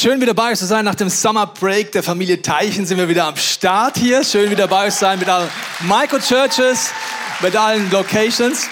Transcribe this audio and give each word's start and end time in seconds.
Schön 0.00 0.20
wieder 0.20 0.32
bei 0.32 0.52
euch 0.52 0.58
zu 0.60 0.66
sein. 0.66 0.84
Nach 0.84 0.94
dem 0.94 1.08
Summer 1.08 1.44
Break 1.44 1.90
der 1.90 2.04
Familie 2.04 2.40
Teichen 2.40 2.86
sind 2.86 2.98
wir 2.98 3.08
wieder 3.08 3.24
am 3.24 3.34
Start 3.34 3.98
hier. 3.98 4.22
Schön 4.22 4.48
wieder 4.48 4.68
bei 4.68 4.86
euch 4.86 4.92
zu 4.92 5.00
sein 5.00 5.18
mit 5.18 5.28
allen 5.28 5.48
Micro-Churches, 5.80 6.92
mit 7.40 7.56
allen 7.56 7.90
Locations. 7.90 8.68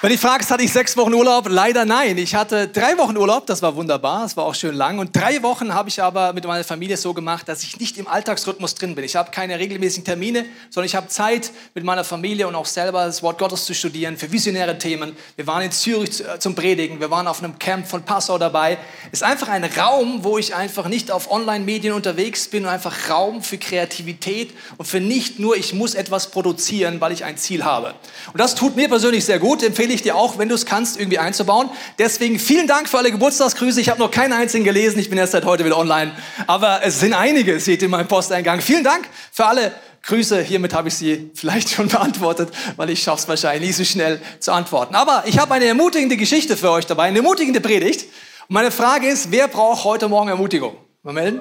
Wenn 0.00 0.12
ich 0.12 0.20
fragst, 0.20 0.48
hatte 0.52 0.62
ich 0.62 0.72
sechs 0.72 0.96
Wochen 0.96 1.12
Urlaub? 1.12 1.48
Leider 1.48 1.84
nein. 1.84 2.18
Ich 2.18 2.36
hatte 2.36 2.68
drei 2.68 2.96
Wochen 2.98 3.16
Urlaub, 3.16 3.46
das 3.46 3.62
war 3.62 3.74
wunderbar, 3.74 4.24
es 4.24 4.36
war 4.36 4.44
auch 4.44 4.54
schön 4.54 4.76
lang. 4.76 5.00
Und 5.00 5.16
drei 5.16 5.42
Wochen 5.42 5.74
habe 5.74 5.88
ich 5.88 6.00
aber 6.00 6.32
mit 6.32 6.44
meiner 6.44 6.62
Familie 6.62 6.96
so 6.96 7.12
gemacht, 7.12 7.48
dass 7.48 7.64
ich 7.64 7.80
nicht 7.80 7.98
im 7.98 8.06
Alltagsrhythmus 8.06 8.76
drin 8.76 8.94
bin. 8.94 9.02
Ich 9.02 9.16
habe 9.16 9.32
keine 9.32 9.58
regelmäßigen 9.58 10.04
Termine, 10.04 10.44
sondern 10.70 10.86
ich 10.86 10.94
habe 10.94 11.08
Zeit 11.08 11.50
mit 11.74 11.82
meiner 11.82 12.04
Familie 12.04 12.46
und 12.46 12.54
auch 12.54 12.66
selber 12.66 13.06
das 13.06 13.24
Wort 13.24 13.38
Gottes 13.38 13.64
zu 13.64 13.74
studieren 13.74 14.16
für 14.16 14.30
visionäre 14.30 14.78
Themen. 14.78 15.16
Wir 15.34 15.48
waren 15.48 15.62
in 15.62 15.72
Zürich 15.72 16.20
äh, 16.20 16.38
zum 16.38 16.54
Predigen, 16.54 17.00
wir 17.00 17.10
waren 17.10 17.26
auf 17.26 17.42
einem 17.42 17.58
Camp 17.58 17.88
von 17.88 18.04
Passau 18.04 18.38
dabei. 18.38 18.78
Es 19.06 19.22
ist 19.22 19.24
einfach 19.24 19.48
ein 19.48 19.64
Raum, 19.64 20.22
wo 20.22 20.38
ich 20.38 20.54
einfach 20.54 20.86
nicht 20.86 21.10
auf 21.10 21.28
Online-Medien 21.28 21.92
unterwegs 21.92 22.46
bin 22.46 22.66
und 22.66 22.70
einfach 22.70 23.10
Raum 23.10 23.42
für 23.42 23.58
Kreativität 23.58 24.52
und 24.76 24.86
für 24.86 25.00
nicht 25.00 25.40
nur, 25.40 25.56
ich 25.56 25.74
muss 25.74 25.96
etwas 25.96 26.30
produzieren, 26.30 27.00
weil 27.00 27.10
ich 27.10 27.24
ein 27.24 27.36
Ziel 27.36 27.64
habe. 27.64 27.96
Und 28.32 28.38
das 28.38 28.54
tut 28.54 28.76
mir 28.76 28.88
persönlich 28.88 29.24
sehr 29.24 29.40
gut. 29.40 29.64
Empfehle 29.64 29.87
empfehle 29.88 29.94
ich 29.94 30.02
dir 30.02 30.16
auch, 30.16 30.38
wenn 30.38 30.48
du 30.50 30.54
es 30.54 30.66
kannst, 30.66 30.98
irgendwie 30.98 31.18
einzubauen. 31.18 31.70
Deswegen 31.98 32.38
vielen 32.38 32.66
Dank 32.66 32.90
für 32.90 32.98
alle 32.98 33.10
Geburtstagsgrüße. 33.10 33.80
Ich 33.80 33.88
habe 33.88 34.00
noch 34.00 34.10
keinen 34.10 34.34
einzigen 34.34 34.64
gelesen. 34.64 34.98
Ich 34.98 35.08
bin 35.08 35.18
erst 35.18 35.32
seit 35.32 35.46
heute 35.46 35.64
wieder 35.64 35.78
online. 35.78 36.12
Aber 36.46 36.80
es 36.84 37.00
sind 37.00 37.14
einige, 37.14 37.58
seht 37.58 37.80
ihr 37.80 37.86
in 37.86 37.90
meinem 37.90 38.06
Posteingang. 38.06 38.60
Vielen 38.60 38.84
Dank 38.84 39.08
für 39.32 39.46
alle 39.46 39.72
Grüße. 40.02 40.42
Hiermit 40.42 40.74
habe 40.74 40.88
ich 40.88 40.94
sie 40.94 41.30
vielleicht 41.34 41.70
schon 41.70 41.88
beantwortet, 41.88 42.50
weil 42.76 42.90
ich 42.90 43.06
es 43.06 43.28
wahrscheinlich 43.28 43.68
nicht 43.68 43.76
so 43.76 43.84
schnell 43.84 44.20
zu 44.40 44.52
antworten. 44.52 44.94
Aber 44.94 45.24
ich 45.26 45.38
habe 45.38 45.54
eine 45.54 45.64
ermutigende 45.64 46.18
Geschichte 46.18 46.58
für 46.58 46.70
euch 46.70 46.84
dabei, 46.84 47.04
eine 47.04 47.18
ermutigende 47.18 47.60
Predigt. 47.62 48.02
Und 48.48 48.54
meine 48.54 48.70
Frage 48.70 49.08
ist, 49.08 49.30
wer 49.30 49.48
braucht 49.48 49.84
heute 49.84 50.08
Morgen 50.08 50.28
Ermutigung? 50.28 50.76
Mal 51.02 51.14
melden? 51.14 51.40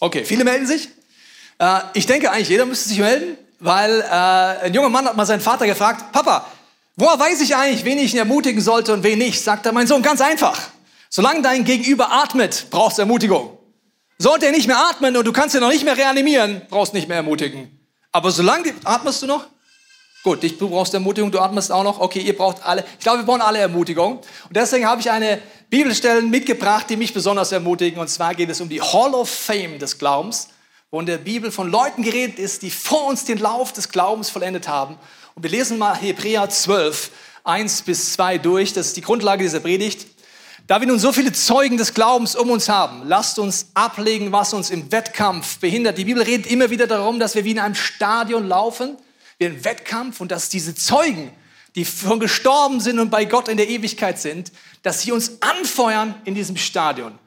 Okay, 0.00 0.24
viele 0.24 0.42
melden 0.42 0.66
sich. 0.66 0.88
Äh, 1.58 1.80
ich 1.94 2.06
denke 2.06 2.32
eigentlich, 2.32 2.48
jeder 2.48 2.66
müsste 2.66 2.88
sich 2.88 2.98
melden, 2.98 3.36
weil 3.60 4.00
äh, 4.00 4.64
ein 4.64 4.74
junger 4.74 4.88
Mann 4.88 5.04
hat 5.04 5.16
mal 5.16 5.26
seinen 5.26 5.40
Vater 5.40 5.66
gefragt, 5.66 6.10
Papa, 6.10 6.46
Woher 6.96 7.18
weiß 7.18 7.40
ich 7.40 7.56
eigentlich, 7.56 7.84
wen 7.84 7.98
ich 7.98 8.14
ermutigen 8.14 8.60
sollte 8.60 8.92
und 8.92 9.02
wen 9.02 9.18
nicht? 9.18 9.42
Sagt 9.42 9.66
er, 9.66 9.72
mein 9.72 9.86
Sohn, 9.86 10.02
ganz 10.02 10.20
einfach. 10.20 10.58
Solange 11.08 11.42
dein 11.42 11.64
Gegenüber 11.64 12.12
atmet, 12.12 12.66
brauchst 12.70 12.98
du 12.98 13.02
Ermutigung. 13.02 13.58
Sollte 14.18 14.46
er 14.46 14.52
nicht 14.52 14.66
mehr 14.66 14.78
atmen 14.78 15.16
und 15.16 15.26
du 15.26 15.32
kannst 15.32 15.54
ihn 15.54 15.60
noch 15.60 15.70
nicht 15.70 15.84
mehr 15.84 15.96
reanimieren, 15.96 16.62
brauchst 16.68 16.92
du 16.92 16.96
nicht 16.98 17.08
mehr 17.08 17.16
ermutigen. 17.16 17.80
Aber 18.12 18.30
solange, 18.30 18.74
atmest 18.84 19.22
du 19.22 19.26
noch? 19.26 19.46
Gut, 20.22 20.42
du 20.42 20.68
brauchst 20.68 20.92
Ermutigung, 20.92 21.30
du 21.30 21.38
atmest 21.38 21.72
auch 21.72 21.82
noch. 21.82 21.98
Okay, 21.98 22.20
ihr 22.20 22.36
braucht 22.36 22.62
alle. 22.62 22.84
Ich 22.98 23.02
glaube, 23.02 23.20
wir 23.20 23.24
brauchen 23.24 23.40
alle 23.40 23.58
Ermutigung. 23.58 24.18
Und 24.18 24.54
deswegen 24.54 24.86
habe 24.86 25.00
ich 25.00 25.10
eine 25.10 25.40
Bibelstelle 25.70 26.20
mitgebracht, 26.20 26.90
die 26.90 26.96
mich 26.96 27.14
besonders 27.14 27.52
ermutigen. 27.52 27.98
Und 27.98 28.08
zwar 28.08 28.34
geht 28.34 28.50
es 28.50 28.60
um 28.60 28.68
die 28.68 28.82
Hall 28.82 29.14
of 29.14 29.30
Fame 29.30 29.78
des 29.78 29.96
Glaubens, 29.96 30.48
wo 30.90 31.00
in 31.00 31.06
der 31.06 31.16
Bibel 31.16 31.50
von 31.50 31.70
Leuten 31.70 32.02
geredet 32.02 32.38
ist, 32.38 32.60
die 32.60 32.70
vor 32.70 33.06
uns 33.06 33.24
den 33.24 33.38
Lauf 33.38 33.72
des 33.72 33.88
Glaubens 33.88 34.28
vollendet 34.28 34.68
haben 34.68 34.98
wir 35.42 35.50
lesen 35.50 35.78
mal 35.78 35.96
Hebräer 35.96 36.48
12, 36.48 37.10
1 37.44 37.82
bis 37.82 38.12
2 38.12 38.38
durch. 38.38 38.72
Das 38.72 38.88
ist 38.88 38.96
die 38.96 39.00
Grundlage 39.00 39.42
dieser 39.42 39.60
Predigt. 39.60 40.06
Da 40.66 40.80
wir 40.80 40.86
nun 40.86 40.98
so 40.98 41.12
viele 41.12 41.32
Zeugen 41.32 41.78
des 41.78 41.94
Glaubens 41.94 42.36
um 42.36 42.50
uns 42.50 42.68
haben, 42.68 43.02
lasst 43.06 43.38
uns 43.38 43.70
ablegen, 43.74 44.32
was 44.32 44.52
uns 44.52 44.70
im 44.70 44.92
Wettkampf 44.92 45.58
behindert. 45.58 45.98
Die 45.98 46.04
Bibel 46.04 46.22
redet 46.22 46.46
immer 46.46 46.70
wieder 46.70 46.86
darum, 46.86 47.18
dass 47.18 47.34
wir 47.34 47.44
wie 47.44 47.52
in 47.52 47.58
einem 47.58 47.74
Stadion 47.74 48.46
laufen, 48.46 48.96
wie 49.38 49.46
ein 49.46 49.64
Wettkampf 49.64 50.20
und 50.20 50.30
dass 50.30 50.48
diese 50.48 50.74
Zeugen, 50.74 51.32
die 51.74 51.84
schon 51.84 52.20
gestorben 52.20 52.80
sind 52.80 52.98
und 52.98 53.10
bei 53.10 53.24
Gott 53.24 53.48
in 53.48 53.56
der 53.56 53.68
Ewigkeit 53.68 54.20
sind, 54.20 54.52
dass 54.82 55.00
sie 55.02 55.12
uns 55.12 55.40
anfeuern 55.40 56.14
in 56.24 56.34
diesem 56.34 56.56
Stadion. 56.56 57.18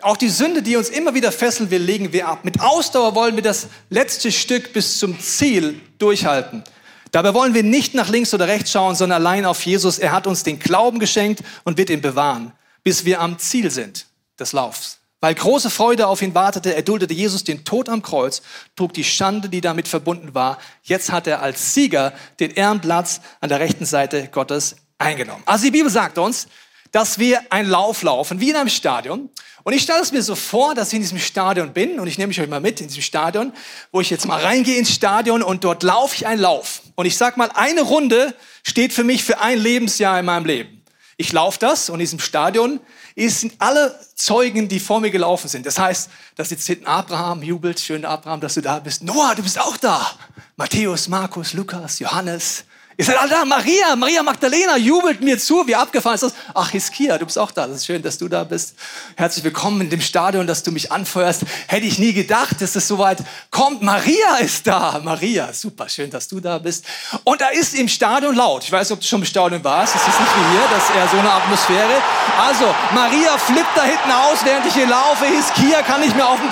Auch 0.00 0.16
die 0.16 0.30
Sünde, 0.30 0.62
die 0.62 0.76
uns 0.76 0.88
immer 0.88 1.14
wieder 1.14 1.30
fesseln 1.30 1.70
will, 1.70 1.82
legen 1.82 2.12
wir 2.12 2.26
ab. 2.26 2.44
Mit 2.44 2.60
Ausdauer 2.60 3.14
wollen 3.14 3.36
wir 3.36 3.42
das 3.42 3.68
letzte 3.90 4.32
Stück 4.32 4.72
bis 4.72 4.98
zum 4.98 5.20
Ziel 5.20 5.78
durchhalten. 5.98 6.64
Dabei 7.12 7.34
wollen 7.34 7.54
wir 7.54 7.62
nicht 7.62 7.94
nach 7.94 8.08
links 8.08 8.32
oder 8.32 8.48
rechts 8.48 8.72
schauen, 8.72 8.96
sondern 8.96 9.20
allein 9.20 9.44
auf 9.44 9.64
Jesus. 9.64 9.98
Er 9.98 10.12
hat 10.12 10.26
uns 10.26 10.42
den 10.42 10.58
Glauben 10.58 10.98
geschenkt 10.98 11.42
und 11.62 11.76
wird 11.78 11.90
ihn 11.90 12.00
bewahren, 12.00 12.52
bis 12.82 13.04
wir 13.04 13.20
am 13.20 13.38
Ziel 13.38 13.70
sind 13.70 14.06
des 14.40 14.52
Laufs. 14.52 14.98
Weil 15.20 15.34
große 15.34 15.70
Freude 15.70 16.08
auf 16.08 16.20
ihn 16.20 16.34
wartete, 16.34 16.74
erduldete 16.74 17.14
Jesus 17.14 17.44
den 17.44 17.64
Tod 17.64 17.88
am 17.88 18.02
Kreuz, 18.02 18.42
trug 18.74 18.92
die 18.94 19.04
Schande, 19.04 19.48
die 19.48 19.60
damit 19.60 19.86
verbunden 19.86 20.34
war. 20.34 20.58
Jetzt 20.82 21.12
hat 21.12 21.28
er 21.28 21.42
als 21.42 21.74
Sieger 21.74 22.12
den 22.40 22.50
Ehrenplatz 22.50 23.20
an 23.40 23.50
der 23.50 23.60
rechten 23.60 23.84
Seite 23.84 24.28
Gottes 24.32 24.74
eingenommen. 24.98 25.42
Also 25.46 25.66
die 25.66 25.70
Bibel 25.70 25.90
sagt 25.90 26.18
uns, 26.18 26.48
dass 26.92 27.18
wir 27.18 27.40
einen 27.50 27.68
Lauf 27.68 28.02
laufen, 28.02 28.38
wie 28.38 28.50
in 28.50 28.56
einem 28.56 28.68
Stadion. 28.68 29.30
Und 29.64 29.72
ich 29.72 29.82
stelle 29.82 30.02
es 30.02 30.12
mir 30.12 30.22
so 30.22 30.34
vor, 30.34 30.74
dass 30.74 30.88
ich 30.88 30.94
in 30.94 31.00
diesem 31.00 31.18
Stadion 31.18 31.72
bin 31.72 31.98
und 31.98 32.06
ich 32.06 32.18
nehme 32.18 32.28
mich 32.28 32.40
euch 32.40 32.48
mal 32.48 32.60
mit 32.60 32.80
in 32.80 32.88
diesem 32.88 33.02
Stadion, 33.02 33.52
wo 33.90 34.00
ich 34.00 34.10
jetzt 34.10 34.26
mal 34.26 34.40
reingehe 34.40 34.78
ins 34.78 34.92
Stadion 34.92 35.42
und 35.42 35.64
dort 35.64 35.82
laufe 35.82 36.14
ich 36.14 36.26
einen 36.26 36.40
Lauf. 36.40 36.82
Und 36.94 37.06
ich 37.06 37.16
sag 37.16 37.36
mal, 37.36 37.50
eine 37.54 37.82
Runde 37.82 38.34
steht 38.62 38.92
für 38.92 39.04
mich 39.04 39.24
für 39.24 39.40
ein 39.40 39.58
Lebensjahr 39.58 40.18
in 40.20 40.26
meinem 40.26 40.44
Leben. 40.44 40.82
Ich 41.16 41.32
laufe 41.32 41.58
das 41.58 41.88
und 41.88 41.94
in 41.96 42.00
diesem 42.00 42.18
Stadion 42.18 42.80
sind 43.16 43.54
alle 43.58 43.98
Zeugen, 44.14 44.68
die 44.68 44.80
vor 44.80 45.00
mir 45.00 45.10
gelaufen 45.10 45.48
sind. 45.48 45.66
Das 45.66 45.78
heißt, 45.78 46.10
dass 46.34 46.50
jetzt 46.50 46.66
hinten 46.66 46.86
Abraham 46.86 47.42
jubelt, 47.42 47.78
schön 47.78 48.04
Abraham, 48.04 48.40
dass 48.40 48.54
du 48.54 48.60
da 48.60 48.80
bist. 48.80 49.02
Noah, 49.02 49.34
du 49.34 49.42
bist 49.42 49.60
auch 49.60 49.76
da. 49.76 50.10
Matthäus, 50.56 51.08
Markus, 51.08 51.52
Lukas, 51.52 51.98
Johannes, 51.98 52.64
Ihr 52.98 53.06
seid 53.06 53.18
alle 53.18 53.30
da. 53.30 53.44
Maria, 53.44 53.96
Maria 53.96 54.22
Magdalena 54.22 54.76
jubelt 54.76 55.22
mir 55.22 55.38
zu. 55.38 55.66
Wie 55.66 55.74
abgefahren 55.74 56.14
ist 56.14 56.24
das? 56.24 56.34
Ach, 56.54 56.70
Hiskia, 56.70 57.16
du 57.16 57.24
bist 57.24 57.38
auch 57.38 57.50
da. 57.50 57.66
Das 57.66 57.78
ist 57.78 57.86
schön, 57.86 58.02
dass 58.02 58.18
du 58.18 58.28
da 58.28 58.44
bist. 58.44 58.74
Herzlich 59.16 59.44
willkommen 59.44 59.80
in 59.80 59.90
dem 59.90 60.02
Stadion, 60.02 60.46
dass 60.46 60.62
du 60.62 60.72
mich 60.72 60.92
anfeuerst. 60.92 61.42
Hätte 61.68 61.86
ich 61.86 61.98
nie 61.98 62.12
gedacht, 62.12 62.60
dass 62.60 62.76
es 62.76 62.86
soweit 62.86 63.18
kommt. 63.50 63.80
Maria 63.80 64.36
ist 64.40 64.66
da. 64.66 65.00
Maria, 65.02 65.54
super, 65.54 65.88
schön, 65.88 66.10
dass 66.10 66.28
du 66.28 66.40
da 66.40 66.58
bist. 66.58 66.84
Und 67.24 67.40
da 67.40 67.48
ist 67.48 67.74
im 67.74 67.88
Stadion 67.88 68.36
laut. 68.36 68.62
Ich 68.64 68.70
weiß 68.70 68.90
nicht, 68.90 68.96
ob 68.96 69.00
du 69.00 69.06
schon 69.06 69.20
im 69.20 69.26
Stadion 69.26 69.64
warst. 69.64 69.94
Es 69.94 70.02
ist 70.02 70.20
nicht 70.20 70.36
wie 70.36 70.50
hier, 70.50 70.68
das 70.70 70.84
ist 70.84 70.94
eher 70.94 71.08
so 71.08 71.18
eine 71.18 71.32
Atmosphäre. 71.32 72.02
Also, 72.46 72.74
Maria 72.94 73.38
flippt 73.38 73.74
da 73.74 73.84
hinten 73.84 74.10
aus, 74.10 74.44
während 74.44 74.66
ich 74.66 74.74
hier 74.74 74.86
laufe. 74.86 75.24
Hiskia 75.24 75.80
kann 75.80 76.00
nicht 76.00 76.14
mehr, 76.14 76.28
auf 76.28 76.38
dem, 76.38 76.50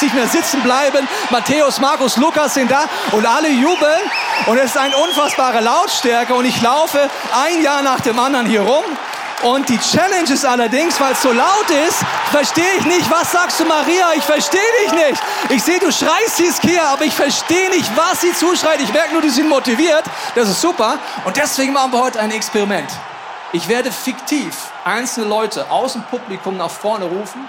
nicht 0.00 0.14
mehr 0.14 0.26
sitzen 0.26 0.62
bleiben. 0.62 1.06
Matthäus, 1.30 1.78
Markus, 1.78 2.16
Lukas 2.16 2.54
sind 2.54 2.72
da 2.72 2.86
und 3.12 3.24
alle 3.24 3.50
jubeln. 3.50 4.02
Und 4.46 4.58
es 4.58 4.70
ist 4.70 4.76
ein 4.76 4.92
unfassbarer 4.94 5.59
Lautstärke 5.60 6.34
und 6.34 6.44
ich 6.44 6.60
laufe 6.62 7.08
ein 7.44 7.62
Jahr 7.62 7.82
nach 7.82 8.00
dem 8.00 8.18
anderen 8.18 8.46
hier 8.46 8.62
rum. 8.62 8.84
Und 9.42 9.70
die 9.70 9.78
Challenge 9.78 10.30
ist 10.30 10.44
allerdings, 10.44 11.00
weil 11.00 11.12
es 11.12 11.22
so 11.22 11.32
laut 11.32 11.70
ist, 11.88 11.98
verstehe 12.30 12.74
ich 12.78 12.84
nicht, 12.84 13.10
was 13.10 13.32
sagst 13.32 13.58
du 13.58 13.64
Maria? 13.64 14.12
Ich 14.14 14.22
verstehe 14.22 14.60
dich 14.84 14.92
nicht. 14.92 15.22
Ich 15.48 15.62
sehe, 15.62 15.78
du 15.78 15.90
schreist 15.90 16.36
Hiskia, 16.36 16.92
aber 16.92 17.04
ich 17.04 17.14
verstehe 17.14 17.70
nicht, 17.70 17.90
was 17.96 18.20
sie 18.20 18.34
zuschreit. 18.34 18.80
Ich 18.82 18.92
merke 18.92 19.14
nur, 19.14 19.22
die 19.22 19.30
sind 19.30 19.48
motiviert. 19.48 20.04
Das 20.34 20.48
ist 20.48 20.60
super. 20.60 20.98
Und 21.24 21.38
deswegen 21.38 21.72
machen 21.72 21.92
wir 21.92 22.02
heute 22.02 22.20
ein 22.20 22.30
Experiment. 22.32 22.90
Ich 23.52 23.66
werde 23.66 23.90
fiktiv 23.90 24.54
einzelne 24.84 25.26
Leute 25.26 25.70
aus 25.70 25.94
dem 25.94 26.02
Publikum 26.04 26.58
nach 26.58 26.70
vorne 26.70 27.06
rufen 27.06 27.48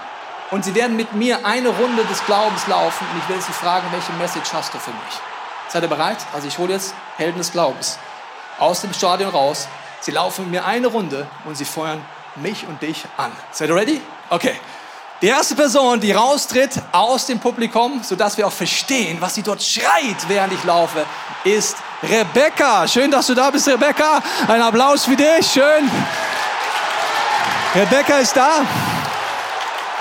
und 0.50 0.64
sie 0.64 0.74
werden 0.74 0.96
mit 0.96 1.12
mir 1.12 1.44
eine 1.44 1.68
Runde 1.68 2.04
des 2.04 2.24
Glaubens 2.24 2.66
laufen 2.66 3.06
und 3.12 3.18
ich 3.22 3.28
werde 3.28 3.42
sie 3.42 3.52
fragen, 3.52 3.86
welche 3.92 4.12
Message 4.14 4.52
hast 4.52 4.74
du 4.74 4.78
für 4.78 4.90
mich? 4.90 5.31
Seid 5.68 5.82
ihr 5.82 5.88
bereit? 5.88 6.18
Also 6.32 6.48
ich 6.48 6.58
hole 6.58 6.72
jetzt 6.72 6.94
Helden 7.16 7.38
des 7.38 7.52
Glaubens 7.52 7.98
aus 8.58 8.80
dem 8.80 8.92
Stadion 8.92 9.30
raus. 9.30 9.68
Sie 10.00 10.10
laufen 10.10 10.50
mir 10.50 10.64
eine 10.64 10.88
Runde 10.88 11.26
und 11.44 11.56
sie 11.56 11.64
feuern 11.64 12.04
mich 12.36 12.66
und 12.66 12.80
dich 12.82 13.04
an. 13.16 13.32
Seid 13.50 13.70
ihr 13.70 13.76
ready? 13.76 14.00
Okay. 14.30 14.58
Die 15.20 15.28
erste 15.28 15.54
Person, 15.54 16.00
die 16.00 16.10
raustritt 16.10 16.82
aus 16.90 17.26
dem 17.26 17.38
Publikum, 17.38 18.02
sodass 18.02 18.36
wir 18.36 18.46
auch 18.46 18.52
verstehen, 18.52 19.18
was 19.20 19.36
sie 19.36 19.42
dort 19.42 19.62
schreit, 19.62 20.16
während 20.26 20.52
ich 20.52 20.64
laufe, 20.64 21.06
ist 21.44 21.76
Rebecca. 22.02 22.88
Schön, 22.88 23.08
dass 23.08 23.28
du 23.28 23.34
da 23.34 23.50
bist, 23.50 23.68
Rebecca. 23.68 24.20
Ein 24.48 24.60
Applaus 24.60 25.04
für 25.04 25.14
dich. 25.14 25.46
Schön. 25.46 25.88
Rebecca 27.74 28.18
ist 28.18 28.36
da. 28.36 28.66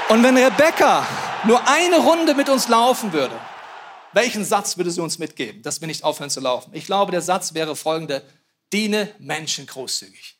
Und 0.10 0.24
wenn 0.24 0.36
Rebecca 0.36 1.06
nur 1.44 1.62
eine 1.68 1.98
Runde 1.98 2.34
mit 2.34 2.50
uns 2.50 2.68
laufen 2.68 3.14
würde, 3.14 3.36
welchen 4.13 4.44
Satz 4.44 4.78
würde 4.78 4.92
sie 4.92 5.02
uns 5.02 5.19
mitgeben, 5.19 5.62
dass 5.62 5.81
wir 5.81 5.88
nicht 5.88 6.04
aufhören 6.04 6.30
zu 6.30 6.40
laufen? 6.40 6.72
Ich 6.74 6.86
glaube, 6.86 7.12
der 7.12 7.22
Satz 7.22 7.54
wäre 7.54 7.75
folgender. 7.75 8.22
Diene 8.74 9.10
Menschen 9.19 9.66
großzügig. 9.68 10.38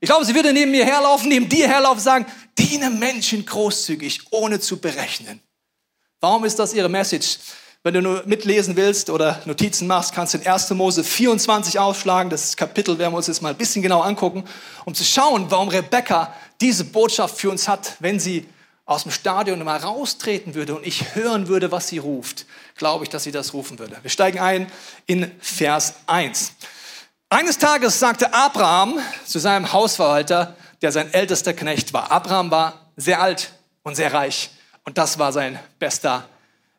Ich 0.00 0.08
glaube, 0.08 0.24
sie 0.24 0.34
würde 0.34 0.52
neben 0.52 0.70
mir 0.70 0.84
herlaufen, 0.84 1.28
neben 1.28 1.48
dir 1.48 1.68
herlaufen, 1.68 2.00
sagen, 2.00 2.26
diene 2.56 2.88
Menschen 2.88 3.44
großzügig, 3.44 4.20
ohne 4.30 4.60
zu 4.60 4.78
berechnen. 4.78 5.40
Warum 6.20 6.44
ist 6.44 6.58
das 6.58 6.72
ihre 6.72 6.88
Message? 6.88 7.38
Wenn 7.84 7.94
du 7.94 8.02
nur 8.02 8.22
mitlesen 8.26 8.76
willst 8.76 9.08
oder 9.08 9.40
Notizen 9.44 9.86
machst, 9.86 10.12
kannst 10.12 10.34
du 10.34 10.38
in 10.38 10.46
1. 10.46 10.70
Mose 10.70 11.04
24 11.04 11.78
aufschlagen. 11.78 12.28
Das 12.28 12.56
Kapitel 12.56 12.98
werden 12.98 13.12
wir 13.12 13.18
uns 13.18 13.28
jetzt 13.28 13.40
mal 13.40 13.50
ein 13.50 13.56
bisschen 13.56 13.82
genau 13.82 14.00
angucken, 14.00 14.44
um 14.84 14.94
zu 14.94 15.04
schauen, 15.04 15.50
warum 15.50 15.68
Rebecca 15.68 16.34
diese 16.60 16.84
Botschaft 16.84 17.38
für 17.38 17.50
uns 17.50 17.68
hat, 17.68 17.96
wenn 18.00 18.18
sie 18.18 18.46
aus 18.88 19.02
dem 19.02 19.12
Stadion 19.12 19.62
mal 19.62 19.76
raustreten 19.76 20.54
würde 20.54 20.74
und 20.74 20.86
ich 20.86 21.14
hören 21.14 21.46
würde, 21.46 21.70
was 21.70 21.88
sie 21.88 21.98
ruft, 21.98 22.46
glaube 22.74 23.04
ich, 23.04 23.10
dass 23.10 23.22
sie 23.22 23.30
das 23.30 23.52
rufen 23.52 23.78
würde. 23.78 23.98
Wir 24.00 24.10
steigen 24.10 24.38
ein 24.38 24.66
in 25.04 25.30
Vers 25.40 25.96
1. 26.06 26.54
Eines 27.28 27.58
Tages 27.58 27.98
sagte 27.98 28.32
Abraham 28.32 28.98
zu 29.26 29.40
seinem 29.40 29.74
Hausverwalter, 29.74 30.56
der 30.80 30.90
sein 30.90 31.12
ältester 31.12 31.52
Knecht 31.52 31.92
war. 31.92 32.10
Abraham 32.10 32.50
war 32.50 32.86
sehr 32.96 33.20
alt 33.20 33.52
und 33.82 33.94
sehr 33.94 34.14
reich. 34.14 34.48
Und 34.84 34.96
das 34.96 35.18
war 35.18 35.34
sein 35.34 35.58
bester 35.78 36.26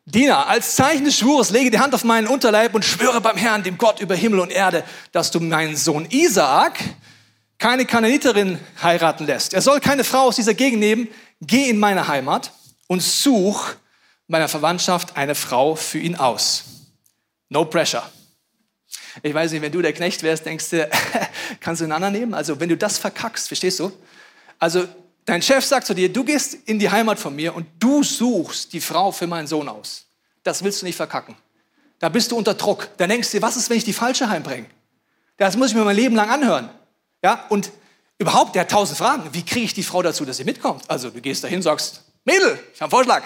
Diener. 0.04 0.48
Als 0.48 0.74
Zeichen 0.74 1.04
des 1.04 1.16
Schwures 1.16 1.50
lege 1.50 1.70
die 1.70 1.78
Hand 1.78 1.94
auf 1.94 2.02
meinen 2.02 2.26
Unterleib 2.26 2.74
und 2.74 2.84
schwöre 2.84 3.20
beim 3.20 3.36
Herrn, 3.36 3.62
dem 3.62 3.78
Gott 3.78 4.00
über 4.00 4.16
Himmel 4.16 4.40
und 4.40 4.50
Erde, 4.50 4.82
dass 5.12 5.30
du 5.30 5.38
meinen 5.38 5.76
Sohn 5.76 6.06
Isaak 6.10 6.76
keine 7.60 7.84
Kananiterin 7.84 8.58
heiraten 8.82 9.26
lässt. 9.26 9.54
Er 9.54 9.60
soll 9.60 9.80
keine 9.80 10.02
Frau 10.02 10.22
aus 10.22 10.36
dieser 10.36 10.54
Gegend 10.54 10.80
nehmen. 10.80 11.08
Geh 11.42 11.68
in 11.68 11.78
meine 11.78 12.08
Heimat 12.08 12.52
und 12.88 13.02
such 13.02 13.74
meiner 14.26 14.48
Verwandtschaft 14.48 15.16
eine 15.16 15.34
Frau 15.34 15.76
für 15.76 15.98
ihn 15.98 16.16
aus. 16.16 16.64
No 17.50 17.66
pressure. 17.66 18.02
Ich 19.22 19.34
weiß 19.34 19.52
nicht, 19.52 19.60
wenn 19.60 19.72
du 19.72 19.82
der 19.82 19.92
Knecht 19.92 20.22
wärst, 20.22 20.46
denkst 20.46 20.70
du, 20.70 20.88
kannst 21.60 21.80
du 21.80 21.84
einen 21.84 21.92
anderen 21.92 22.14
nehmen? 22.14 22.34
Also 22.34 22.58
wenn 22.58 22.68
du 22.70 22.76
das 22.76 22.96
verkackst, 22.96 23.48
verstehst 23.48 23.78
du? 23.78 23.92
Also 24.58 24.88
dein 25.26 25.42
Chef 25.42 25.64
sagt 25.64 25.86
zu 25.86 25.94
dir, 25.94 26.10
du 26.10 26.24
gehst 26.24 26.54
in 26.54 26.78
die 26.78 26.90
Heimat 26.90 27.18
von 27.18 27.36
mir 27.36 27.54
und 27.54 27.66
du 27.78 28.02
suchst 28.02 28.72
die 28.72 28.80
Frau 28.80 29.12
für 29.12 29.26
meinen 29.26 29.46
Sohn 29.46 29.68
aus. 29.68 30.06
Das 30.44 30.64
willst 30.64 30.80
du 30.80 30.86
nicht 30.86 30.96
verkacken. 30.96 31.36
Da 31.98 32.08
bist 32.08 32.32
du 32.32 32.38
unter 32.38 32.54
Druck. 32.54 32.88
Da 32.96 33.06
denkst 33.06 33.30
du, 33.32 33.42
was 33.42 33.58
ist, 33.58 33.68
wenn 33.68 33.76
ich 33.76 33.84
die 33.84 33.92
falsche 33.92 34.30
heimbringe? 34.30 34.66
Das 35.36 35.56
muss 35.58 35.70
ich 35.70 35.76
mir 35.76 35.84
mein 35.84 35.96
Leben 35.96 36.16
lang 36.16 36.30
anhören. 36.30 36.70
Ja, 37.22 37.46
und 37.48 37.70
überhaupt, 38.18 38.54
der 38.54 38.62
hat 38.62 38.70
tausend 38.70 38.98
Fragen. 38.98 39.28
Wie 39.32 39.44
kriege 39.44 39.66
ich 39.66 39.74
die 39.74 39.82
Frau 39.82 40.02
dazu, 40.02 40.24
dass 40.24 40.38
sie 40.38 40.44
mitkommt? 40.44 40.88
Also 40.88 41.10
du 41.10 41.20
gehst 41.20 41.44
dahin, 41.44 41.62
sagst, 41.62 42.02
Mädel, 42.24 42.58
ich 42.74 42.80
habe 42.80 42.84
einen 42.84 42.90
Vorschlag. 42.90 43.24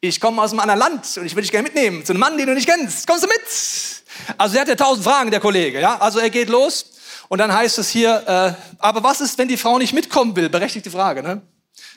Ich 0.00 0.20
komme 0.20 0.40
aus 0.40 0.52
einem 0.52 0.60
anderen 0.60 0.78
Land 0.78 1.16
und 1.16 1.26
ich 1.26 1.34
will 1.34 1.42
dich 1.42 1.50
gerne 1.50 1.64
mitnehmen 1.64 2.04
zu 2.04 2.12
einem 2.12 2.20
Mann, 2.20 2.38
den 2.38 2.46
du 2.46 2.54
nicht 2.54 2.68
kennst. 2.68 3.06
Kommst 3.06 3.24
du 3.24 3.28
mit? 3.28 4.38
Also 4.38 4.56
er 4.56 4.60
hat 4.62 4.68
ja 4.68 4.74
tausend 4.76 5.04
Fragen, 5.04 5.30
der 5.30 5.40
Kollege. 5.40 5.80
Ja? 5.80 5.98
Also 5.98 6.20
er 6.20 6.30
geht 6.30 6.48
los 6.48 6.92
und 7.28 7.38
dann 7.38 7.52
heißt 7.52 7.78
es 7.78 7.88
hier, 7.88 8.22
äh, 8.26 8.52
aber 8.78 9.02
was 9.02 9.20
ist, 9.20 9.38
wenn 9.38 9.48
die 9.48 9.56
Frau 9.56 9.78
nicht 9.78 9.92
mitkommen 9.92 10.36
will? 10.36 10.48
Berechtigte 10.48 10.90
Frage, 10.90 11.22
ne? 11.22 11.42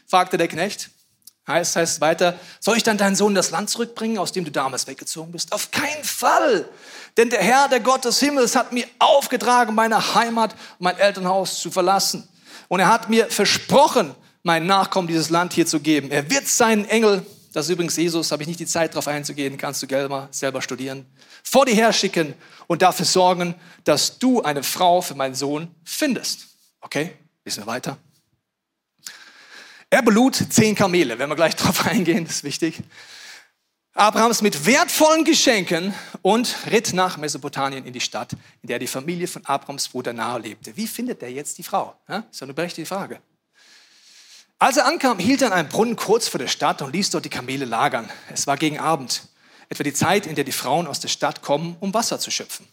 fragte 0.08 0.38
der 0.38 0.48
Knecht. 0.48 0.90
Heißt, 1.48 1.76
heißt 1.76 2.02
weiter, 2.02 2.40
soll 2.60 2.78
ich 2.78 2.84
dann 2.84 2.98
deinen 2.98 3.16
Sohn 3.16 3.32
in 3.32 3.36
das 3.36 3.50
Land 3.50 3.70
zurückbringen, 3.70 4.18
aus 4.18 4.32
dem 4.32 4.46
du 4.46 4.52
damals 4.52 4.88
weggezogen 4.88 5.32
bist? 5.32 5.52
Auf 5.54 5.72
keinen 5.72 6.04
Fall! 6.04 6.70
Denn 7.18 7.30
der 7.30 7.42
Herr, 7.42 7.68
der 7.68 7.80
Gott 7.80 8.06
des 8.06 8.20
Himmels, 8.20 8.56
hat 8.56 8.72
mir 8.72 8.86
aufgetragen, 9.00 9.76
meine 9.76 10.16
Heimat 10.16 10.56
mein 10.80 10.98
Elternhaus 10.98 11.60
zu 11.60 11.72
verlassen. 11.72 12.28
Und 12.68 12.80
er 12.80 12.88
hat 12.88 13.10
mir 13.10 13.28
versprochen, 13.30 14.16
meinen 14.44 14.66
Nachkommen 14.66 15.08
dieses 15.08 15.30
Land 15.30 15.54
hier 15.54 15.66
zu 15.66 15.80
geben. 15.80 16.10
Er 16.10 16.30
wird 16.30 16.48
seinen 16.48 16.86
Engel, 16.86 17.26
das 17.54 17.66
ist 17.66 17.72
übrigens 17.72 17.98
Jesus, 17.98 18.32
habe 18.32 18.44
ich 18.44 18.48
nicht 18.48 18.60
die 18.60 18.66
Zeit 18.66 18.94
darauf 18.94 19.08
einzugehen, 19.08 19.58
kannst 19.58 19.84
du 19.84 19.88
selber, 19.88 20.30
selber 20.32 20.62
studieren, 20.62 21.06
vor 21.44 21.66
dir 21.66 21.76
her 21.76 21.94
schicken 21.94 22.34
und 22.68 22.82
dafür 22.82 23.06
sorgen, 23.06 23.56
dass 23.84 24.18
du 24.18 24.42
eine 24.42 24.64
Frau 24.64 25.02
für 25.02 25.16
meinen 25.16 25.36
Sohn 25.36 25.74
findest. 25.84 26.48
Okay, 26.80 27.14
lesen 27.44 27.64
wir 27.64 27.68
weiter. 27.68 27.98
Er 29.90 30.02
belud 30.02 30.36
zehn 30.50 30.74
Kamele, 30.74 31.20
wenn 31.20 31.28
wir 31.28 31.36
gleich 31.36 31.56
darauf 31.58 31.86
eingehen, 31.86 32.26
das 32.26 32.38
ist 32.38 32.44
wichtig. 32.44 32.82
Abrahams 33.94 34.42
mit 34.42 34.66
wertvollen 34.66 35.26
Geschenken 35.26 35.94
und 36.22 36.56
ritt 36.72 36.94
nach 36.94 37.18
Mesopotamien 37.18 37.86
in 37.86 37.92
die 37.92 38.00
Stadt, 38.00 38.32
in 38.62 38.68
der 38.68 38.80
die 38.80 38.88
Familie 38.88 39.28
von 39.28 39.46
Abrahams 39.46 39.90
Bruder 39.90 40.14
nahe 40.14 40.40
lebte. 40.40 40.78
Wie 40.78 40.88
findet 40.88 41.22
er 41.22 41.30
jetzt 41.30 41.58
die 41.58 41.64
Frau? 41.64 41.96
Ja, 42.08 42.24
ist 42.32 42.42
eine 42.42 42.54
berechtigte 42.54 42.88
Frage. 42.88 43.20
Als 44.60 44.78
er 44.78 44.86
ankam, 44.86 45.20
hielt 45.20 45.42
er 45.42 45.48
an 45.48 45.54
einem 45.54 45.70
Brunnen 45.70 45.98
kurz 45.98 46.30
vor 46.30 46.40
der 46.40 46.48
Stadt 46.48 46.82
und 46.82 46.94
ließ 46.94 47.10
dort 47.10 47.26
die 47.26 47.30
Kamele 47.30 47.66
lagern. 47.66 48.10
Es 48.32 48.48
war 48.48 48.56
gegen 48.56 48.80
Abend, 48.80 49.24
etwa 49.68 49.84
die 49.84 49.94
Zeit, 49.94 50.26
in 50.26 50.36
der 50.36 50.46
die 50.46 50.52
Frauen 50.52 50.88
aus 50.88 51.00
der 51.02 51.10
Stadt 51.10 51.42
kommen, 51.42 51.76
um 51.82 51.94
Wasser 51.94 52.20
zu 52.20 52.32
schöpfen. 52.32 52.68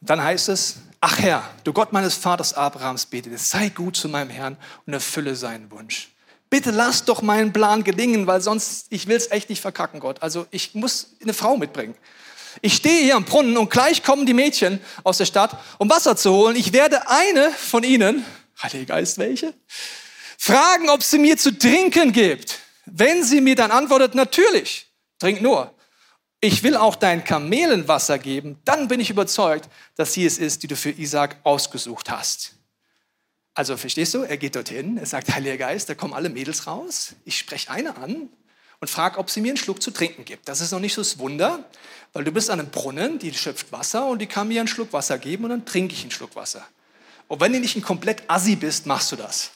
Dann 0.00 0.20
heißt 0.20 0.48
es, 0.48 0.78
ach 1.00 1.18
Herr, 1.18 1.48
du 1.62 1.72
Gott 1.72 1.92
meines 1.92 2.16
Vaters 2.16 2.54
Abrahams 2.54 3.06
betet, 3.06 3.38
sei 3.38 3.68
gut 3.68 3.96
zu 3.96 4.08
meinem 4.08 4.30
Herrn 4.30 4.56
und 4.84 4.94
erfülle 4.94 5.36
seinen 5.36 5.70
Wunsch. 5.70 6.11
Bitte 6.52 6.70
lass 6.70 7.06
doch 7.06 7.22
meinen 7.22 7.50
Plan 7.50 7.82
gelingen, 7.82 8.26
weil 8.26 8.42
sonst, 8.42 8.88
ich 8.90 9.06
will 9.06 9.16
es 9.16 9.30
echt 9.30 9.48
nicht 9.48 9.62
verkacken, 9.62 10.00
Gott. 10.00 10.22
Also 10.22 10.46
ich 10.50 10.74
muss 10.74 11.16
eine 11.22 11.32
Frau 11.32 11.56
mitbringen. 11.56 11.94
Ich 12.60 12.74
stehe 12.74 13.04
hier 13.04 13.16
am 13.16 13.24
Brunnen 13.24 13.56
und 13.56 13.70
gleich 13.70 14.02
kommen 14.02 14.26
die 14.26 14.34
Mädchen 14.34 14.78
aus 15.02 15.16
der 15.16 15.24
Stadt, 15.24 15.56
um 15.78 15.88
Wasser 15.88 16.14
zu 16.14 16.30
holen. 16.30 16.54
Ich 16.54 16.74
werde 16.74 17.08
eine 17.08 17.50
von 17.52 17.84
ihnen, 17.84 18.26
Heiliger 18.62 18.96
Geist, 18.96 19.16
welche? 19.16 19.54
fragen, 20.36 20.90
ob 20.90 21.02
sie 21.02 21.18
mir 21.18 21.38
zu 21.38 21.58
trinken 21.58 22.12
gibt. 22.12 22.58
Wenn 22.84 23.24
sie 23.24 23.40
mir 23.40 23.54
dann 23.54 23.70
antwortet, 23.70 24.14
natürlich, 24.14 24.92
trink 25.18 25.40
nur. 25.40 25.72
Ich 26.42 26.62
will 26.62 26.76
auch 26.76 26.96
dein 26.96 27.24
Kamelenwasser 27.24 28.18
geben, 28.18 28.58
dann 28.66 28.88
bin 28.88 29.00
ich 29.00 29.08
überzeugt, 29.08 29.70
dass 29.96 30.12
sie 30.12 30.26
es 30.26 30.36
ist, 30.36 30.62
die 30.62 30.66
du 30.66 30.76
für 30.76 30.90
Isaac 30.90 31.38
ausgesucht 31.44 32.10
hast. 32.10 32.56
Also 33.54 33.76
verstehst 33.76 34.14
du, 34.14 34.22
er 34.22 34.36
geht 34.38 34.56
dorthin, 34.56 34.96
er 34.96 35.06
sagt, 35.06 35.28
Heiliger 35.34 35.58
Geist, 35.58 35.88
da 35.88 35.94
kommen 35.94 36.14
alle 36.14 36.30
Mädels 36.30 36.66
raus, 36.66 37.14
ich 37.24 37.36
spreche 37.36 37.70
eine 37.70 37.96
an 37.98 38.30
und 38.80 38.88
frage, 38.88 39.18
ob 39.18 39.30
sie 39.30 39.40
mir 39.40 39.50
einen 39.50 39.58
Schluck 39.58 39.82
zu 39.82 39.90
trinken 39.90 40.24
gibt. 40.24 40.48
Das 40.48 40.60
ist 40.60 40.72
noch 40.72 40.80
nicht 40.80 40.94
so 40.94 41.02
das 41.02 41.18
Wunder, 41.18 41.64
weil 42.14 42.24
du 42.24 42.32
bist 42.32 42.50
an 42.50 42.60
einem 42.60 42.70
Brunnen, 42.70 43.18
die 43.18 43.32
schöpft 43.34 43.70
Wasser 43.70 44.06
und 44.06 44.20
die 44.20 44.26
kann 44.26 44.48
mir 44.48 44.60
einen 44.60 44.68
Schluck 44.68 44.92
Wasser 44.92 45.18
geben 45.18 45.44
und 45.44 45.50
dann 45.50 45.64
trinke 45.66 45.94
ich 45.94 46.02
einen 46.02 46.10
Schluck 46.10 46.34
Wasser. 46.34 46.66
Und 47.28 47.40
wenn 47.40 47.52
du 47.52 47.60
nicht 47.60 47.76
ein 47.76 47.82
komplett 47.82 48.22
Assi 48.28 48.56
bist, 48.56 48.86
machst 48.86 49.12
du 49.12 49.16
das. 49.16 49.50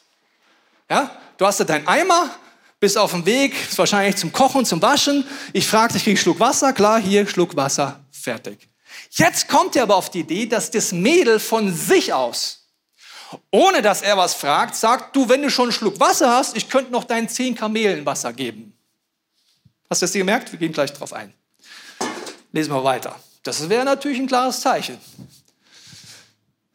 Ja? 0.88 1.10
Du 1.38 1.46
hast 1.46 1.58
da 1.60 1.64
deinen 1.64 1.88
Eimer, 1.88 2.30
bist 2.78 2.98
auf 2.98 3.10
dem 3.10 3.26
Weg, 3.26 3.54
ist 3.68 3.78
wahrscheinlich 3.78 4.16
zum 4.16 4.32
Kochen, 4.32 4.64
zum 4.64 4.80
Waschen. 4.82 5.26
Ich 5.52 5.66
frage 5.66 5.94
dich, 5.94 6.04
krieg 6.04 6.14
ich 6.14 6.20
Schluck 6.20 6.38
Wasser? 6.38 6.72
Klar, 6.72 7.00
hier, 7.00 7.26
Schluck 7.26 7.56
Wasser, 7.56 8.04
fertig. 8.10 8.68
Jetzt 9.10 9.48
kommt 9.48 9.76
er 9.76 9.84
aber 9.84 9.96
auf 9.96 10.10
die 10.10 10.20
Idee, 10.20 10.46
dass 10.46 10.70
das 10.70 10.92
Mädel 10.92 11.40
von 11.40 11.74
sich 11.74 12.12
aus, 12.12 12.65
ohne 13.50 13.82
dass 13.82 14.02
er 14.02 14.16
was 14.16 14.34
fragt, 14.34 14.76
sagt, 14.76 15.14
du, 15.16 15.28
wenn 15.28 15.42
du 15.42 15.50
schon 15.50 15.66
einen 15.66 15.72
Schluck 15.72 15.98
Wasser 16.00 16.30
hast, 16.30 16.56
ich 16.56 16.68
könnte 16.68 16.92
noch 16.92 17.04
deinen 17.04 17.28
zehn 17.28 17.54
Kamelen 17.54 18.06
Wasser 18.06 18.32
geben. 18.32 18.72
Hast 19.90 20.02
du 20.02 20.06
das 20.06 20.12
gemerkt? 20.12 20.52
Wir 20.52 20.58
gehen 20.58 20.72
gleich 20.72 20.92
drauf 20.92 21.12
ein. 21.12 21.32
Lesen 22.52 22.72
wir 22.72 22.82
weiter. 22.84 23.18
Das 23.42 23.68
wäre 23.68 23.84
natürlich 23.84 24.18
ein 24.18 24.26
klares 24.26 24.60
Zeichen. 24.60 24.98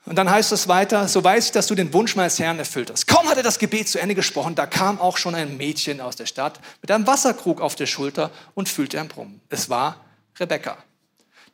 Und 0.06 0.16
dann 0.16 0.30
heißt 0.30 0.52
es 0.52 0.68
weiter, 0.68 1.08
so 1.08 1.24
weiß 1.24 1.46
ich, 1.46 1.52
dass 1.52 1.68
du 1.68 1.76
den 1.76 1.94
Wunsch 1.94 2.16
meines 2.16 2.40
Herrn 2.40 2.58
erfüllt 2.60 2.92
hast. 2.92 3.08
Kaum 3.08 3.30
hat 3.30 3.38
er 3.38 3.44
das 3.44 3.60
Gebet 3.60 3.88
zu 3.88 4.00
Ende 4.00 4.16
gesprochen, 4.16 4.56
da 4.56 4.66
kam 4.66 5.00
auch 5.00 5.18
schon 5.18 5.36
ein 5.36 5.58
Mädchen 5.58 6.02
aus 6.02 6.16
der 6.16 6.26
Stadt 6.26 6.60
mit 6.82 6.92
einem 6.92 7.06
Wasserkrug 7.06 7.62
auf 7.62 7.76
der 7.76 7.86
Schulter 7.86 8.32
und 8.56 8.68
füllte 8.68 9.00
am 9.00 9.08
Brummen. 9.08 9.42
Es 9.50 9.70
war 9.70 9.98
Rebekka, 10.40 10.78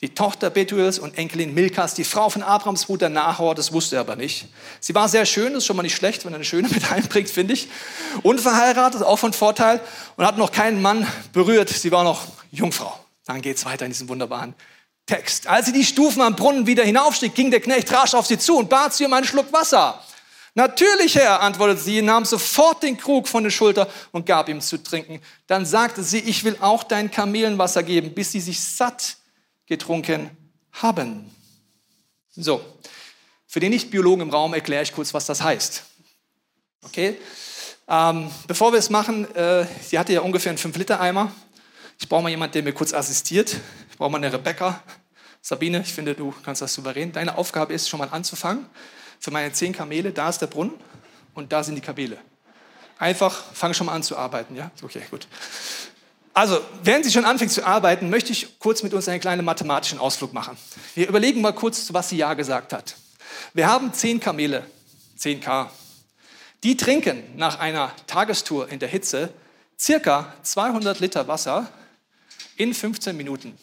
die 0.02 0.14
Tochter 0.14 0.52
Betuels 0.52 1.00
und 1.00 1.18
Enkelin 1.18 1.54
Milkas, 1.54 1.96
die 1.96 2.04
Frau 2.04 2.30
von 2.30 2.44
Abrams 2.44 2.86
Bruder 2.86 3.10
Nahor, 3.10 3.56
das 3.56 3.74
wusste 3.74 3.96
er 3.96 4.02
aber 4.02 4.16
nicht. 4.16 4.48
Sie 4.80 4.94
war 4.94 5.10
sehr 5.10 5.26
schön, 5.26 5.56
ist 5.56 5.66
schon 5.66 5.76
mal 5.76 5.84
nicht 5.84 5.96
schlecht, 5.96 6.24
wenn 6.24 6.34
er 6.34 6.36
eine 6.36 6.46
schöne 6.46 6.70
mit 6.74 6.92
einbringt, 6.92 7.30
finde 7.30 7.54
ich. 7.54 7.68
Unverheiratet, 8.22 9.02
auch 9.02 9.18
von 9.18 9.34
Vorteil 9.34 9.82
und 10.16 10.26
hat 10.26 10.38
noch 10.38 10.52
keinen 10.52 10.82
Mann 10.82 11.08
berührt. 11.34 11.70
Sie 11.70 11.92
war 11.92 12.04
noch 12.04 12.28
Jungfrau. 12.52 12.98
Dann 13.26 13.42
geht 13.42 13.58
es 13.58 13.66
weiter 13.66 13.86
in 13.86 13.92
diesem 13.92 14.08
wunderbaren 14.08 14.54
Text. 15.08 15.48
Als 15.48 15.66
sie 15.66 15.74
die 15.74 15.84
Stufen 15.84 16.22
am 16.22 16.36
Brunnen 16.36 16.68
wieder 16.68 16.84
hinaufstieg, 16.84 17.34
ging 17.34 17.50
der 17.50 17.62
Knecht 17.62 17.92
rasch 17.92 18.14
auf 18.14 18.28
sie 18.28 18.38
zu 18.38 18.58
und 18.58 18.70
bat 18.70 18.94
sie 18.94 19.06
um 19.06 19.14
einen 19.14 19.26
Schluck 19.26 19.52
Wasser. 19.52 20.02
Natürlich, 20.54 21.16
Herr, 21.16 21.42
antwortete 21.42 21.82
sie, 21.82 22.02
nahm 22.02 22.26
sofort 22.26 22.82
den 22.84 22.98
Krug 22.98 23.28
von 23.28 23.44
der 23.44 23.52
Schulter 23.52 23.88
und 24.12 24.26
gab 24.26 24.50
ihm 24.50 24.60
zu 24.60 24.82
trinken. 24.82 25.22
Dann 25.46 25.66
sagte 25.66 26.04
sie, 26.04 26.20
ich 26.20 26.44
will 26.44 26.58
auch 26.62 26.84
dein 26.84 27.12
Kamelenwasser 27.12 27.84
geben, 27.84 28.14
bis 28.14 28.32
sie 28.32 28.40
sich 28.40 28.60
satt 28.60 29.17
getrunken 29.68 30.30
haben. 30.72 31.30
So, 32.32 32.62
für 33.46 33.60
den 33.60 33.72
Nicht-Biologen 33.72 34.22
im 34.22 34.30
Raum 34.30 34.54
erkläre 34.54 34.84
ich 34.84 34.94
kurz, 34.94 35.14
was 35.14 35.26
das 35.26 35.42
heißt. 35.42 35.84
Okay? 36.84 37.18
Ähm, 37.88 38.30
bevor 38.48 38.72
wir 38.72 38.80
es 38.80 38.90
machen, 38.90 39.34
äh, 39.36 39.66
sie 39.82 39.98
hatte 39.98 40.14
ja 40.14 40.22
ungefähr 40.22 40.50
einen 40.50 40.60
5-Liter-Eimer. 40.60 41.32
Ich 42.00 42.10
brauche 42.10 42.22
mal 42.24 42.30
jemanden, 42.30 42.54
der 42.54 42.64
mir 42.64 42.74
kurz 42.74 42.94
assistiert. 42.94 43.56
Ich 43.90 43.98
brauche 43.98 44.12
mal 44.12 44.18
eine 44.18 44.32
Rebecca. 44.32 44.84
Sabine, 45.42 45.82
ich 45.82 45.94
finde, 45.94 46.14
du 46.14 46.34
kannst 46.44 46.62
das 46.62 46.74
souverän. 46.74 47.12
Deine 47.12 47.38
Aufgabe 47.38 47.74
ist 47.74 47.88
schon 47.88 48.00
mal 48.00 48.10
anzufangen. 48.10 48.66
Für 49.20 49.32
meine 49.32 49.52
zehn 49.54 49.74
Kamele, 49.74 50.12
da 50.12 50.30
ist 50.30 50.40
der 50.40 50.48
Brunnen 50.48 50.74
und 51.34 51.52
da 51.54 51.64
sind 51.64 51.76
die 51.76 51.82
Kamele. 51.82 52.18
Einfach, 53.00 53.44
fang 53.54 53.74
schon 53.74 53.88
mal 53.88 53.94
an 53.94 54.04
zu 54.04 54.18
arbeiten, 54.18 54.56
ja? 54.56 54.72
Okay, 54.82 55.04
gut. 55.10 55.28
Also, 56.38 56.64
während 56.84 57.04
sie 57.04 57.12
schon 57.12 57.26
anfängt 57.26 57.52
zu 57.52 57.66
arbeiten, 57.66 58.12
möchte 58.12 58.32
ich 58.32 58.60
kurz 58.60 58.84
mit 58.84 58.94
uns 58.94 59.08
einen 59.08 59.20
kleinen 59.20 59.44
mathematischen 59.44 59.98
Ausflug 59.98 60.34
machen. 60.34 60.56
Wir 60.94 61.10
überlegen 61.10 61.42
mal 61.42 61.52
kurz, 61.52 61.92
was 61.94 62.10
sie 62.10 62.18
ja 62.18 62.36
gesagt 62.36 62.74
hat. 62.74 62.96
Wir 63.56 63.66
haben 63.66 63.92
zehn 63.92 64.20
Kamele, 64.20 64.64
10k. 65.18 65.72
Die 66.62 66.78
trinken 66.78 67.24
nach 67.38 67.58
einer 67.58 67.92
Tagestour 68.06 68.70
in 68.70 68.78
der 68.78 68.88
Hitze 68.88 69.34
circa 69.80 70.32
200 70.44 71.00
Liter 71.00 71.28
Wasser 71.28 71.72
in 72.56 72.76
15 72.76 73.18
Minuten. 73.18 73.58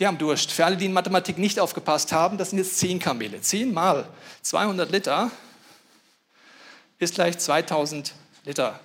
Die 0.00 0.08
haben 0.08 0.18
Durst. 0.18 0.50
Für 0.50 0.64
alle, 0.64 0.76
die 0.76 0.86
in 0.86 0.92
Mathematik 0.92 1.38
nicht 1.38 1.60
aufgepasst 1.60 2.10
haben, 2.10 2.36
das 2.36 2.50
sind 2.50 2.58
jetzt 2.58 2.80
10 2.80 2.98
Kamele. 2.98 3.40
10 3.40 3.72
mal 3.72 4.08
200 4.42 4.90
Liter 4.90 5.30
ist 6.98 7.14
gleich 7.14 7.38
2000 7.38 8.12
Liter. 8.44 8.80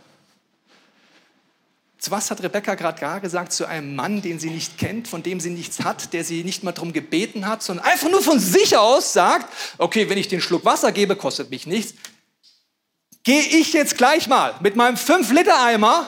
Zu 2.06 2.12
was 2.12 2.30
hat 2.30 2.44
Rebecca 2.44 2.76
gerade 2.76 3.02
gar 3.02 3.20
gesagt? 3.20 3.52
Zu 3.52 3.66
einem 3.66 3.96
Mann, 3.96 4.22
den 4.22 4.38
sie 4.38 4.52
nicht 4.52 4.78
kennt, 4.78 5.08
von 5.08 5.24
dem 5.24 5.40
sie 5.40 5.50
nichts 5.50 5.84
hat, 5.84 6.14
der 6.14 6.24
sie 6.24 6.44
nicht 6.44 6.64
mal 6.64 6.72
darum 6.72 6.94
gebeten 6.94 7.48
hat, 7.48 7.64
sondern 7.64 7.84
einfach 7.84 8.12
nur 8.12 8.22
von 8.22 8.40
sich 8.40 8.78
aus 8.78 9.12
sagt, 9.12 9.52
okay, 9.80 10.08
wenn 10.08 10.20
ich 10.20 10.28
den 10.28 10.40
Schluck 10.40 10.64
Wasser 10.66 10.92
gebe, 10.92 11.16
kostet 11.16 11.50
mich 11.50 11.66
nichts. 11.66 11.96
gehe 13.24 13.42
ich 13.42 13.74
jetzt 13.74 13.98
gleich 13.98 14.28
mal 14.28 14.54
mit 14.60 14.76
meinem 14.76 14.98
5-Liter-Eimer 14.98 16.08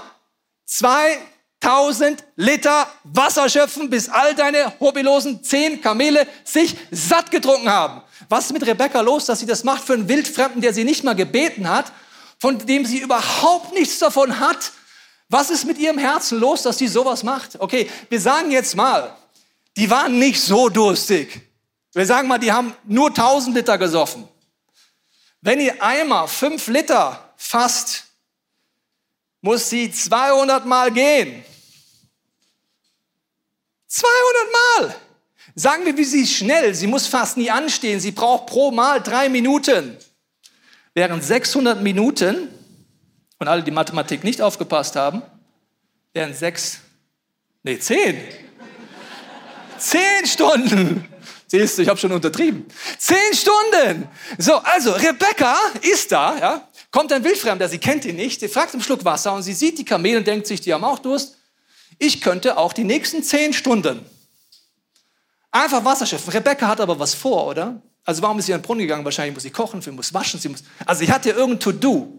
2000 0.68 2.24
Liter 2.36 2.88
Wasser 3.04 3.50
schöpfen, 3.50 3.89
bis 3.89 4.08
all 4.08 4.36
deine 4.36 4.80
hobbylosen 4.80 5.44
zehn 5.44 5.82
Kamele 5.82 6.27
sich 6.44 6.75
satt 6.92 7.32
getrunken 7.32 7.72
haben. 7.72 8.04
Was 8.30 8.46
ist 8.46 8.54
mit 8.54 8.68
Rebecca 8.68 9.01
los, 9.01 9.25
dass 9.25 9.39
sie 9.39 9.48
das 9.48 9.63
macht 9.63 9.84
für 9.84 9.94
einen 9.94 10.08
Wildfremden, 10.08 10.62
der 10.62 10.75
sie 10.75 10.84
nicht 10.84 11.04
mal 11.04 11.16
gebeten 11.16 11.68
hat, 11.68 11.92
von 12.38 12.60
dem 12.60 12.86
sie 12.86 13.00
überhaupt 13.00 13.74
nichts 13.74 13.98
davon 13.98 14.39
hat? 14.39 14.74
Was 15.29 15.50
ist 15.50 15.65
mit 15.65 15.77
ihrem 15.77 15.98
Herzen 15.98 16.39
los, 16.39 16.63
dass 16.63 16.77
sie 16.77 16.88
sowas 16.88 17.24
macht? 17.24 17.60
Okay, 17.60 17.89
wir 18.10 18.22
sagen 18.22 18.51
jetzt 18.51 18.75
mal, 18.75 19.15
die 19.75 19.89
waren 19.89 20.17
nicht 20.17 20.41
so 20.41 20.69
durstig. 20.69 21.41
Wir 21.93 22.05
sagen 22.05 22.27
mal, 22.27 22.38
die 22.38 22.51
haben 22.51 22.74
nur 22.86 23.10
1000 23.10 23.55
Liter 23.55 23.77
gesoffen. 23.77 24.27
Wenn 25.41 25.60
ihr 25.60 25.81
einmal 25.84 26.27
5 26.27 26.67
Liter 26.67 27.34
fasst, 27.36 28.05
muss 29.41 29.69
sie 29.69 29.91
200 29.91 30.65
Mal 30.65 30.91
gehen. 30.91 31.43
200 33.88 34.88
Mal! 34.89 34.96
Sagen 35.55 35.86
wir, 35.86 35.98
wie 35.98 36.03
sie 36.03 36.22
ist 36.22 36.34
schnell. 36.34 36.75
Sie 36.75 36.88
muss 36.88 37.07
fast 37.07 37.38
nie 37.38 37.50
anstehen. 37.50 38.00
Sie 38.00 38.12
braucht 38.12 38.48
pro 38.48 38.72
Mal 38.72 39.01
drei 39.01 39.29
Minuten. 39.29 39.98
Während 40.93 41.24
600 41.24 41.81
Minuten, 41.81 42.50
und 43.39 43.48
alle, 43.48 43.63
die 43.63 43.72
Mathematik 43.72 44.24
nicht 44.24 44.41
aufgepasst 44.41 44.96
haben, 44.96 45.22
wären 46.13 46.34
sechs, 46.34 46.79
nee, 47.63 47.77
zehn. 47.79 48.20
zehn 49.77 50.25
Stunden. 50.25 51.08
Siehst 51.50 51.77
du, 51.77 51.84
ich 51.84 51.88
habe 51.88 52.00
schon 52.00 52.12
untertrieben. 52.12 52.65
Zehn 52.98 53.34
Stunden. 53.34 54.10
So, 54.38 54.56
also 54.58 54.91
Rebecca 54.91 55.56
ist 55.82 56.12
da, 56.12 56.38
ja, 56.38 56.67
kommt 56.91 57.13
ein 57.13 57.24
Wildfremder, 57.24 57.70
sie 57.70 57.77
kennt 57.77 58.03
ihn 58.03 58.17
nicht, 58.17 58.41
sie 58.41 58.50
fragt 58.50 58.74
einen 58.74 58.84
Schluck 58.84 59.06
Wasser 59.06 59.34
und 59.34 59.44
sie 59.44 59.53
sieht 59.53 59.77
die 59.77 59.86
Kamele 59.86 60.17
und 60.17 60.27
denkt 60.27 60.48
sich, 60.48 60.60
die 60.60 60.74
haben 60.74 60.84
auch 60.84 61.00
Durst. 61.00 61.38
Ich 62.00 62.22
könnte 62.22 62.58
auch 62.58 62.74
die 62.74 62.84
nächsten 62.84 63.24
zehn 63.24 63.53
Stunden 63.53 64.06
einfach 65.51 65.84
Wasser 65.84 66.06
schöpfen. 66.06 66.32
Rebecca 66.32 66.67
hat 66.67 66.82
aber 66.82 67.00
was 67.00 67.13
vor, 67.13 67.48
oder? 67.48 67.82
Also 68.03 68.22
warum 68.22 68.39
ist 68.39 68.46
sie 68.46 68.53
an 68.53 68.62
den 68.62 68.65
Brunnen 68.65 68.82
gegangen? 68.82 69.03
Wahrscheinlich 69.03 69.34
muss 69.34 69.44
sie 69.44 69.51
kochen, 69.51 69.82
sie 69.82 69.91
muss 69.91 70.13
waschen, 70.13 70.39
sie 70.39 70.50
muss. 70.50 70.63
Also 70.86 71.06
sie 71.06 71.12
hat 71.12 71.25
ja 71.25 71.34
irgendein 71.34 71.60
To-Do. 71.60 72.16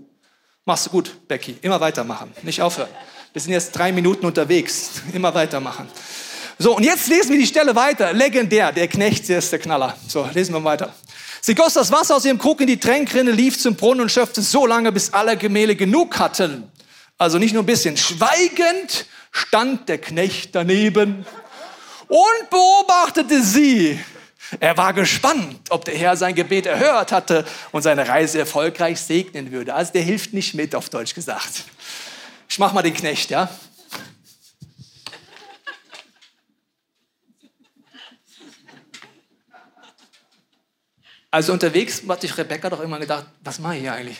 Machst 0.64 0.86
du 0.86 0.90
gut, 0.90 1.26
Becky. 1.28 1.56
Immer 1.62 1.80
weitermachen, 1.80 2.32
nicht 2.42 2.60
aufhören. 2.60 2.90
Wir 3.32 3.42
sind 3.42 3.52
jetzt 3.52 3.72
drei 3.72 3.92
Minuten 3.92 4.26
unterwegs. 4.26 5.02
Immer 5.12 5.34
weitermachen. 5.34 5.88
So, 6.58 6.76
und 6.76 6.82
jetzt 6.82 7.06
lesen 7.08 7.30
wir 7.30 7.38
die 7.38 7.46
Stelle 7.46 7.76
weiter. 7.76 8.12
Legendär, 8.12 8.72
der 8.72 8.88
Knecht, 8.88 9.28
der 9.28 9.38
ist 9.38 9.52
der 9.52 9.60
Knaller. 9.60 9.96
So, 10.08 10.28
lesen 10.34 10.54
wir 10.54 10.64
weiter. 10.64 10.92
Sie 11.40 11.54
goss 11.54 11.74
das 11.74 11.92
Wasser 11.92 12.16
aus 12.16 12.24
ihrem 12.24 12.38
Krug 12.38 12.60
in 12.60 12.66
die 12.66 12.80
Tränkrinne, 12.80 13.30
lief 13.30 13.58
zum 13.58 13.76
Brunnen 13.76 14.00
und 14.00 14.10
schöpfte 14.10 14.42
so 14.42 14.66
lange, 14.66 14.90
bis 14.90 15.12
alle 15.12 15.36
Gemälde 15.36 15.76
genug 15.76 16.18
hatten. 16.18 16.70
Also 17.16 17.38
nicht 17.38 17.52
nur 17.54 17.62
ein 17.62 17.66
bisschen. 17.66 17.96
Schweigend 17.96 19.06
stand 19.30 19.88
der 19.88 19.98
Knecht 19.98 20.54
daneben 20.54 21.24
und 22.08 22.50
beobachtete 22.50 23.42
sie. 23.42 24.00
Er 24.60 24.76
war 24.76 24.92
gespannt, 24.94 25.60
ob 25.70 25.84
der 25.84 25.96
Herr 25.96 26.16
sein 26.16 26.34
Gebet 26.34 26.66
erhört 26.66 27.12
hatte 27.12 27.44
und 27.70 27.82
seine 27.82 28.08
Reise 28.08 28.38
erfolgreich 28.38 29.00
segnen 29.00 29.52
würde. 29.52 29.74
Also 29.74 29.92
der 29.92 30.02
hilft 30.02 30.32
nicht 30.32 30.54
mit, 30.54 30.74
auf 30.74 30.88
Deutsch 30.88 31.14
gesagt. 31.14 31.64
Ich 32.48 32.58
mach 32.58 32.72
mal 32.72 32.82
den 32.82 32.94
Knecht, 32.94 33.30
ja? 33.30 33.50
Also 41.30 41.52
unterwegs 41.52 42.02
hat 42.08 42.22
sich 42.22 42.36
Rebecca 42.38 42.70
doch 42.70 42.80
immer 42.80 42.98
gedacht, 42.98 43.26
was 43.44 43.58
mache 43.58 43.76
ich 43.76 43.82
hier 43.82 43.92
eigentlich? 43.92 44.18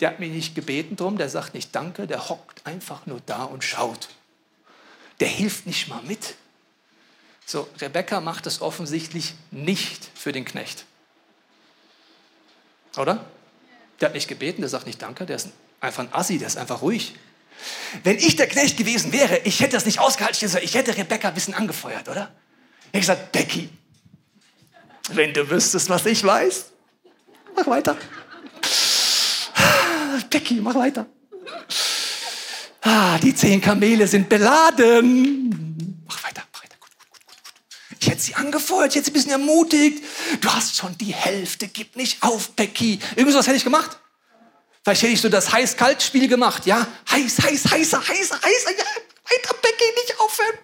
Der 0.00 0.10
hat 0.10 0.20
mich 0.20 0.32
nicht 0.32 0.54
gebeten 0.56 0.96
drum, 0.96 1.16
der 1.16 1.28
sagt 1.28 1.54
nicht 1.54 1.72
Danke, 1.74 2.08
der 2.08 2.28
hockt 2.28 2.66
einfach 2.66 3.06
nur 3.06 3.20
da 3.24 3.44
und 3.44 3.62
schaut. 3.62 4.08
Der 5.20 5.28
hilft 5.28 5.66
nicht 5.66 5.88
mal 5.88 6.02
mit. 6.02 6.34
So, 7.46 7.68
Rebecca 7.80 8.20
macht 8.20 8.46
es 8.46 8.60
offensichtlich 8.60 9.34
nicht 9.50 10.08
für 10.14 10.32
den 10.32 10.44
Knecht. 10.44 10.84
Oder? 12.96 13.24
Der 14.00 14.08
hat 14.08 14.14
nicht 14.14 14.28
gebeten, 14.28 14.62
der 14.62 14.68
sagt 14.68 14.86
nicht 14.86 15.00
Danke, 15.00 15.26
der 15.26 15.36
ist 15.36 15.48
einfach 15.80 16.04
ein 16.04 16.12
Assi, 16.12 16.38
der 16.38 16.48
ist 16.48 16.56
einfach 16.56 16.82
ruhig. 16.82 17.14
Wenn 18.02 18.18
ich 18.18 18.36
der 18.36 18.48
Knecht 18.48 18.76
gewesen 18.76 19.12
wäre, 19.12 19.38
ich 19.38 19.60
hätte 19.60 19.72
das 19.72 19.86
nicht 19.86 19.98
ausgehalten, 19.98 20.50
ich 20.62 20.74
hätte 20.74 20.96
Rebecca 20.96 21.28
ein 21.28 21.34
bisschen 21.34 21.54
angefeuert, 21.54 22.08
oder? 22.08 22.32
Ich 22.86 22.86
hätte 22.86 23.00
gesagt, 23.00 23.32
Becky, 23.32 23.68
wenn 25.12 25.32
du 25.32 25.48
wüsstest, 25.48 25.88
was 25.88 26.06
ich 26.06 26.22
weiß. 26.24 26.66
Mach 27.56 27.66
weiter. 27.66 27.96
Becky, 30.30 30.54
mach 30.54 30.74
weiter. 30.74 31.06
Ah, 32.80 33.18
die 33.18 33.34
zehn 33.34 33.60
Kamele 33.60 34.06
sind 34.06 34.28
beladen. 34.28 36.04
Mach 36.06 36.24
weiter, 36.24 36.41
Ich 38.02 38.10
hätte 38.10 38.20
sie 38.20 38.34
angefeuert, 38.34 38.90
ich 38.90 38.96
hätte 38.96 39.04
sie 39.04 39.10
ein 39.12 39.14
bisschen 39.14 39.30
ermutigt. 39.30 40.02
Du 40.40 40.48
hast 40.48 40.74
schon 40.74 40.98
die 40.98 41.14
Hälfte, 41.14 41.68
gib 41.68 41.94
nicht 41.94 42.20
auf, 42.20 42.50
Becky. 42.50 42.98
Irgendwas 43.14 43.46
hätte 43.46 43.56
ich 43.56 43.62
gemacht. 43.62 43.96
Vielleicht 44.82 45.02
hätte 45.02 45.12
ich 45.12 45.20
so 45.20 45.28
das 45.28 45.52
Heiß-Kalt-Spiel 45.52 46.26
gemacht, 46.26 46.66
ja? 46.66 46.84
Heiß, 47.08 47.38
heiß, 47.38 47.70
heißer, 47.70 48.00
heißer, 48.00 48.42
heißer, 48.42 48.70
ja. 48.76 48.84
Weiter, 49.30 49.54
Becky, 49.54 49.84
nicht 49.94 50.18
aufhören. 50.18 50.58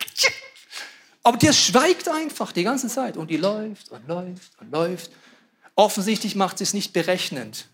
Aber 1.22 1.36
der 1.36 1.52
schweigt 1.52 2.08
einfach 2.08 2.50
die 2.50 2.64
ganze 2.64 2.88
Zeit 2.88 3.16
und 3.16 3.30
die 3.30 3.36
läuft 3.36 3.92
und 3.92 4.08
läuft 4.08 4.60
und 4.60 4.72
läuft. 4.72 5.12
Offensichtlich 5.76 6.34
macht 6.34 6.58
sie 6.58 6.64
es 6.64 6.74
nicht 6.74 6.92
berechnend. 6.92 7.68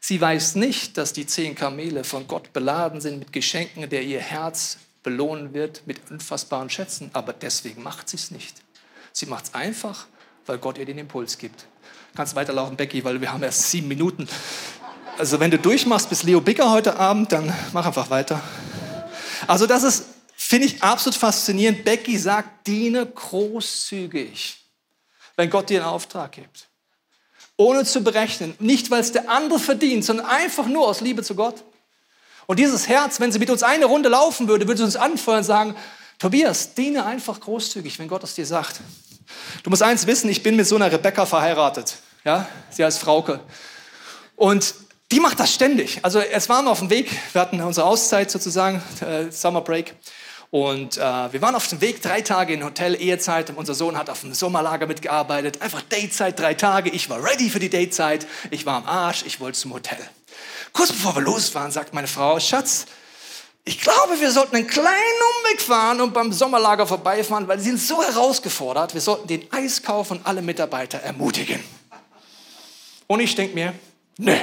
Sie 0.00 0.20
weiß 0.20 0.56
nicht, 0.56 0.98
dass 0.98 1.12
die 1.12 1.26
zehn 1.28 1.54
Kamele 1.54 2.02
von 2.02 2.26
Gott 2.26 2.52
beladen 2.52 3.00
sind 3.00 3.20
mit 3.20 3.32
Geschenken, 3.32 3.88
der 3.88 4.02
ihr 4.02 4.18
Herz 4.18 4.78
belohnen 5.04 5.54
wird 5.54 5.86
mit 5.86 6.10
unfassbaren 6.10 6.68
Schätzen. 6.68 7.10
Aber 7.12 7.32
deswegen 7.32 7.84
macht 7.84 8.08
sie 8.08 8.16
es 8.16 8.32
nicht. 8.32 8.63
Sie 9.14 9.24
macht 9.24 9.44
es 9.44 9.54
einfach, 9.54 10.06
weil 10.44 10.58
Gott 10.58 10.76
ihr 10.76 10.84
den 10.84 10.98
Impuls 10.98 11.38
gibt. 11.38 11.64
Kannst 12.14 12.34
weiterlaufen, 12.34 12.76
Becky, 12.76 13.02
weil 13.02 13.22
wir 13.22 13.32
haben 13.32 13.42
erst 13.42 13.70
sieben 13.70 13.88
Minuten. 13.88 14.28
Also 15.16 15.40
wenn 15.40 15.50
du 15.50 15.58
durchmachst 15.58 16.10
bis 16.10 16.22
Leo 16.24 16.42
Bicker 16.42 16.70
heute 16.70 16.98
Abend, 16.98 17.32
dann 17.32 17.50
mach 17.72 17.86
einfach 17.86 18.10
weiter. 18.10 18.42
Also 19.46 19.66
das 19.66 19.82
ist 19.82 20.04
Finde 20.46 20.66
ich 20.66 20.82
absolut 20.82 21.18
faszinierend. 21.18 21.84
Becky 21.84 22.18
sagt, 22.18 22.66
diene 22.66 23.06
großzügig, 23.06 24.58
wenn 25.36 25.48
Gott 25.48 25.70
dir 25.70 25.80
einen 25.80 25.88
Auftrag 25.88 26.32
gibt. 26.32 26.68
Ohne 27.56 27.84
zu 27.84 28.02
berechnen. 28.02 28.54
Nicht, 28.58 28.90
weil 28.90 29.00
es 29.00 29.12
der 29.12 29.30
andere 29.30 29.58
verdient, 29.58 30.04
sondern 30.04 30.26
einfach 30.26 30.66
nur 30.66 30.86
aus 30.86 31.00
Liebe 31.00 31.22
zu 31.22 31.34
Gott. 31.34 31.62
Und 32.46 32.58
dieses 32.58 32.88
Herz, 32.88 33.20
wenn 33.20 33.32
sie 33.32 33.38
mit 33.38 33.48
uns 33.48 33.62
eine 33.62 33.86
Runde 33.86 34.08
laufen 34.08 34.48
würde, 34.48 34.66
würde 34.66 34.78
sie 34.78 34.84
uns 34.84 34.96
anfeuern 34.96 35.38
und 35.38 35.44
sagen, 35.44 35.76
Tobias, 36.24 36.72
diene 36.72 37.04
einfach 37.04 37.38
großzügig, 37.38 37.98
wenn 37.98 38.08
Gott 38.08 38.24
es 38.24 38.34
dir 38.34 38.46
sagt. 38.46 38.80
Du 39.62 39.68
musst 39.68 39.82
eins 39.82 40.06
wissen, 40.06 40.30
ich 40.30 40.42
bin 40.42 40.56
mit 40.56 40.66
so 40.66 40.76
einer 40.76 40.90
Rebecca 40.90 41.26
verheiratet. 41.26 41.96
Ja, 42.24 42.48
sie 42.70 42.82
heißt 42.82 42.98
Frauke. 42.98 43.40
Und 44.34 44.74
die 45.12 45.20
macht 45.20 45.38
das 45.38 45.52
ständig. 45.52 45.98
Also 46.00 46.20
es 46.20 46.48
waren 46.48 46.64
wir 46.64 46.70
auf 46.70 46.78
dem 46.78 46.88
Weg, 46.88 47.10
wir 47.34 47.42
hatten 47.42 47.60
unsere 47.60 47.86
Auszeit 47.86 48.30
sozusagen, 48.30 48.82
äh, 49.02 49.30
Summer 49.30 49.60
Break. 49.60 49.96
Und 50.50 50.96
äh, 50.96 51.02
wir 51.02 51.42
waren 51.42 51.54
auf 51.54 51.68
dem 51.68 51.82
Weg, 51.82 52.00
drei 52.00 52.22
Tage 52.22 52.54
in 52.54 52.64
Hotel, 52.64 52.94
Ehezeit. 52.94 53.50
Und 53.50 53.58
unser 53.58 53.74
Sohn 53.74 53.98
hat 53.98 54.08
auf 54.08 54.22
dem 54.22 54.32
Sommerlager 54.32 54.86
mitgearbeitet. 54.86 55.60
Einfach 55.60 55.82
Datezeit, 55.82 56.38
drei 56.38 56.54
Tage. 56.54 56.88
Ich 56.88 57.10
war 57.10 57.22
ready 57.22 57.50
für 57.50 57.60
die 57.60 57.68
Datezeit. 57.68 58.26
Ich 58.50 58.64
war 58.64 58.76
am 58.76 58.86
Arsch, 58.86 59.24
ich 59.26 59.40
wollte 59.40 59.58
zum 59.58 59.74
Hotel. 59.74 59.98
Kurz 60.72 60.90
bevor 60.90 61.16
wir 61.16 61.22
losfahren, 61.22 61.70
sagt 61.70 61.92
meine 61.92 62.08
Frau, 62.08 62.40
Schatz, 62.40 62.86
ich 63.64 63.80
glaube, 63.80 64.20
wir 64.20 64.30
sollten 64.30 64.56
einen 64.56 64.66
kleinen 64.66 65.20
Umweg 65.38 65.60
fahren 65.62 66.00
und 66.02 66.12
beim 66.12 66.32
Sommerlager 66.32 66.86
vorbeifahren, 66.86 67.48
weil 67.48 67.58
sie 67.58 67.70
sind 67.70 67.80
so 67.80 68.02
herausgefordert. 68.02 68.92
Wir 68.92 69.00
sollten 69.00 69.26
den 69.26 69.50
Eiskauf 69.50 70.10
und 70.10 70.26
alle 70.26 70.42
Mitarbeiter 70.42 70.98
ermutigen. 70.98 71.64
Und 73.06 73.20
ich 73.20 73.34
denke 73.34 73.54
mir, 73.54 73.74
nö, 74.18 74.36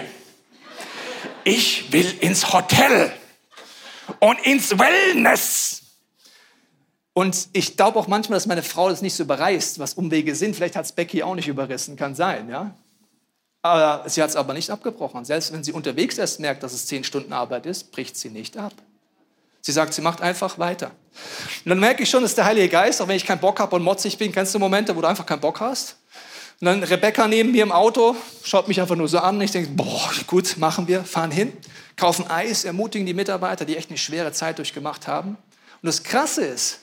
ich 1.44 1.92
will 1.92 2.18
ins 2.20 2.52
Hotel 2.52 3.14
und 4.20 4.40
ins 4.46 4.78
Wellness. 4.78 5.82
Und 7.14 7.50
ich 7.54 7.78
glaube 7.78 8.00
auch 8.00 8.08
manchmal, 8.08 8.38
dass 8.38 8.48
meine 8.48 8.64
Frau 8.64 8.90
das 8.90 9.04
nicht 9.04 9.14
so 9.14 9.24
überreißt, 9.24 9.78
was 9.78 9.96
Umwege 9.96 10.34
sind. 10.34 10.56
Vielleicht 10.56 10.76
hat 10.76 10.86
es 10.86 10.94
Becky 10.94 11.22
auch 11.22 11.36
nicht 11.36 11.48
überrissen, 11.48 11.96
kann 11.96 12.16
sein, 12.16 12.50
ja. 12.50 12.74
Aber 13.62 14.10
sie 14.10 14.24
hat 14.24 14.32
es 14.32 14.36
aber 14.36 14.54
nicht 14.54 14.72
abgebrochen. 14.72 15.26
Selbst 15.26 15.54
wenn 15.54 15.64
sie 15.64 15.74
unterwegs 15.74 16.18
erst 16.18 16.40
merkt, 16.40 16.64
dass 16.64 16.74
es 16.74 16.88
zehn 16.88 17.04
Stunden 17.04 17.34
Arbeit 17.34 17.68
ist, 17.68 17.92
bricht 17.92 18.18
sie 18.18 18.30
nicht 18.30 18.58
ab. 18.58 18.74
Sie 19.62 19.72
sagt, 19.72 19.94
sie 19.94 20.02
macht 20.02 20.22
einfach 20.22 20.58
weiter. 20.60 20.92
Und 21.64 21.70
dann 21.70 21.80
merke 21.80 22.04
ich 22.04 22.10
schon, 22.10 22.24
dass 22.24 22.36
der 22.36 22.46
Heilige 22.46 22.70
Geist, 22.70 23.02
auch 23.02 23.08
wenn 23.08 23.16
ich 23.16 23.26
keinen 23.26 23.40
Bock 23.40 23.60
habe 23.60 23.76
und 23.76 23.84
motzig 23.84 24.18
bin, 24.18 24.32
kennst 24.32 24.54
du 24.56 24.60
Momente, 24.60 24.96
wo 24.96 25.02
du 25.02 25.08
einfach 25.08 25.26
keinen 25.26 25.42
Bock 25.42 25.60
hast? 25.60 25.98
Und 26.60 26.66
dann 26.66 26.84
Rebecca 26.84 27.28
neben 27.28 27.52
mir 27.52 27.64
im 27.64 27.72
Auto, 27.72 28.16
schaut 28.44 28.68
mich 28.68 28.80
einfach 28.80 28.96
nur 28.96 29.08
so 29.08 29.20
an. 29.20 29.42
Ich 29.42 29.52
denke, 29.52 29.72
boah, 29.72 30.12
gut, 30.28 30.58
machen 30.58 30.88
wir, 30.88 31.04
fahren 31.04 31.32
hin, 31.32 31.54
kaufen 31.96 32.30
Eis, 32.30 32.66
ermutigen 32.66 33.06
die 33.06 33.14
Mitarbeiter, 33.14 33.66
die 33.66 33.78
echt 33.78 33.90
eine 33.90 33.98
schwere 33.98 34.32
Zeit 34.32 34.60
durchgemacht 34.60 35.08
haben. 35.08 35.30
Und 35.30 35.88
das 35.88 36.04
Krasse 36.04 36.46
ist, 36.46 36.80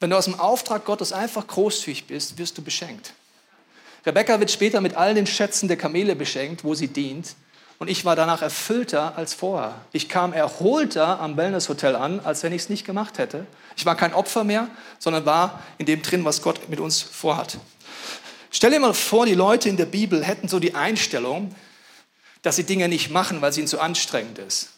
wenn 0.00 0.10
du 0.10 0.16
aus 0.16 0.26
dem 0.26 0.38
Auftrag 0.38 0.84
Gottes 0.84 1.12
einfach 1.12 1.46
großzügig 1.46 2.06
bist, 2.06 2.38
wirst 2.38 2.56
du 2.58 2.62
beschenkt. 2.62 3.12
Rebecca 4.06 4.38
wird 4.38 4.50
später 4.50 4.80
mit 4.80 4.96
all 4.96 5.14
den 5.14 5.26
Schätzen 5.26 5.66
der 5.66 5.76
Kamele 5.76 6.14
beschenkt, 6.14 6.62
wo 6.62 6.74
sie 6.74 6.88
dient. 6.88 7.34
Und 7.78 7.88
ich 7.88 8.04
war 8.04 8.16
danach 8.16 8.42
erfüllter 8.42 9.16
als 9.16 9.34
vorher. 9.34 9.80
Ich 9.92 10.08
kam 10.08 10.32
erholter 10.32 11.20
am 11.20 11.36
Wellness-Hotel 11.36 11.94
an, 11.94 12.20
als 12.20 12.42
wenn 12.42 12.52
ich 12.52 12.62
es 12.62 12.68
nicht 12.68 12.84
gemacht 12.84 13.18
hätte. 13.18 13.46
Ich 13.76 13.86
war 13.86 13.96
kein 13.96 14.12
Opfer 14.14 14.44
mehr, 14.44 14.68
sondern 14.98 15.24
war 15.24 15.62
in 15.78 15.86
dem 15.86 16.02
drin, 16.02 16.24
was 16.24 16.42
Gott 16.42 16.68
mit 16.68 16.80
uns 16.80 17.00
vorhat. 17.00 17.58
Stell 18.50 18.72
dir 18.72 18.80
mal 18.80 18.94
vor, 18.94 19.26
die 19.26 19.34
Leute 19.34 19.68
in 19.68 19.76
der 19.76 19.86
Bibel 19.86 20.24
hätten 20.24 20.48
so 20.48 20.58
die 20.58 20.74
Einstellung, 20.74 21.54
dass 22.42 22.56
sie 22.56 22.64
Dinge 22.64 22.88
nicht 22.88 23.10
machen, 23.10 23.40
weil 23.42 23.50
es 23.50 23.58
ihnen 23.58 23.68
zu 23.68 23.80
anstrengend 23.80 24.38
ist. 24.38 24.70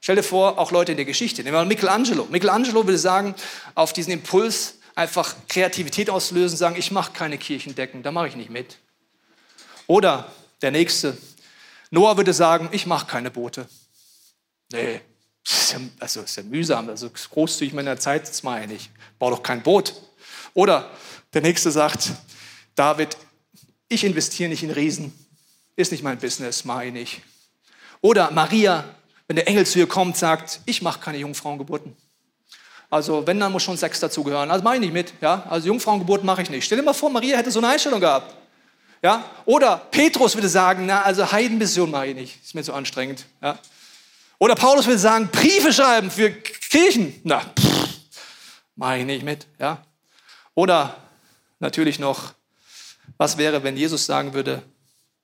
Stell 0.00 0.16
dir 0.16 0.22
vor, 0.22 0.58
auch 0.58 0.70
Leute 0.70 0.92
in 0.92 0.96
der 0.96 1.04
Geschichte. 1.04 1.42
Nehmen 1.42 1.54
wir 1.54 1.60
mal 1.60 1.66
Michelangelo. 1.66 2.26
Michelangelo 2.30 2.86
würde 2.86 2.98
sagen, 2.98 3.34
auf 3.74 3.92
diesen 3.92 4.12
Impuls 4.12 4.74
einfach 4.94 5.34
Kreativität 5.48 6.08
auslösen, 6.10 6.56
sagen, 6.56 6.76
ich 6.78 6.90
mache 6.90 7.12
keine 7.12 7.36
Kirchendecken, 7.36 8.02
da 8.02 8.12
mache 8.12 8.28
ich 8.28 8.36
nicht 8.36 8.50
mit. 8.50 8.78
Oder 9.86 10.30
der 10.62 10.70
nächste, 10.70 11.16
Noah 11.90 12.16
würde 12.16 12.32
sagen, 12.32 12.68
ich 12.72 12.86
mache 12.86 13.06
keine 13.06 13.30
Boote. 13.30 13.68
Nee, 14.72 15.00
ist 15.44 15.72
ja, 15.72 15.78
also 15.98 16.20
ist 16.20 16.36
ja 16.36 16.42
mühsam, 16.42 16.88
also 16.88 17.10
großzügig 17.10 17.72
meiner 17.72 17.98
Zeit, 17.98 18.28
das 18.28 18.42
mache 18.42 18.64
ich. 18.64 18.90
Bau 19.18 19.30
doch 19.30 19.42
kein 19.42 19.62
Boot. 19.62 19.94
Oder 20.54 20.90
der 21.32 21.42
nächste 21.42 21.70
sagt, 21.70 22.10
David, 22.74 23.16
ich 23.88 24.04
investiere 24.04 24.50
nicht 24.50 24.62
in 24.62 24.70
Riesen, 24.70 25.12
ist 25.76 25.92
nicht 25.92 26.02
mein 26.02 26.18
Business, 26.18 26.64
mache 26.64 26.86
ich 26.86 26.92
nicht. 26.92 27.22
Oder 28.00 28.30
Maria, 28.30 28.84
wenn 29.26 29.36
der 29.36 29.48
Engel 29.48 29.66
zu 29.66 29.78
ihr 29.78 29.86
kommt, 29.86 30.16
sagt, 30.16 30.60
ich 30.66 30.82
mache 30.82 31.00
keine 31.00 31.18
Jungfrauengeburten. 31.18 31.96
Also 32.90 33.26
wenn, 33.26 33.38
dann 33.38 33.52
muss 33.52 33.62
schon 33.62 33.76
Sex 33.76 34.00
dazugehören. 34.00 34.50
Also 34.50 34.64
mache 34.64 34.76
ich 34.76 34.80
nicht 34.80 34.92
mit. 34.92 35.12
Ja? 35.20 35.44
Also 35.48 35.68
Jungfrauengeburten 35.68 36.24
mache 36.24 36.42
ich 36.42 36.50
nicht. 36.50 36.64
Stell 36.64 36.78
dir 36.78 36.84
mal 36.84 36.94
vor, 36.94 37.10
Maria 37.10 37.36
hätte 37.36 37.50
so 37.50 37.58
eine 37.58 37.68
Einstellung 37.68 38.00
gehabt. 38.00 38.34
Ja? 39.02 39.24
Oder 39.44 39.76
Petrus 39.76 40.34
würde 40.34 40.48
sagen, 40.48 40.86
na, 40.86 41.02
also 41.02 41.30
Heidenmission 41.30 41.90
mache 41.90 42.08
ich 42.08 42.14
nicht. 42.14 42.42
Ist 42.42 42.54
mir 42.54 42.62
zu 42.62 42.72
anstrengend. 42.72 43.26
Ja? 43.40 43.58
Oder 44.38 44.54
Paulus 44.54 44.86
würde 44.86 44.98
sagen, 44.98 45.28
Briefe 45.28 45.72
schreiben 45.72 46.10
für 46.10 46.30
Kirchen. 46.30 47.20
Na, 47.24 47.42
mache 48.76 48.98
ich 48.98 49.04
nicht 49.04 49.24
mit. 49.24 49.46
Ja? 49.58 49.84
Oder 50.54 50.96
natürlich 51.58 51.98
noch, 51.98 52.34
was 53.16 53.38
wäre, 53.38 53.62
wenn 53.62 53.76
Jesus 53.76 54.06
sagen 54.06 54.34
würde, 54.34 54.62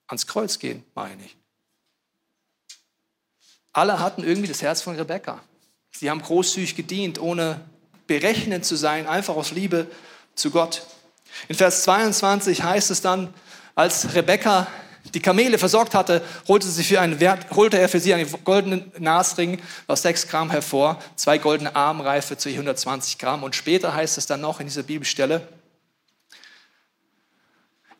ans 0.06 0.26
Kreuz 0.26 0.58
gehen? 0.58 0.84
Mache 0.94 1.10
ich 1.10 1.16
nicht. 1.16 1.36
Alle 3.72 3.98
hatten 3.98 4.22
irgendwie 4.22 4.48
das 4.48 4.62
Herz 4.62 4.82
von 4.82 4.94
Rebekka. 4.94 5.40
Sie 5.90 6.10
haben 6.10 6.22
großzügig 6.22 6.76
gedient, 6.76 7.20
ohne 7.20 7.60
berechnend 8.06 8.64
zu 8.64 8.76
sein, 8.76 9.06
einfach 9.06 9.36
aus 9.36 9.50
Liebe 9.50 9.86
zu 10.34 10.50
Gott. 10.50 10.82
In 11.48 11.56
Vers 11.56 11.82
22 11.84 12.62
heißt 12.62 12.90
es 12.90 13.00
dann, 13.00 13.32
als 13.74 14.14
Rebekka 14.14 14.66
die 15.12 15.20
Kamele 15.20 15.58
versorgt 15.58 15.94
hatte, 15.94 16.22
holte, 16.48 16.66
Wert, 17.20 17.50
holte 17.50 17.78
er 17.78 17.88
für 17.88 18.00
sie 18.00 18.14
einen 18.14 18.28
goldenen 18.44 18.90
Nasring 18.98 19.60
aus 19.86 20.02
6 20.02 20.28
Gramm 20.28 20.50
hervor, 20.50 20.98
zwei 21.16 21.38
goldene 21.38 21.76
Armreife 21.76 22.38
zu 22.38 22.48
120 22.48 23.18
Gramm. 23.18 23.42
Und 23.42 23.54
später 23.54 23.94
heißt 23.94 24.16
es 24.16 24.26
dann 24.26 24.40
noch 24.40 24.60
in 24.60 24.66
dieser 24.66 24.82
Bibelstelle, 24.82 25.46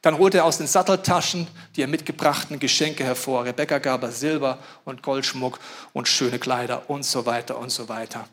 dann 0.01 0.19
holte 0.19 0.39
er 0.39 0.45
aus 0.45 0.59
den 0.59 0.67
Satteltaschen 0.67 1.47
die 1.77 1.83
er 1.83 1.89
mitgebrachten 1.89 2.59
Geschenke 2.59 3.05
hervor. 3.05 3.47
Rebecca 3.47 3.79
gab 3.79 4.03
er 4.03 4.13
Silber 4.13 4.59
und 4.85 5.03
Goldschmuck 5.03 5.59
und 5.95 6.09
schöne 6.09 6.39
Kleider 6.39 6.89
und 6.89 7.05
so 7.05 7.25
weiter 7.25 7.59
und 7.59 7.71
so 7.71 7.89
weiter. 7.89 8.29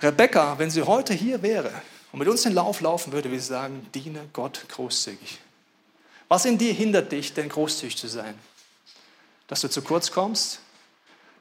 Rebecca, 0.00 0.56
wenn 0.58 0.70
sie 0.70 0.82
heute 0.82 1.14
hier 1.14 1.42
wäre 1.42 1.72
und 2.12 2.20
mit 2.20 2.28
uns 2.28 2.42
den 2.42 2.54
Lauf 2.54 2.80
laufen 2.80 3.12
würde, 3.12 3.28
würde 3.28 3.40
sie 3.40 3.48
sagen, 3.48 3.88
diene 3.92 4.20
Gott 4.32 4.66
großzügig. 4.68 5.40
Was 6.28 6.44
in 6.44 6.58
dir 6.58 6.72
hindert 6.72 7.10
dich, 7.10 7.32
denn 7.32 7.48
großzügig 7.48 7.96
zu 7.96 8.06
sein? 8.06 8.34
Dass 9.46 9.62
du 9.62 9.68
zu 9.68 9.82
kurz 9.82 10.10
kommst? 10.10 10.60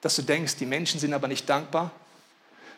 Dass 0.01 0.15
du 0.15 0.21
denkst, 0.21 0.55
die 0.55 0.65
Menschen 0.65 0.99
sind 0.99 1.13
aber 1.13 1.27
nicht 1.27 1.47
dankbar? 1.49 1.91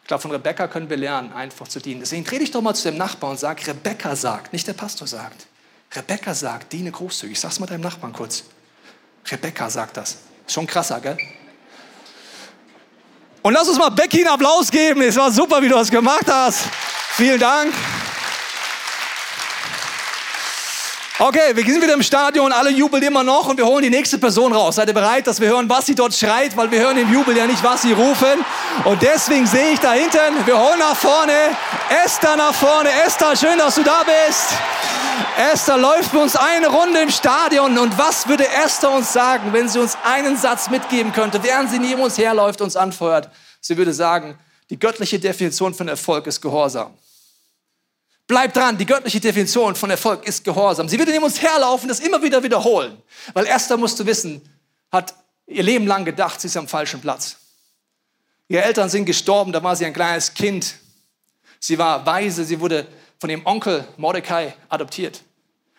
Ich 0.01 0.08
glaube, 0.08 0.22
von 0.22 0.32
Rebecca 0.32 0.68
können 0.68 0.89
wir 0.89 0.98
lernen, 0.98 1.32
einfach 1.34 1.68
zu 1.68 1.80
dienen. 1.80 2.00
Deswegen 2.00 2.24
dreh 2.24 2.39
dich 2.39 2.50
doch 2.50 2.62
mal 2.62 2.74
zu 2.74 2.89
dem 2.89 2.98
Nachbarn 2.98 3.32
und 3.32 3.39
sag, 3.39 3.65
Rebecca 3.67 4.15
sagt, 4.15 4.54
nicht 4.54 4.67
der 4.67 4.74
Pastor 4.74 5.08
sagt. 5.08 5.45
Rebecca 5.93 6.34
sagt, 6.34 6.74
diene 6.74 6.91
großzügig. 6.91 7.39
Sag's 7.39 7.60
mal 7.60 7.67
deinem 7.67 7.82
Nachbarn 7.82 8.13
kurz. 8.13 8.43
Rebecca 9.28 9.69
sagt 9.69 9.98
das. 9.98 10.17
Schon 10.48 10.65
krasser, 10.65 11.00
gell? 11.00 11.17
Und 13.43 13.54
lass 13.54 13.69
uns 13.69 13.78
mal 13.78 13.89
Becky 13.89 14.19
einen 14.19 14.34
Applaus 14.34 14.72
geben. 14.72 15.02
Es 15.02 15.15
war 15.15 15.32
super, 15.32 15.62
wie 15.62 15.69
du 15.69 15.76
das 15.76 15.91
gemacht 15.91 16.26
hast. 16.28 16.65
Vielen 17.12 17.39
Dank. 17.39 17.74
Okay, 21.21 21.53
wir 21.53 21.65
sind 21.65 21.84
wieder 21.84 21.95
im 21.95 22.01
Stadion, 22.01 22.53
alle 22.53 22.69
jubeln 22.69 23.03
immer 23.03 23.25
noch 23.25 23.49
und 23.49 23.58
wir 23.58 23.65
holen 23.65 23.84
die 23.84 23.89
nächste 23.89 24.17
Person 24.17 24.53
raus. 24.53 24.77
Seid 24.77 24.88
ihr 24.88 24.93
bereit, 24.93 25.27
dass 25.27 25.41
wir 25.41 25.49
hören, 25.49 25.67
was 25.67 25.86
sie 25.86 25.93
dort 25.93 26.13
schreit, 26.13 26.55
weil 26.55 26.71
wir 26.71 26.79
hören 26.79 26.95
im 26.95 27.12
Jubel 27.12 27.36
ja 27.36 27.45
nicht, 27.45 27.62
was 27.62 27.82
sie 27.82 27.91
rufen. 27.91 28.45
Und 28.86 29.01
deswegen 29.01 29.45
sehe 29.45 29.73
ich 29.73 29.82
da 29.82 29.91
hinten, 29.91 30.45
wir 30.45 30.58
holen 30.58 30.79
nach 30.79 30.95
vorne, 30.95 31.34
Esther 32.05 32.38
nach 32.38 32.53
vorne. 32.53 32.89
Esther, 33.05 33.36
schön, 33.36 33.58
dass 33.58 33.75
du 33.75 33.84
da 33.84 34.03
bist. 34.03 34.47
Esther 35.51 35.77
läuft 35.77 36.12
für 36.12 36.19
uns 36.19 36.38
eine 36.38 36.67
Runde 36.67 37.01
im 37.01 37.10
Stadion. 37.10 37.77
Und 37.77 37.97
was 37.97 38.25
würde 38.29 38.47
Esther 38.47 38.89
uns 38.89 39.12
sagen, 39.12 39.51
wenn 39.51 39.67
sie 39.67 39.79
uns 39.79 39.97
einen 40.05 40.38
Satz 40.38 40.69
mitgeben 40.69 41.12
könnte, 41.12 41.43
während 41.43 41.69
sie 41.69 41.79
neben 41.79 42.01
uns 42.01 42.17
herläuft, 42.17 42.62
uns 42.62 42.77
anfeuert? 42.77 43.29
Sie 43.60 43.75
würde 43.75 43.91
sagen, 43.91 44.39
die 44.69 44.79
göttliche 44.79 45.19
Definition 45.19 45.73
von 45.73 45.89
Erfolg 45.89 46.27
ist 46.27 46.39
Gehorsam. 46.39 46.93
Bleib 48.30 48.54
dran, 48.54 48.78
die 48.78 48.86
göttliche 48.86 49.20
Definition 49.20 49.74
von 49.74 49.89
Erfolg 49.89 50.28
ist 50.28 50.44
Gehorsam. 50.44 50.88
Sie 50.88 51.00
wird 51.00 51.10
neben 51.10 51.24
uns 51.24 51.42
herlaufen, 51.42 51.89
das 51.89 52.00
immer 52.00 52.22
wieder 52.22 52.44
wiederholen. 52.44 52.96
Weil 53.34 53.48
Esther, 53.48 53.76
musst 53.76 54.00
du 54.00 54.06
wissen, 54.06 54.39
hat 54.92 55.15
ihr 55.48 55.63
Leben 55.63 55.88
lang 55.88 56.06
gedacht, 56.06 56.39
sie 56.39 56.46
ist 56.46 56.56
am 56.56 56.68
falschen 56.68 57.02
Platz. 57.02 57.38
Ihre 58.48 58.63
Eltern 58.63 58.88
sind 58.88 59.06
gestorben, 59.06 59.52
da 59.52 59.63
war 59.63 59.76
sie 59.76 59.84
ein 59.84 59.94
kleines 59.94 60.36
Kind. 60.36 60.76
Sie 61.60 61.80
war 61.80 62.06
weise, 62.06 62.46
sie 62.46 62.60
wurde 62.60 62.86
von 63.20 63.32
ihrem 63.32 63.48
Onkel 63.48 63.84
Mordecai 63.98 64.54
adoptiert. 64.70 65.22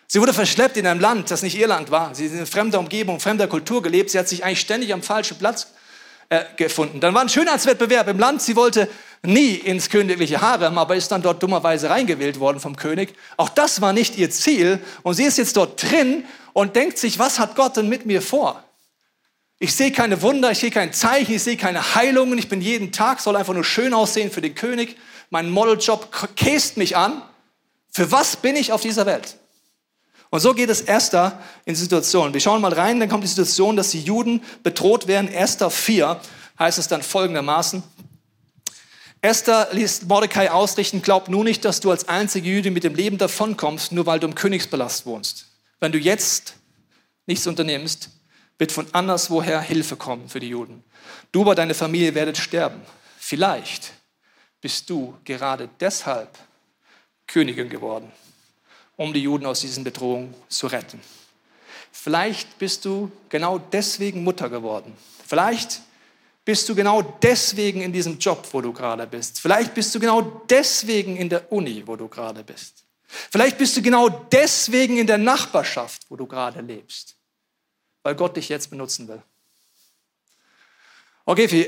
Sie 0.07 0.19
wurde 0.19 0.33
verschleppt 0.33 0.75
in 0.75 0.85
einem 0.85 0.99
Land, 0.99 1.31
das 1.31 1.43
nicht 1.43 1.57
ihr 1.57 1.67
Land 1.67 1.89
war. 1.89 2.13
Sie 2.13 2.25
ist 2.25 2.33
in 2.33 2.45
fremder 2.45 2.79
Umgebung, 2.79 3.21
fremder 3.21 3.47
Kultur 3.47 3.81
gelebt. 3.81 4.09
Sie 4.09 4.19
hat 4.19 4.27
sich 4.27 4.43
eigentlich 4.43 4.59
ständig 4.59 4.93
am 4.93 5.03
falschen 5.03 5.37
Platz 5.37 5.67
äh, 6.31 6.45
gefunden. 6.55 7.01
Dann 7.01 7.13
war 7.13 7.21
ein 7.21 7.27
Schönheitswettbewerb 7.27 8.07
im 8.07 8.17
Land. 8.17 8.41
Sie 8.41 8.55
wollte 8.55 8.87
nie 9.21 9.55
ins 9.55 9.89
königliche 9.89 10.39
Harem, 10.39 10.77
aber 10.77 10.95
ist 10.95 11.11
dann 11.11 11.21
dort 11.21 11.43
dummerweise 11.43 11.89
reingewählt 11.89 12.39
worden 12.39 12.61
vom 12.61 12.77
König. 12.77 13.13
Auch 13.35 13.49
das 13.49 13.81
war 13.81 13.91
nicht 13.91 14.17
ihr 14.17 14.31
Ziel. 14.31 14.79
Und 15.03 15.15
sie 15.15 15.25
ist 15.25 15.37
jetzt 15.37 15.57
dort 15.57 15.83
drin 15.83 16.23
und 16.53 16.77
denkt 16.77 16.97
sich, 16.97 17.19
was 17.19 17.37
hat 17.37 17.55
Gott 17.55 17.75
denn 17.75 17.89
mit 17.89 18.05
mir 18.05 18.21
vor? 18.21 18.63
Ich 19.59 19.75
sehe 19.75 19.91
keine 19.91 20.21
Wunder, 20.21 20.51
ich 20.51 20.59
sehe 20.59 20.71
kein 20.71 20.93
Zeichen, 20.93 21.35
ich 21.35 21.43
sehe 21.43 21.57
keine 21.57 21.95
Heilungen. 21.95 22.37
Ich 22.37 22.47
bin 22.47 22.61
jeden 22.61 22.93
Tag, 22.93 23.19
soll 23.19 23.35
einfach 23.35 23.53
nur 23.53 23.65
schön 23.65 23.93
aussehen 23.93 24.31
für 24.31 24.39
den 24.39 24.55
König. 24.55 24.95
Mein 25.31 25.49
Modeljob 25.49 26.35
käst 26.37 26.77
mich 26.77 26.95
an. 26.95 27.21
Für 27.89 28.09
was 28.13 28.37
bin 28.37 28.55
ich 28.55 28.71
auf 28.71 28.81
dieser 28.81 29.05
Welt? 29.05 29.35
Und 30.31 30.39
so 30.39 30.53
geht 30.53 30.69
es 30.69 30.81
Esther 30.81 31.37
in 31.65 31.75
Situationen. 31.75 32.33
Wir 32.33 32.39
schauen 32.39 32.61
mal 32.61 32.73
rein, 32.73 33.01
dann 33.01 33.09
kommt 33.09 33.25
die 33.25 33.27
Situation, 33.27 33.75
dass 33.75 33.91
die 33.91 34.01
Juden 34.01 34.41
bedroht 34.63 35.07
werden. 35.07 35.31
Esther 35.31 35.69
4 35.69 36.19
heißt 36.57 36.79
es 36.79 36.87
dann 36.87 37.03
folgendermaßen. 37.03 37.83
Esther 39.19 39.67
ließ 39.73 40.03
Mordecai 40.03 40.49
ausrichten, 40.49 41.01
glaub 41.01 41.27
nur 41.27 41.43
nicht, 41.43 41.65
dass 41.65 41.81
du 41.81 41.91
als 41.91 42.07
einzige 42.07 42.49
Jüdin 42.49 42.73
mit 42.73 42.85
dem 42.85 42.95
Leben 42.95 43.17
davonkommst, 43.17 43.91
nur 43.91 44.05
weil 44.05 44.19
du 44.19 44.27
im 44.27 44.33
Königspalast 44.33 45.05
wohnst. 45.05 45.47
Wenn 45.81 45.91
du 45.91 45.99
jetzt 45.99 46.55
nichts 47.27 47.45
unternimmst, 47.45 48.09
wird 48.57 48.71
von 48.71 48.87
anderswoher 48.93 49.59
Hilfe 49.59 49.97
kommen 49.97 50.29
für 50.29 50.39
die 50.39 50.49
Juden. 50.49 50.83
Du 51.33 51.41
aber 51.41 51.55
deine 51.55 51.73
Familie 51.73 52.15
werdet 52.15 52.37
sterben. 52.37 52.81
Vielleicht 53.19 53.91
bist 54.61 54.89
du 54.89 55.17
gerade 55.25 55.69
deshalb 55.79 56.37
Königin 57.27 57.69
geworden, 57.69 58.11
um 58.95 59.13
die 59.13 59.21
Juden 59.21 59.45
aus 59.45 59.61
diesen 59.61 59.83
Bedrohungen 59.83 60.33
zu 60.49 60.67
retten. 60.67 60.99
Vielleicht 61.91 62.57
bist 62.57 62.85
du 62.85 63.11
genau 63.29 63.59
deswegen 63.59 64.23
Mutter 64.23 64.49
geworden. 64.49 64.95
Vielleicht 65.27 65.81
bist 66.45 66.67
du 66.67 66.75
genau 66.75 67.01
deswegen 67.01 67.81
in 67.81 67.93
diesem 67.93 68.17
Job, 68.17 68.47
wo 68.51 68.61
du 68.61 68.73
gerade 68.73 69.05
bist. 69.07 69.39
Vielleicht 69.39 69.73
bist 69.73 69.93
du 69.93 69.99
genau 69.99 70.21
deswegen 70.49 71.17
in 71.17 71.29
der 71.29 71.51
Uni, 71.51 71.83
wo 71.85 71.95
du 71.95 72.07
gerade 72.07 72.43
bist. 72.43 72.85
Vielleicht 73.29 73.57
bist 73.57 73.75
du 73.75 73.81
genau 73.81 74.09
deswegen 74.09 74.97
in 74.97 75.07
der 75.07 75.17
Nachbarschaft, 75.17 76.03
wo 76.09 76.15
du 76.15 76.25
gerade 76.25 76.61
lebst, 76.61 77.17
weil 78.03 78.15
Gott 78.15 78.37
dich 78.37 78.49
jetzt 78.49 78.69
benutzen 78.69 79.07
will. 79.07 79.21
Okay, 81.25 81.47
für 81.47 81.67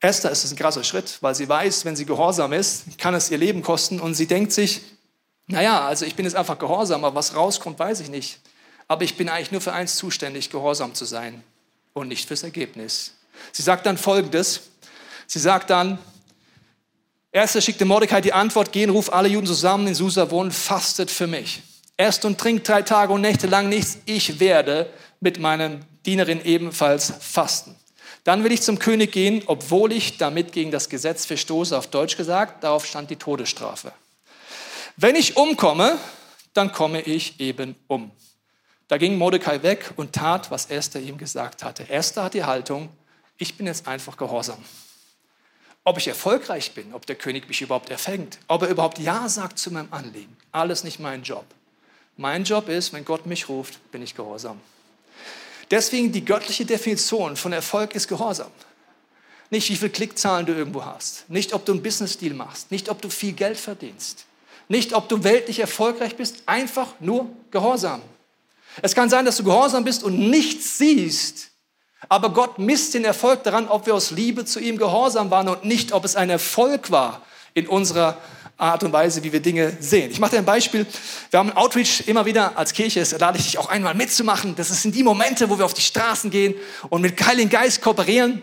Esther 0.00 0.30
ist 0.30 0.44
es 0.44 0.52
ein 0.52 0.56
krasser 0.56 0.84
Schritt, 0.84 1.18
weil 1.20 1.34
sie 1.34 1.48
weiß, 1.48 1.84
wenn 1.84 1.96
sie 1.96 2.04
gehorsam 2.04 2.52
ist, 2.52 2.98
kann 2.98 3.14
es 3.14 3.30
ihr 3.30 3.38
Leben 3.38 3.62
kosten 3.62 4.00
und 4.00 4.14
sie 4.14 4.26
denkt 4.26 4.52
sich, 4.52 4.82
naja, 5.46 5.86
also 5.86 6.04
ich 6.04 6.14
bin 6.14 6.24
jetzt 6.24 6.34
einfach 6.34 6.58
gehorsam, 6.58 7.04
aber 7.04 7.14
was 7.14 7.34
rauskommt, 7.34 7.78
weiß 7.78 8.00
ich 8.00 8.08
nicht. 8.08 8.40
Aber 8.88 9.04
ich 9.04 9.16
bin 9.16 9.28
eigentlich 9.28 9.52
nur 9.52 9.60
für 9.60 9.72
eins 9.72 9.96
zuständig, 9.96 10.50
gehorsam 10.50 10.94
zu 10.94 11.04
sein 11.04 11.42
und 11.92 12.08
nicht 12.08 12.28
fürs 12.28 12.42
Ergebnis. 12.42 13.14
Sie 13.52 13.62
sagt 13.62 13.86
dann 13.86 13.98
Folgendes. 13.98 14.62
Sie 15.26 15.38
sagt 15.38 15.70
dann, 15.70 15.98
erster 17.30 17.60
schickte 17.60 17.84
Mordecai 17.84 18.20
die 18.20 18.32
Antwort, 18.32 18.72
gehen, 18.72 18.90
ruf 18.90 19.12
alle 19.12 19.28
Juden 19.28 19.46
zusammen 19.46 19.86
in 19.86 19.94
Susa 19.94 20.30
wohnen, 20.30 20.52
fastet 20.52 21.10
für 21.10 21.26
mich. 21.26 21.62
Esst 21.96 22.24
und 22.24 22.38
trinkt 22.38 22.68
drei 22.68 22.82
Tage 22.82 23.12
und 23.12 23.20
Nächte 23.20 23.46
lang 23.46 23.68
nichts. 23.68 23.98
Ich 24.06 24.40
werde 24.40 24.90
mit 25.20 25.38
meinem 25.38 25.80
Dienerin 26.04 26.44
ebenfalls 26.44 27.12
fasten. 27.20 27.76
Dann 28.24 28.44
will 28.44 28.52
ich 28.52 28.62
zum 28.62 28.78
König 28.78 29.12
gehen, 29.12 29.42
obwohl 29.46 29.92
ich 29.92 30.18
damit 30.18 30.52
gegen 30.52 30.70
das 30.70 30.88
Gesetz 30.88 31.26
verstoße, 31.26 31.76
auf 31.76 31.88
Deutsch 31.88 32.16
gesagt, 32.16 32.62
darauf 32.62 32.86
stand 32.86 33.10
die 33.10 33.16
Todesstrafe. 33.16 33.92
Wenn 35.02 35.16
ich 35.16 35.36
umkomme, 35.36 35.98
dann 36.54 36.70
komme 36.70 37.00
ich 37.00 37.40
eben 37.40 37.74
um. 37.88 38.12
Da 38.86 38.98
ging 38.98 39.18
Mordecai 39.18 39.60
weg 39.64 39.90
und 39.96 40.12
tat, 40.12 40.52
was 40.52 40.66
Esther 40.66 41.00
ihm 41.00 41.18
gesagt 41.18 41.64
hatte. 41.64 41.90
Esther 41.90 42.22
hat 42.22 42.34
die 42.34 42.44
Haltung, 42.44 42.88
ich 43.36 43.56
bin 43.56 43.66
jetzt 43.66 43.88
einfach 43.88 44.16
gehorsam. 44.16 44.64
Ob 45.82 45.98
ich 45.98 46.06
erfolgreich 46.06 46.70
bin, 46.74 46.94
ob 46.94 47.04
der 47.04 47.16
König 47.16 47.48
mich 47.48 47.62
überhaupt 47.62 47.90
erfängt, 47.90 48.38
ob 48.46 48.62
er 48.62 48.68
überhaupt 48.68 49.00
Ja 49.00 49.28
sagt 49.28 49.58
zu 49.58 49.72
meinem 49.72 49.88
Anliegen, 49.92 50.36
alles 50.52 50.84
nicht 50.84 51.00
mein 51.00 51.24
Job. 51.24 51.46
Mein 52.16 52.44
Job 52.44 52.68
ist, 52.68 52.92
wenn 52.92 53.04
Gott 53.04 53.26
mich 53.26 53.48
ruft, 53.48 53.90
bin 53.90 54.02
ich 54.02 54.14
gehorsam. 54.14 54.60
Deswegen 55.72 56.12
die 56.12 56.24
göttliche 56.24 56.64
Definition 56.64 57.36
von 57.36 57.52
Erfolg 57.52 57.96
ist 57.96 58.06
Gehorsam. 58.06 58.52
Nicht, 59.50 59.68
wie 59.68 59.76
viele 59.76 59.90
Klickzahlen 59.90 60.46
du 60.46 60.52
irgendwo 60.52 60.84
hast. 60.84 61.28
Nicht, 61.28 61.54
ob 61.54 61.64
du 61.64 61.72
einen 61.72 61.82
Business-Deal 61.82 62.34
machst. 62.34 62.70
Nicht, 62.70 62.88
ob 62.88 63.02
du 63.02 63.10
viel 63.10 63.32
Geld 63.32 63.58
verdienst. 63.58 64.26
Nicht, 64.68 64.92
ob 64.94 65.08
du 65.08 65.24
weltlich 65.24 65.58
erfolgreich 65.58 66.16
bist. 66.16 66.42
Einfach 66.46 66.88
nur 67.00 67.28
Gehorsam. 67.50 68.00
Es 68.80 68.94
kann 68.94 69.10
sein, 69.10 69.26
dass 69.26 69.36
du 69.36 69.44
gehorsam 69.44 69.84
bist 69.84 70.02
und 70.02 70.18
nichts 70.18 70.78
siehst. 70.78 71.50
Aber 72.08 72.30
Gott 72.30 72.58
misst 72.58 72.94
den 72.94 73.04
Erfolg 73.04 73.42
daran, 73.42 73.68
ob 73.68 73.86
wir 73.86 73.94
aus 73.94 74.10
Liebe 74.10 74.44
zu 74.44 74.60
ihm 74.60 74.78
gehorsam 74.78 75.30
waren 75.30 75.48
und 75.48 75.64
nicht, 75.64 75.92
ob 75.92 76.04
es 76.04 76.16
ein 76.16 76.30
Erfolg 76.30 76.90
war 76.90 77.22
in 77.54 77.68
unserer 77.68 78.16
Art 78.56 78.82
und 78.82 78.92
Weise, 78.92 79.22
wie 79.24 79.32
wir 79.32 79.40
Dinge 79.40 79.76
sehen. 79.80 80.10
Ich 80.10 80.20
mache 80.20 80.32
dir 80.32 80.38
ein 80.38 80.44
Beispiel. 80.44 80.86
Wir 81.30 81.38
haben 81.38 81.52
Outreach 81.52 82.04
immer 82.06 82.24
wieder 82.24 82.56
als 82.56 82.72
Kirche, 82.72 83.00
das 83.00 83.18
lade 83.18 83.38
ich 83.38 83.44
dich 83.44 83.58
auch 83.58 83.68
einmal 83.68 83.94
mitzumachen. 83.94 84.54
Das 84.56 84.68
sind 84.82 84.94
die 84.94 85.02
Momente, 85.02 85.50
wo 85.50 85.58
wir 85.58 85.64
auf 85.64 85.74
die 85.74 85.82
Straßen 85.82 86.30
gehen 86.30 86.54
und 86.88 87.02
mit 87.02 87.20
Heiligen 87.24 87.50
Geist 87.50 87.82
kooperieren. 87.82 88.42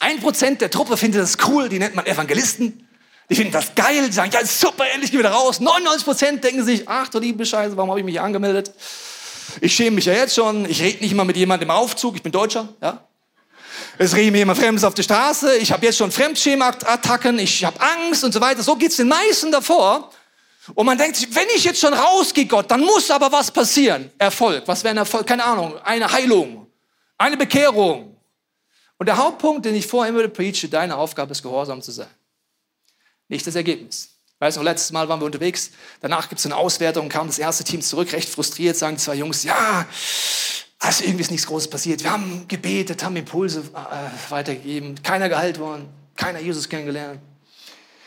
Ein 0.00 0.20
Prozent 0.20 0.60
der 0.60 0.70
Truppe 0.70 0.96
findet 0.96 1.22
das 1.22 1.36
cool, 1.46 1.68
die 1.68 1.78
nennt 1.78 1.94
man 1.94 2.06
Evangelisten. 2.06 2.87
Die 3.30 3.34
finden 3.34 3.52
das 3.52 3.74
geil, 3.74 4.06
die 4.06 4.12
sagen, 4.12 4.30
ja 4.32 4.44
super, 4.44 4.86
endlich 4.90 5.10
gehen 5.10 5.20
wir 5.20 5.24
da 5.24 5.34
raus. 5.34 5.60
99 5.60 6.04
Prozent 6.04 6.44
denken 6.44 6.64
sich, 6.64 6.88
ach 6.88 7.08
du 7.08 7.18
liebe 7.18 7.44
Scheiße, 7.44 7.76
warum 7.76 7.90
habe 7.90 8.00
ich 8.00 8.06
mich 8.06 8.20
angemeldet? 8.20 8.72
Ich 9.60 9.74
schäme 9.74 9.96
mich 9.96 10.06
ja 10.06 10.14
jetzt 10.14 10.34
schon. 10.34 10.68
Ich 10.68 10.80
rede 10.80 11.02
nicht 11.02 11.14
mal 11.14 11.24
mit 11.24 11.36
jemandem 11.36 11.68
im 11.68 11.74
Aufzug. 11.74 12.16
Ich 12.16 12.22
bin 12.22 12.32
Deutscher. 12.32 12.68
Ja? 12.80 13.06
Es 13.98 14.14
rede 14.14 14.30
mir 14.30 14.38
jemand 14.38 14.58
Fremdes 14.58 14.84
auf 14.84 14.94
der 14.94 15.02
Straße. 15.02 15.56
Ich 15.56 15.72
habe 15.72 15.84
jetzt 15.86 15.98
schon 15.98 16.10
Fremdschema-Attacken. 16.10 17.38
Ich 17.38 17.64
habe 17.64 17.78
Angst 17.80 18.24
und 18.24 18.32
so 18.32 18.40
weiter. 18.40 18.62
So 18.62 18.76
geht 18.76 18.90
es 18.90 18.96
den 18.96 19.08
meisten 19.08 19.50
davor. 19.50 20.10
Und 20.74 20.86
man 20.86 20.98
denkt 20.98 21.16
sich, 21.16 21.34
wenn 21.34 21.46
ich 21.54 21.64
jetzt 21.64 21.80
schon 21.80 21.94
rausgehe, 21.94 22.46
Gott, 22.46 22.70
dann 22.70 22.80
muss 22.80 23.10
aber 23.10 23.32
was 23.32 23.50
passieren. 23.50 24.10
Erfolg. 24.18 24.62
Was 24.66 24.84
wäre 24.84 24.94
ein 24.94 24.98
Erfolg? 24.98 25.26
Keine 25.26 25.44
Ahnung. 25.44 25.74
Eine 25.82 26.10
Heilung. 26.10 26.66
Eine 27.16 27.36
Bekehrung. 27.36 28.16
Und 28.98 29.06
der 29.06 29.16
Hauptpunkt, 29.16 29.64
den 29.64 29.74
ich 29.74 29.86
vorher 29.86 30.12
immer 30.14 30.28
preache, 30.28 30.68
deine 30.68 30.96
Aufgabe 30.96 31.32
ist, 31.32 31.42
gehorsam 31.42 31.80
zu 31.80 31.92
sein. 31.92 32.08
Nicht 33.28 33.46
das 33.46 33.54
Ergebnis. 33.54 34.10
Weißt 34.40 34.56
du, 34.56 34.62
letztes 34.62 34.92
Mal 34.92 35.08
waren 35.08 35.20
wir 35.20 35.26
unterwegs, 35.26 35.70
danach 36.00 36.28
gibt 36.28 36.38
es 36.38 36.46
eine 36.46 36.56
Auswertung, 36.56 37.08
kam 37.08 37.26
das 37.26 37.38
erste 37.38 37.64
Team 37.64 37.82
zurück, 37.82 38.12
recht 38.12 38.28
frustriert, 38.28 38.76
sagen 38.76 38.96
zwei 38.96 39.16
Jungs, 39.16 39.42
ja, 39.42 39.84
also 40.78 41.02
irgendwie 41.02 41.22
ist 41.22 41.32
nichts 41.32 41.46
Großes 41.48 41.68
passiert. 41.68 42.04
Wir 42.04 42.12
haben 42.12 42.46
gebetet, 42.46 43.02
haben 43.02 43.16
Impulse 43.16 43.64
äh, 43.74 44.30
weitergegeben, 44.30 45.02
keiner 45.02 45.28
geheilt 45.28 45.58
worden, 45.58 45.88
keiner 46.14 46.38
Jesus 46.38 46.68
kennengelernt. 46.68 47.20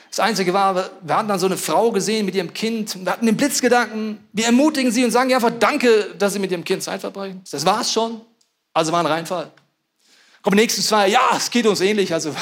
Das 0.10 0.20
Einzige 0.20 0.54
war, 0.54 0.76
wir 1.02 1.16
hatten 1.16 1.28
dann 1.28 1.40
so 1.40 1.46
eine 1.48 1.58
Frau 1.58 1.92
gesehen 1.92 2.26
mit 2.26 2.36
ihrem 2.36 2.54
Kind, 2.54 3.04
wir 3.04 3.12
hatten 3.12 3.26
den 3.26 3.36
Blitzgedanken, 3.36 4.26
wir 4.32 4.46
ermutigen 4.46 4.92
sie 4.92 5.04
und 5.04 5.12
sagen 5.12 5.30
ihr 5.30 5.36
einfach 5.36 5.52
Danke, 5.60 6.16
dass 6.18 6.34
sie 6.34 6.40
mit 6.40 6.52
ihrem 6.52 6.64
Kind 6.64 6.84
Zeit 6.84 7.02
verbringen. 7.02 7.42
Das 7.50 7.66
war's 7.66 7.92
schon. 7.92 8.22
Also 8.74 8.94
war 8.94 9.02
ein 9.02 9.06
Reinfall. 9.06 9.52
Kommen 10.42 10.58
die 10.58 10.64
nächsten 10.64 10.82
zwei, 10.82 11.10
ja, 11.10 11.22
es 11.36 11.52
geht 11.52 11.66
uns 11.66 11.82
ähnlich. 11.82 12.14
Also 12.14 12.34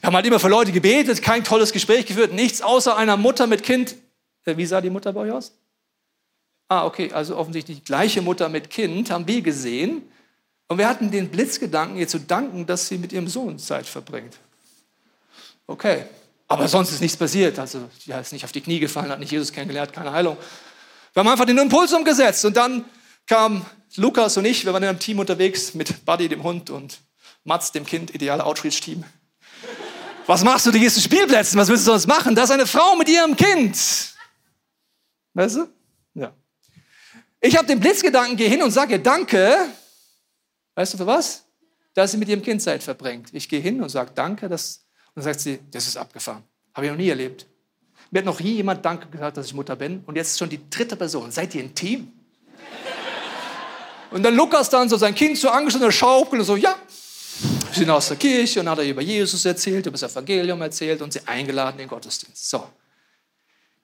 wir 0.00 0.06
haben 0.06 0.14
halt 0.14 0.26
immer 0.26 0.40
für 0.40 0.48
Leute 0.48 0.72
gebetet, 0.72 1.22
kein 1.22 1.44
tolles 1.44 1.72
Gespräch 1.72 2.06
geführt, 2.06 2.32
nichts 2.32 2.62
außer 2.62 2.96
einer 2.96 3.16
Mutter 3.16 3.46
mit 3.46 3.62
Kind. 3.62 3.96
Äh, 4.44 4.56
wie 4.56 4.66
sah 4.66 4.80
die 4.80 4.90
Mutter 4.90 5.12
bei 5.12 5.20
euch 5.22 5.32
aus? 5.32 5.52
Ah, 6.68 6.84
okay, 6.84 7.12
also 7.12 7.36
offensichtlich 7.36 7.78
die 7.78 7.84
gleiche 7.84 8.22
Mutter 8.22 8.48
mit 8.48 8.70
Kind 8.70 9.10
haben 9.10 9.26
wir 9.26 9.40
gesehen. 9.40 10.02
Und 10.68 10.78
wir 10.78 10.88
hatten 10.88 11.10
den 11.10 11.28
Blitzgedanken, 11.28 11.96
ihr 11.96 12.08
zu 12.08 12.18
danken, 12.18 12.66
dass 12.66 12.88
sie 12.88 12.98
mit 12.98 13.12
ihrem 13.12 13.28
Sohn 13.28 13.58
Zeit 13.58 13.86
verbringt. 13.86 14.36
Okay, 15.68 16.04
aber 16.48 16.68
sonst 16.68 16.92
ist 16.92 17.00
nichts 17.00 17.16
passiert. 17.16 17.58
Also, 17.58 17.88
sie 17.98 18.12
ist 18.12 18.32
nicht 18.32 18.44
auf 18.44 18.52
die 18.52 18.60
Knie 18.60 18.80
gefallen, 18.80 19.10
hat 19.10 19.20
nicht 19.20 19.32
Jesus 19.32 19.52
kennengelernt, 19.52 19.92
keine 19.92 20.12
Heilung. 20.12 20.36
Wir 21.12 21.20
haben 21.20 21.28
einfach 21.28 21.44
den 21.44 21.58
Impuls 21.58 21.92
umgesetzt. 21.92 22.44
Und 22.44 22.56
dann 22.56 22.84
kamen 23.26 23.64
Lukas 23.96 24.36
und 24.36 24.44
ich, 24.44 24.64
wir 24.64 24.72
waren 24.72 24.82
in 24.82 24.88
einem 24.88 24.98
Team 24.98 25.18
unterwegs 25.18 25.74
mit 25.74 26.04
Buddy, 26.04 26.28
dem 26.28 26.42
Hund, 26.42 26.70
und 26.70 26.98
Mats, 27.44 27.72
dem 27.72 27.86
Kind, 27.86 28.14
ideale 28.14 28.44
Outreach-Team. 28.44 29.04
Was 30.26 30.42
machst 30.42 30.66
du? 30.66 30.72
Du 30.72 30.78
gehst 30.78 30.96
zu 30.96 31.00
Spielplätzen. 31.00 31.58
Was 31.58 31.68
willst 31.68 31.86
du 31.86 31.92
sonst 31.92 32.06
machen? 32.06 32.34
Da 32.34 32.42
ist 32.42 32.50
eine 32.50 32.66
Frau 32.66 32.96
mit 32.96 33.08
ihrem 33.08 33.36
Kind. 33.36 33.76
Weißt 35.34 35.56
du? 35.56 35.68
Ja. 36.14 36.32
Ich 37.40 37.56
habe 37.56 37.66
den 37.66 37.78
Blitzgedanken, 37.78 38.36
gehe 38.36 38.48
hin 38.48 38.62
und 38.62 38.72
sage 38.72 38.98
Danke. 38.98 39.56
Weißt 40.74 40.94
du 40.94 40.98
für 40.98 41.06
was? 41.06 41.44
Dass 41.94 42.10
sie 42.10 42.16
mit 42.16 42.28
ihrem 42.28 42.42
Kind 42.42 42.60
Zeit 42.60 42.82
verbringt. 42.82 43.28
Ich 43.32 43.48
gehe 43.48 43.60
hin 43.60 43.80
und 43.80 43.88
sage 43.88 44.10
Danke. 44.14 44.48
Das, 44.48 44.84
und 45.14 45.16
dann 45.16 45.24
sagt 45.24 45.40
sie, 45.40 45.60
das 45.70 45.86
ist 45.86 45.96
abgefahren. 45.96 46.42
Habe 46.74 46.86
ich 46.86 46.92
noch 46.92 46.98
nie 46.98 47.08
erlebt. 47.08 47.46
Mir 48.10 48.18
hat 48.18 48.26
noch 48.26 48.40
nie 48.40 48.54
jemand 48.54 48.84
Danke 48.84 49.08
gesagt, 49.08 49.36
dass 49.36 49.46
ich 49.46 49.54
Mutter 49.54 49.76
bin. 49.76 50.02
Und 50.06 50.16
jetzt 50.16 50.32
ist 50.32 50.38
schon 50.38 50.48
die 50.48 50.60
dritte 50.68 50.96
Person. 50.96 51.30
Seid 51.30 51.54
ihr 51.54 51.62
ein 51.62 51.74
Team? 51.74 52.12
Und 54.10 54.22
dann 54.22 54.34
Lukas 54.34 54.70
dann 54.70 54.88
so 54.88 54.96
sein 54.96 55.14
Kind 55.14 55.38
so 55.38 55.50
angeschnitten, 55.50 55.90
schaukelt 55.92 56.40
und 56.40 56.46
so, 56.46 56.56
ja, 56.56 56.74
sind 57.76 57.90
aus 57.90 58.08
der 58.08 58.16
Kirche 58.16 58.60
und 58.60 58.68
hat 58.68 58.78
er 58.78 58.84
über 58.84 59.02
Jesus 59.02 59.44
erzählt, 59.44 59.86
über 59.86 59.96
das 59.96 60.10
Evangelium 60.10 60.60
erzählt 60.62 61.00
und 61.02 61.12
sie 61.12 61.20
eingeladen 61.26 61.74
in 61.74 61.84
den 61.84 61.88
Gottesdienst. 61.88 62.50
So. 62.50 62.68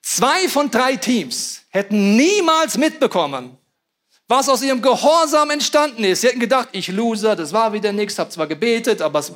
Zwei 0.01 0.49
von 0.49 0.69
drei 0.69 0.97
Teams 0.97 1.61
hätten 1.69 2.15
niemals 2.15 2.77
mitbekommen, 2.77 3.57
was 4.27 4.49
aus 4.49 4.61
ihrem 4.61 4.81
Gehorsam 4.81 5.49
entstanden 5.51 6.03
ist. 6.03 6.21
Sie 6.21 6.27
hätten 6.27 6.39
gedacht, 6.39 6.69
ich 6.73 6.89
loser, 6.89 7.35
das 7.35 7.53
war 7.53 7.71
wieder 7.71 7.91
nichts, 7.93 8.19
habe 8.19 8.29
zwar 8.29 8.47
gebetet, 8.47 9.01
aber 9.01 9.19
es 9.19 9.31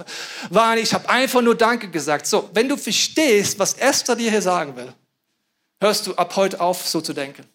war 0.50 0.76
nicht, 0.76 0.84
ich 0.84 0.94
habe 0.94 1.10
einfach 1.10 1.42
nur 1.42 1.56
Danke 1.56 1.90
gesagt. 1.90 2.28
So, 2.28 2.50
wenn 2.54 2.68
du 2.68 2.76
verstehst, 2.76 3.58
was 3.60 3.74
Esther 3.74 4.16
dir 4.16 4.30
hier 4.30 4.42
sagen 4.42 4.76
will, 4.76 4.94
hörst 5.80 6.08
du 6.08 6.16
ab 6.16 6.36
heute 6.36 6.60
auf, 6.60 6.88
so 6.88 7.00
zu 7.00 7.14
denken. 7.14 7.46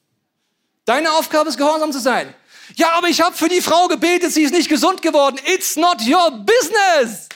Deine 0.84 1.12
Aufgabe 1.12 1.48
ist, 1.48 1.58
gehorsam 1.58 1.92
zu 1.92 2.00
sein. 2.00 2.34
Ja, 2.76 2.92
aber 2.96 3.08
ich 3.08 3.20
habe 3.20 3.36
für 3.36 3.48
die 3.48 3.60
Frau 3.60 3.88
gebetet, 3.88 4.32
sie 4.32 4.42
ist 4.42 4.52
nicht 4.52 4.68
gesund 4.68 5.02
geworden. 5.02 5.38
It's 5.44 5.76
not 5.76 5.96
your 6.06 6.30
business. 6.30 7.28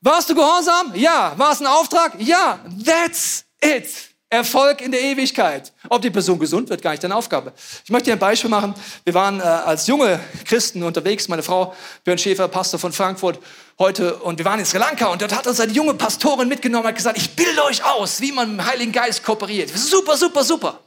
Warst 0.00 0.30
du 0.30 0.34
gehorsam? 0.34 0.94
Ja. 0.94 1.34
War 1.36 1.52
es 1.52 1.60
ein 1.60 1.66
Auftrag? 1.66 2.14
Ja. 2.18 2.58
That's 2.84 3.44
it. 3.60 4.10
Erfolg 4.32 4.80
in 4.80 4.92
der 4.92 5.00
Ewigkeit. 5.00 5.72
Ob 5.88 6.02
die 6.02 6.10
Person 6.10 6.38
gesund 6.38 6.70
wird, 6.70 6.82
gar 6.82 6.92
nicht 6.92 7.02
deine 7.02 7.16
Aufgabe. 7.16 7.52
Ich 7.84 7.90
möchte 7.90 8.10
dir 8.10 8.12
ein 8.12 8.20
Beispiel 8.20 8.48
machen. 8.48 8.74
Wir 9.02 9.12
waren 9.12 9.40
äh, 9.40 9.42
als 9.42 9.88
junge 9.88 10.20
Christen 10.44 10.84
unterwegs, 10.84 11.26
meine 11.26 11.42
Frau 11.42 11.74
Björn 12.04 12.16
Schäfer, 12.16 12.46
Pastor 12.46 12.78
von 12.78 12.92
Frankfurt, 12.92 13.40
heute, 13.80 14.14
und 14.18 14.38
wir 14.38 14.44
waren 14.44 14.60
in 14.60 14.66
Sri 14.66 14.78
Lanka 14.78 15.06
und 15.08 15.20
dort 15.20 15.34
hat 15.34 15.48
uns 15.48 15.58
eine 15.58 15.72
junge 15.72 15.94
Pastorin 15.94 16.46
mitgenommen 16.46 16.84
und 16.84 16.90
hat 16.90 16.96
gesagt, 16.96 17.18
ich 17.18 17.34
bilde 17.34 17.64
euch 17.64 17.84
aus, 17.84 18.20
wie 18.20 18.30
man 18.30 18.50
mit 18.50 18.60
dem 18.60 18.66
Heiligen 18.66 18.92
Geist 18.92 19.24
kooperiert. 19.24 19.68
Super, 19.76 20.16
super, 20.16 20.44
super. 20.44 20.78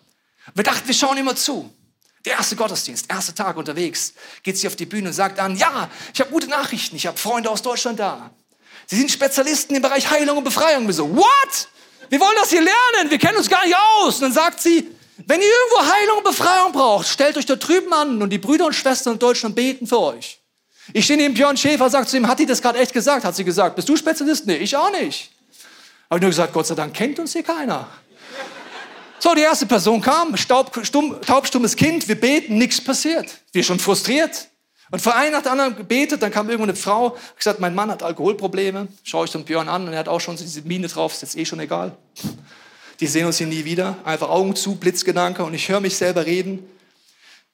Wir 0.56 0.64
dachten, 0.64 0.88
wir 0.88 0.96
schauen 0.96 1.18
immer 1.18 1.36
zu. 1.36 1.70
Der 2.26 2.34
erste 2.34 2.56
Gottesdienst, 2.56 3.10
erster 3.10 3.36
Tag 3.36 3.58
unterwegs, 3.58 4.14
geht 4.44 4.58
sie 4.58 4.68
auf 4.68 4.76
die 4.76 4.86
Bühne 4.86 5.10
und 5.10 5.14
sagt 5.14 5.40
dann, 5.40 5.58
ja, 5.58 5.90
ich 6.14 6.22
habe 6.22 6.32
gute 6.32 6.48
Nachrichten, 6.48 6.96
ich 6.96 7.06
habe 7.06 7.18
Freunde 7.18 7.50
aus 7.50 7.62
Deutschland 7.62 8.00
da. 8.00 8.32
Sie 8.88 8.98
sind 8.98 9.12
Spezialisten 9.12 9.76
im 9.76 9.82
Bereich 9.82 10.10
Heilung 10.10 10.38
und 10.38 10.44
Befreiung. 10.44 10.88
Wir 10.88 10.94
so, 10.94 11.14
what? 11.16 11.68
Wir 12.10 12.20
wollen 12.20 12.36
das 12.40 12.50
hier 12.50 12.62
lernen, 12.62 13.10
wir 13.10 13.18
kennen 13.18 13.38
uns 13.38 13.50
gar 13.50 13.66
nicht 13.66 13.76
aus. 13.76 14.16
Und 14.16 14.22
dann 14.22 14.34
sagt 14.34 14.62
sie, 14.62 14.90
wenn 15.26 15.42
ihr 15.42 15.48
irgendwo 15.48 15.94
Heilung 15.94 16.18
und 16.20 16.24
Befreiung 16.24 16.72
braucht, 16.72 17.08
stellt 17.08 17.38
euch 17.38 17.46
da 17.46 17.56
drüben 17.56 17.92
an 17.94 18.22
und 18.22 18.30
die 18.30 18.38
Brüder 18.38 18.66
und 18.66 18.74
Schwestern 18.74 19.14
in 19.14 19.20
Deutschland 19.20 19.56
beten 19.56 19.86
für 19.86 20.00
euch. 20.00 20.40
Ich 20.92 21.06
stehe 21.06 21.18
neben 21.18 21.34
Björn 21.34 21.56
Schäfer, 21.56 21.90
sagt 21.90 22.10
zu 22.10 22.18
ihm, 22.18 22.28
hat 22.28 22.40
die 22.40 22.46
das 22.46 22.62
gerade 22.62 22.80
echt 22.80 22.94
gesagt? 22.94 23.24
Hat 23.24 23.36
sie 23.36 23.44
gesagt, 23.44 23.76
bist 23.76 23.88
du 23.88 23.96
Spezialist? 23.96 24.46
Nee, 24.46 24.58
ich 24.58 24.76
auch 24.76 24.92
nicht. 24.92 25.32
Habe 26.10 26.20
nur 26.22 26.30
gesagt, 26.30 26.54
Gott 26.54 26.68
sei 26.68 26.76
Dank 26.76 26.94
kennt 26.94 27.20
uns 27.20 27.34
hier 27.34 27.44
keiner. 27.44 27.88
So, 29.24 29.34
die 29.34 29.40
erste 29.40 29.66
Person 29.66 30.02
kam, 30.02 30.36
staub, 30.36 30.78
stumm, 30.84 31.16
taubstummes 31.22 31.78
Kind, 31.78 32.10
wir 32.10 32.20
beten, 32.20 32.58
nichts 32.58 32.84
passiert. 32.84 33.40
Wir 33.54 33.64
schon 33.64 33.80
frustriert. 33.80 34.50
Und 34.92 35.02
vor 35.02 35.16
einem 35.16 35.32
nach 35.32 35.44
der 35.44 35.54
anderen 35.54 35.78
gebetet, 35.78 36.22
dann 36.22 36.30
kam 36.30 36.50
irgendwo 36.50 36.66
eine 36.66 36.76
Frau, 36.76 37.16
gesagt, 37.38 37.62
mein 37.62 37.74
Mann 37.74 37.90
hat 37.90 38.04
Alkoholprobleme. 38.04 38.90
Schaue 39.04 39.24
ich 39.24 39.32
den 39.32 39.46
Björn 39.46 39.70
an 39.70 39.88
und 39.88 39.94
er 39.94 40.00
hat 40.00 40.10
auch 40.10 40.20
schon 40.20 40.36
diese 40.36 40.64
Mine 40.64 40.90
drauf, 40.90 41.14
ist 41.14 41.22
jetzt 41.22 41.38
eh 41.38 41.46
schon 41.46 41.62
egal. 41.62 41.96
Die 43.00 43.08
sehen 43.08 43.26
uns 43.26 43.38
hier 43.38 43.48
nie 43.48 43.64
wieder. 43.64 43.96
Einfach 44.04 44.28
Augen 44.28 44.58
zu, 44.58 44.76
Blitzgedanke 44.76 45.46
und 45.46 45.54
ich 45.54 45.70
höre 45.70 45.80
mich 45.80 45.96
selber 45.96 46.26
reden. 46.26 46.70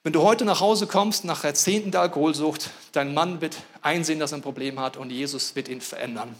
Wenn 0.02 0.12
du 0.12 0.22
heute 0.22 0.44
nach 0.44 0.58
Hause 0.58 0.88
kommst, 0.88 1.24
nach 1.24 1.44
Jahrzehnten 1.44 1.92
der 1.92 2.00
Alkoholsucht, 2.00 2.70
dein 2.90 3.14
Mann 3.14 3.40
wird 3.40 3.54
einsehen, 3.80 4.18
dass 4.18 4.32
er 4.32 4.38
ein 4.38 4.42
Problem 4.42 4.80
hat 4.80 4.96
und 4.96 5.10
Jesus 5.10 5.54
wird 5.54 5.68
ihn 5.68 5.80
verändern. 5.80 6.34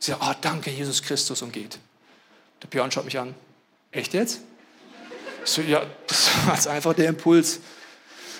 Sie 0.00 0.10
sagt, 0.10 0.24
oh, 0.28 0.34
danke, 0.40 0.72
Jesus 0.72 1.04
Christus 1.04 1.40
und 1.42 1.52
geht. 1.52 1.78
Der 2.64 2.66
Björn 2.66 2.90
schaut 2.90 3.04
mich 3.04 3.16
an. 3.16 3.32
Echt 3.92 4.12
jetzt? 4.12 4.40
So, 5.46 5.62
ja, 5.62 5.86
das 6.06 6.28
war 6.66 6.72
einfach 6.74 6.94
der 6.94 7.08
Impuls. 7.08 7.60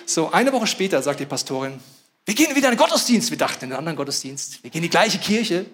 So, 0.05 0.31
eine 0.31 0.53
Woche 0.53 0.67
später 0.67 1.01
sagt 1.01 1.19
die 1.19 1.25
Pastorin, 1.25 1.79
Wir 2.27 2.35
gehen 2.35 2.53
wieder 2.53 2.67
in 2.67 2.75
den 2.75 2.77
Gottesdienst. 2.77 3.31
Wir 3.31 3.37
dachten 3.37 3.65
in 3.65 3.71
einen 3.71 3.79
anderen 3.79 3.95
Gottesdienst. 3.95 4.61
Wir 4.61 4.69
gehen 4.69 4.79
in 4.79 4.83
die 4.83 4.89
gleiche 4.89 5.17
Kirche. 5.17 5.65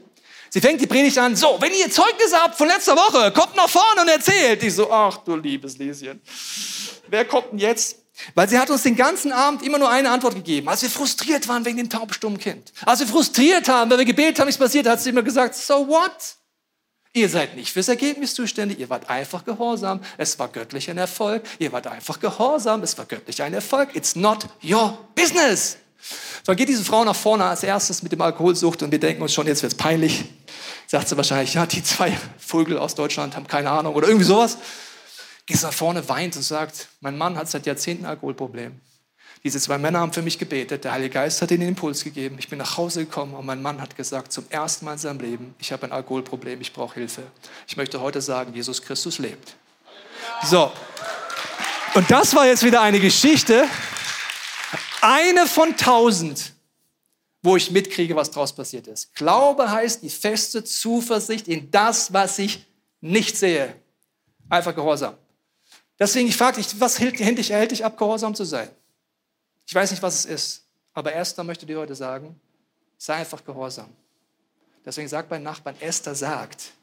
Sie 0.52 0.62
fängt 0.62 0.80
die 0.80 0.86
Predigt 0.86 1.18
an, 1.18 1.36
so, 1.36 1.58
wenn 1.60 1.74
ihr 1.74 1.90
Zeugnisse 1.90 2.38
habt 2.38 2.56
von 2.56 2.68
letzter 2.68 2.96
Woche, 2.96 3.32
kommt 3.32 3.56
nach 3.56 3.68
vorne 3.68 4.02
und 4.02 4.08
erzählt. 4.08 4.62
Ich 4.62 4.76
so, 4.76 4.92
ach 4.92 5.18
du 5.18 5.36
liebes 5.36 5.80
Lieschen, 5.80 6.22
wer 7.08 7.26
kommt 7.26 7.54
denn 7.54 7.58
jetzt? 7.58 7.98
Weil 8.36 8.48
sie 8.48 8.60
hat 8.60 8.70
uns 8.70 8.84
den 8.84 8.96
ganzen 8.96 9.32
Abend 9.32 9.64
immer 9.64 9.80
nur 9.80 9.90
eine 9.90 10.12
Antwort 10.12 10.36
gegeben. 10.36 10.70
Als 10.70 10.84
wir 10.84 10.92
frustriert 10.92 11.48
waren 11.48 11.66
wegen 11.66 11.78
dem 11.78 11.90
taubstummen 11.90 12.38
Kind. 12.38 12.72
Als 12.86 13.00
wir 13.00 13.08
frustriert 13.08 13.68
haben, 13.68 13.90
weil 13.90 13.98
wir 13.98 14.06
gebetet 14.06 14.38
haben, 14.38 14.46
nichts 14.46 14.60
passiert, 14.60 14.88
hat 14.88 15.02
sie 15.02 15.10
immer 15.10 15.24
gesagt, 15.24 15.56
so 15.56 15.88
what? 15.88 16.12
Ihr 17.16 17.30
seid 17.30 17.56
nicht 17.56 17.72
fürs 17.72 17.90
Ergebnis 17.90 18.34
zuständig, 18.34 18.80
ihr 18.80 18.90
wart 18.90 19.08
einfach 19.08 19.46
gehorsam. 19.46 20.02
Es 20.18 20.40
war 20.40 20.48
göttlich 20.48 20.90
ein 20.90 20.98
Erfolg. 20.98 21.44
Ihr 21.60 21.72
wart 21.72 21.86
einfach 21.86 22.20
gehorsam, 22.20 22.82
es 22.82 22.98
war 22.98 23.06
göttlich 23.06 23.44
ein 23.44 23.54
Erfolg. 23.54 23.96
It's 23.96 24.16
not 24.16 24.48
your 24.64 24.98
business. 25.14 25.78
Dann 26.46 26.56
geht 26.56 26.70
diese 26.70 26.84
Frau 26.84 27.06
nach 27.06 27.16
vorne 27.16 27.46
als 27.46 27.62
erstes 27.62 28.02
mit 28.02 28.12
dem 28.12 28.22
Alkoholsucht 28.22 28.82
und 28.82 28.92
wir 28.92 29.00
denken 29.00 29.22
uns 29.22 29.32
schon, 29.32 29.46
jetzt 29.46 29.62
wird's 29.62 29.76
peinlich. 29.76 30.26
Sagt 30.88 31.08
sie 31.08 31.16
wahrscheinlich, 31.16 31.54
ja, 31.54 31.68
die 31.68 31.84
zwei 31.84 32.18
Vögel 32.40 32.80
aus 32.80 32.96
Deutschland 32.96 33.36
haben 33.36 33.48
keine 33.48 33.70
Ahnung 33.70 33.94
oder 33.94 34.08
irgendwie 34.08 34.26
sowas. 34.26 34.58
Geht 35.46 35.62
nach 35.62 35.72
vorne, 35.72 36.08
weint 36.10 36.36
und 36.36 36.42
sagt, 36.42 36.88
mein 37.00 37.18
Mann 37.18 37.38
hat 37.38 37.50
seit 37.50 37.68
Jahrzehnten 37.68 38.06
Alkoholproblem. 38.06 38.80
Diese 39.46 39.60
zwei 39.60 39.78
Männer 39.78 40.00
haben 40.00 40.14
für 40.14 40.22
mich 40.22 40.40
gebetet. 40.40 40.86
Der 40.86 40.94
Heilige 40.94 41.16
Geist 41.16 41.42
hat 41.42 41.52
ihnen 41.52 41.60
den 41.60 41.70
Impuls 41.70 42.06
gegeben. 42.06 42.38
Ich 42.40 42.48
bin 42.48 42.60
nach 42.60 42.78
Hause 42.78 43.04
gekommen 43.04 43.34
und 43.34 43.46
mein 43.46 43.62
Mann 43.62 43.82
hat 43.82 43.98
gesagt, 43.98 44.32
zum 44.32 44.46
ersten 44.50 44.86
Mal 44.86 44.94
in 44.94 45.00
seinem 45.00 45.20
Leben, 45.20 45.54
ich 45.60 45.74
habe 45.74 45.86
ein 45.86 45.92
Alkoholproblem, 45.92 46.62
ich 46.62 46.72
brauche 46.72 46.94
Hilfe. 46.94 47.24
Ich 47.68 47.76
möchte 47.76 48.00
heute 48.00 48.22
sagen, 48.22 48.54
Jesus 48.54 48.82
Christus 48.82 49.20
lebt. 49.20 49.56
So. 50.46 50.72
Und 51.94 52.10
das 52.10 52.34
war 52.34 52.48
jetzt 52.48 52.64
wieder 52.64 52.82
eine 52.82 53.02
Geschichte, 53.02 53.68
eine 55.02 55.46
von 55.46 55.76
tausend, 55.76 56.54
wo 57.42 57.58
ich 57.58 57.70
mitkriege, 57.70 58.16
was 58.16 58.32
daraus 58.32 58.56
passiert 58.56 58.88
ist. 58.88 59.14
Glaube 59.14 59.70
heißt 59.70 60.04
die 60.04 60.10
feste 60.10 60.64
Zuversicht 60.64 61.50
in 61.50 61.70
das, 61.70 62.14
was 62.14 62.40
ich 62.40 62.66
nicht 63.02 63.38
sehe. 63.38 63.76
Einfach 64.50 64.74
Gehorsam. 64.74 65.16
Deswegen, 66.00 66.30
ich 66.30 66.38
frage 66.38 66.62
dich, 66.62 66.80
was 66.80 66.98
hält 67.00 67.20
hält 67.20 67.72
dich 67.72 67.84
ab, 67.84 67.98
Gehorsam 67.98 68.34
zu 68.34 68.46
sein? 68.46 68.70
Ich 69.66 69.74
weiß 69.74 69.92
nicht, 69.92 70.04
was 70.04 70.16
es 70.16 70.26
ist, 70.26 70.64
aber 70.94 71.14
Esther 71.14 71.44
möchte 71.44 71.66
dir 71.66 71.80
heute 71.80 71.96
sagen, 71.96 72.40
sei 72.98 73.16
einfach 73.16 73.44
gehorsam. 73.44 73.90
Deswegen 74.86 75.08
sagt 75.08 75.30
mein 75.32 75.44
Nachbarn, 75.44 75.76
Esther 75.80 76.16
sagt, 76.16 76.74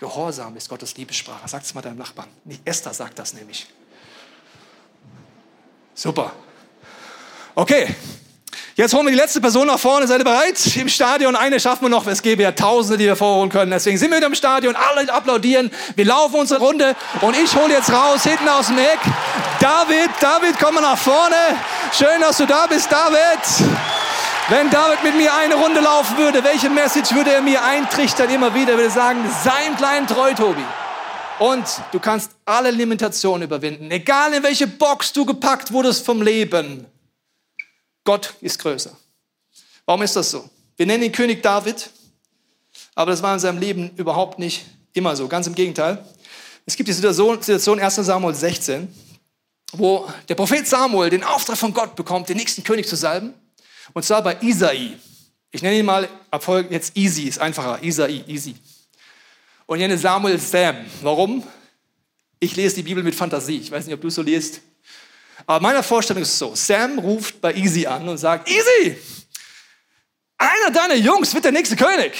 Gehorsam 0.00 0.56
ist 0.56 0.70
Gottes 0.70 0.96
Liebessprache. 0.96 1.46
Sag 1.46 1.62
es 1.62 1.74
mal 1.74 1.82
deinem 1.82 1.98
Nachbarn. 1.98 2.28
Nicht 2.44 2.66
Esther 2.66 2.94
sagt 2.94 3.18
das 3.18 3.34
nämlich. 3.34 3.66
Super. 5.92 6.32
Okay, 7.54 7.94
Jetzt 8.80 8.94
holen 8.94 9.04
wir 9.04 9.10
die 9.12 9.18
letzte 9.18 9.42
Person 9.42 9.66
nach 9.66 9.78
vorne. 9.78 10.06
Seid 10.06 10.20
ihr 10.20 10.24
bereit? 10.24 10.74
Im 10.74 10.88
Stadion 10.88 11.36
eine 11.36 11.60
schaffen 11.60 11.82
wir 11.82 11.90
noch. 11.90 12.06
Es 12.06 12.22
gäbe 12.22 12.42
ja 12.42 12.52
Tausende, 12.52 12.96
die 12.96 13.04
wir 13.04 13.14
vorholen 13.14 13.50
können. 13.50 13.70
Deswegen 13.70 13.98
sind 13.98 14.10
wir 14.10 14.16
wieder 14.16 14.28
im 14.28 14.34
Stadion. 14.34 14.74
Alle 14.74 15.12
applaudieren. 15.12 15.70
Wir 15.96 16.06
laufen 16.06 16.36
unsere 16.36 16.60
Runde. 16.60 16.96
Und 17.20 17.36
ich 17.36 17.54
hole 17.54 17.74
jetzt 17.74 17.92
raus, 17.92 18.22
hinten 18.22 18.48
aus 18.48 18.68
dem 18.68 18.78
Eck. 18.78 18.98
David, 19.60 20.08
David, 20.18 20.54
komm 20.58 20.76
mal 20.76 20.80
nach 20.80 20.96
vorne. 20.96 21.36
Schön, 21.92 22.22
dass 22.22 22.38
du 22.38 22.46
da 22.46 22.66
bist, 22.68 22.90
David. 22.90 23.68
Wenn 24.48 24.70
David 24.70 25.04
mit 25.04 25.14
mir 25.14 25.30
eine 25.34 25.56
Runde 25.56 25.80
laufen 25.80 26.16
würde, 26.16 26.42
welche 26.42 26.70
Message 26.70 27.14
würde 27.14 27.34
er 27.34 27.42
mir 27.42 27.62
eintrichtern 27.62 28.30
immer 28.30 28.54
wieder? 28.54 28.72
Er 28.72 28.78
würde 28.78 28.88
sagen, 28.88 29.18
sei 29.44 29.66
im 29.68 29.76
kleinen 29.76 30.06
treu, 30.06 30.32
Tobi. 30.32 30.64
Und 31.38 31.66
du 31.92 32.00
kannst 32.00 32.30
alle 32.46 32.70
Limitationen 32.70 33.42
überwinden. 33.42 33.90
Egal 33.90 34.32
in 34.32 34.42
welche 34.42 34.66
Box 34.66 35.12
du 35.12 35.26
gepackt 35.26 35.70
wurdest 35.70 36.06
vom 36.06 36.22
Leben. 36.22 36.86
Gott 38.04 38.34
ist 38.40 38.58
größer. 38.58 38.96
Warum 39.84 40.02
ist 40.02 40.16
das 40.16 40.30
so? 40.30 40.48
Wir 40.76 40.86
nennen 40.86 41.04
ihn 41.04 41.12
König 41.12 41.42
David, 41.42 41.90
aber 42.94 43.10
das 43.10 43.22
war 43.22 43.34
in 43.34 43.40
seinem 43.40 43.58
Leben 43.58 43.90
überhaupt 43.96 44.38
nicht 44.38 44.64
immer 44.92 45.14
so. 45.16 45.28
Ganz 45.28 45.46
im 45.46 45.54
Gegenteil. 45.54 46.04
Es 46.66 46.76
gibt 46.76 46.88
die 46.88 46.92
Situation, 46.92 47.36
Situation 47.36 47.80
1 47.80 47.94
Samuel 47.96 48.34
16, 48.34 48.92
wo 49.72 50.08
der 50.28 50.34
Prophet 50.34 50.66
Samuel 50.66 51.10
den 51.10 51.24
Auftrag 51.24 51.56
von 51.56 51.72
Gott 51.72 51.96
bekommt, 51.96 52.28
den 52.28 52.36
nächsten 52.36 52.64
König 52.64 52.86
zu 52.86 52.96
salben. 52.96 53.34
Und 53.92 54.04
zwar 54.04 54.22
bei 54.22 54.36
Isai. 54.40 54.96
Ich 55.50 55.62
nenne 55.62 55.78
ihn 55.78 55.86
mal 55.86 56.08
Erfolg 56.30 56.70
jetzt 56.70 56.96
Easy, 56.96 57.24
ist 57.24 57.40
einfacher. 57.40 57.82
Isai, 57.82 58.24
Easy. 58.26 58.54
Und 59.66 59.78
ich 59.78 59.82
nenne 59.82 59.98
Samuel 59.98 60.38
Sam. 60.38 60.76
Warum? 61.02 61.42
Ich 62.38 62.56
lese 62.56 62.76
die 62.76 62.82
Bibel 62.82 63.02
mit 63.02 63.14
Fantasie. 63.14 63.58
Ich 63.58 63.70
weiß 63.70 63.86
nicht, 63.86 63.94
ob 63.94 64.00
du 64.00 64.10
so 64.10 64.22
liest. 64.22 64.60
Aber 65.46 65.60
meine 65.60 65.82
Vorstellung 65.82 66.22
ist 66.22 66.38
so, 66.38 66.54
Sam 66.54 66.98
ruft 66.98 67.40
bei 67.40 67.54
Easy 67.54 67.86
an 67.86 68.08
und 68.08 68.18
sagt, 68.18 68.48
Easy, 68.48 68.96
einer 70.38 70.70
deiner 70.72 70.94
Jungs 70.94 71.34
wird 71.34 71.44
der 71.44 71.52
nächste 71.52 71.76
König. 71.76 72.14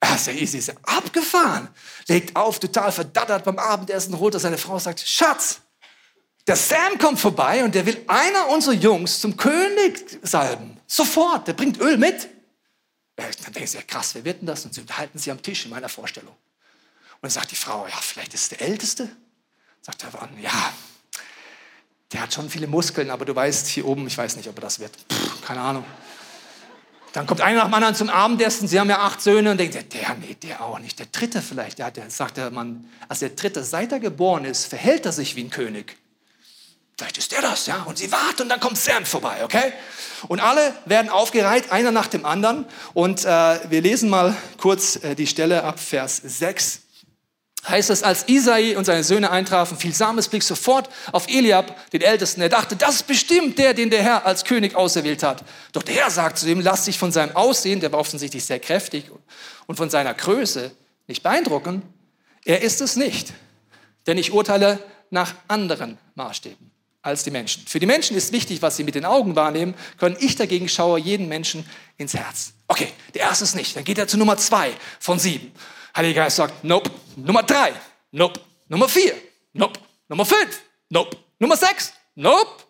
Also 0.00 0.30
Easy 0.32 0.58
ist 0.58 0.74
abgefahren, 0.82 1.68
legt 2.08 2.34
auf, 2.34 2.58
total 2.58 2.90
verdattert 2.90 3.44
beim 3.44 3.58
Abendessen, 3.58 4.18
holt 4.18 4.34
er 4.34 4.40
seine 4.40 4.58
Frau 4.58 4.74
und 4.74 4.80
sagt, 4.80 5.00
Schatz, 5.00 5.60
der 6.46 6.56
Sam 6.56 6.98
kommt 6.98 7.20
vorbei 7.20 7.62
und 7.62 7.74
der 7.74 7.86
will 7.86 8.02
einer 8.08 8.48
unserer 8.48 8.74
Jungs 8.74 9.20
zum 9.20 9.36
König 9.36 10.18
salben. 10.22 10.80
Sofort, 10.86 11.46
der 11.46 11.52
bringt 11.52 11.80
Öl 11.80 11.96
mit. 11.96 12.28
Dann 13.14 13.52
denken 13.52 13.68
sie, 13.68 13.76
ja 13.76 13.82
krass, 13.82 14.14
wer 14.14 14.24
wird 14.24 14.40
denn 14.40 14.46
das? 14.46 14.64
Und 14.64 14.74
sie 14.74 14.80
unterhalten 14.80 15.18
sich 15.18 15.30
am 15.30 15.40
Tisch 15.40 15.64
in 15.64 15.70
meiner 15.70 15.88
Vorstellung. 15.88 16.32
Und 16.32 17.22
dann 17.22 17.30
sagt 17.30 17.52
die 17.52 17.56
Frau, 17.56 17.86
ja, 17.86 17.96
vielleicht 18.00 18.34
ist 18.34 18.42
es 18.42 18.48
der 18.48 18.62
Älteste. 18.62 19.08
Sagt 19.82 20.02
der 20.02 20.10
Mann, 20.12 20.30
ja, 20.40 20.72
der 22.12 22.22
hat 22.22 22.34
schon 22.34 22.50
viele 22.50 22.66
Muskeln, 22.66 23.10
aber 23.10 23.24
du 23.24 23.34
weißt, 23.34 23.66
hier 23.68 23.86
oben, 23.86 24.06
ich 24.06 24.16
weiß 24.16 24.36
nicht, 24.36 24.48
ob 24.48 24.56
er 24.56 24.62
das 24.62 24.78
wird. 24.78 24.92
Puh, 25.08 25.16
keine 25.46 25.60
Ahnung. 25.60 25.84
Dann 27.12 27.26
kommt 27.26 27.42
einer 27.42 27.58
nach 27.58 27.66
dem 27.66 27.74
anderen 27.74 27.94
zum 27.94 28.08
Abendessen, 28.08 28.68
sie 28.68 28.80
haben 28.80 28.88
ja 28.88 29.00
acht 29.00 29.20
Söhne 29.20 29.50
und 29.50 29.58
denkt, 29.58 29.74
der, 29.74 30.14
nee, 30.14 30.34
der 30.42 30.62
auch 30.62 30.78
nicht, 30.78 30.98
der 30.98 31.06
dritte 31.12 31.42
vielleicht. 31.42 31.78
Der, 31.78 31.90
der 31.90 32.10
sagt 32.10 32.38
der 32.38 32.50
Mann, 32.50 32.88
als 33.08 33.18
der 33.18 33.30
dritte, 33.30 33.62
seit 33.64 33.92
er 33.92 34.00
geboren 34.00 34.44
ist, 34.46 34.66
verhält 34.66 35.04
er 35.04 35.12
sich 35.12 35.36
wie 35.36 35.44
ein 35.44 35.50
König. 35.50 35.96
Vielleicht 36.96 37.18
ist 37.18 37.32
der 37.32 37.42
das, 37.42 37.66
ja. 37.66 37.82
Und 37.82 37.98
sie 37.98 38.12
warten 38.12 38.42
und 38.42 38.48
dann 38.48 38.60
kommt 38.60 38.78
Sam 38.78 39.04
vorbei, 39.04 39.44
okay? 39.44 39.72
Und 40.28 40.40
alle 40.40 40.74
werden 40.84 41.10
aufgereiht, 41.10 41.72
einer 41.72 41.90
nach 41.90 42.06
dem 42.06 42.24
anderen. 42.24 42.64
Und 42.94 43.24
äh, 43.24 43.60
wir 43.70 43.82
lesen 43.82 44.08
mal 44.08 44.36
kurz 44.56 44.96
äh, 44.96 45.14
die 45.14 45.26
Stelle 45.26 45.64
ab 45.64 45.80
Vers 45.80 46.18
6 46.24 46.81
heißt 47.68 47.90
es, 47.90 48.02
als 48.02 48.28
Isai 48.28 48.76
und 48.76 48.84
seine 48.84 49.04
Söhne 49.04 49.30
eintrafen, 49.30 49.78
fiel 49.78 49.94
Sames 49.94 50.28
Blick 50.28 50.42
sofort 50.42 50.88
auf 51.12 51.28
Eliab, 51.28 51.90
den 51.90 52.00
Ältesten. 52.00 52.40
Er 52.40 52.48
dachte, 52.48 52.76
das 52.76 52.96
ist 52.96 53.06
bestimmt 53.06 53.58
der, 53.58 53.74
den 53.74 53.90
der 53.90 54.02
Herr 54.02 54.26
als 54.26 54.44
König 54.44 54.74
auserwählt 54.74 55.22
hat. 55.22 55.44
Doch 55.72 55.82
der 55.82 55.94
Herr 55.94 56.10
sagt 56.10 56.38
zu 56.38 56.48
ihm, 56.48 56.60
lass 56.60 56.84
dich 56.84 56.98
von 56.98 57.12
seinem 57.12 57.36
Aussehen, 57.36 57.80
der 57.80 57.92
war 57.92 58.00
offensichtlich 58.00 58.44
sehr 58.44 58.58
kräftig, 58.58 59.10
und 59.66 59.76
von 59.76 59.90
seiner 59.90 60.14
Größe 60.14 60.72
nicht 61.06 61.22
beeindrucken. 61.22 61.82
Er 62.44 62.62
ist 62.62 62.80
es 62.80 62.96
nicht, 62.96 63.32
denn 64.06 64.18
ich 64.18 64.32
urteile 64.32 64.80
nach 65.10 65.34
anderen 65.48 65.98
Maßstäben 66.14 66.72
als 67.02 67.24
die 67.24 67.30
Menschen. 67.30 67.64
Für 67.66 67.80
die 67.80 67.86
Menschen 67.86 68.16
ist 68.16 68.32
wichtig, 68.32 68.62
was 68.62 68.76
sie 68.76 68.84
mit 68.84 68.94
den 68.94 69.04
Augen 69.04 69.34
wahrnehmen 69.36 69.74
können. 69.98 70.16
Ich 70.20 70.36
dagegen 70.36 70.68
schaue 70.68 71.00
jeden 71.00 71.28
Menschen 71.28 71.68
ins 71.96 72.14
Herz. 72.14 72.52
Okay, 72.68 72.88
der 73.14 73.22
erste 73.22 73.44
ist 73.44 73.56
nicht. 73.56 73.76
Dann 73.76 73.84
geht 73.84 73.98
er 73.98 74.06
zu 74.06 74.16
Nummer 74.16 74.36
zwei 74.36 74.72
von 75.00 75.18
sieben. 75.18 75.52
Heiliger 75.96 76.22
Geist 76.22 76.36
sagt, 76.36 76.64
nope. 76.64 76.90
Nummer 77.16 77.42
drei, 77.42 77.74
nope. 78.10 78.40
Nummer 78.68 78.88
vier, 78.88 79.14
nope. 79.52 79.78
Nummer 80.08 80.24
fünf, 80.24 80.62
nope. 80.88 81.16
Nummer 81.38 81.56
sechs, 81.56 81.92
nope. 82.14 82.64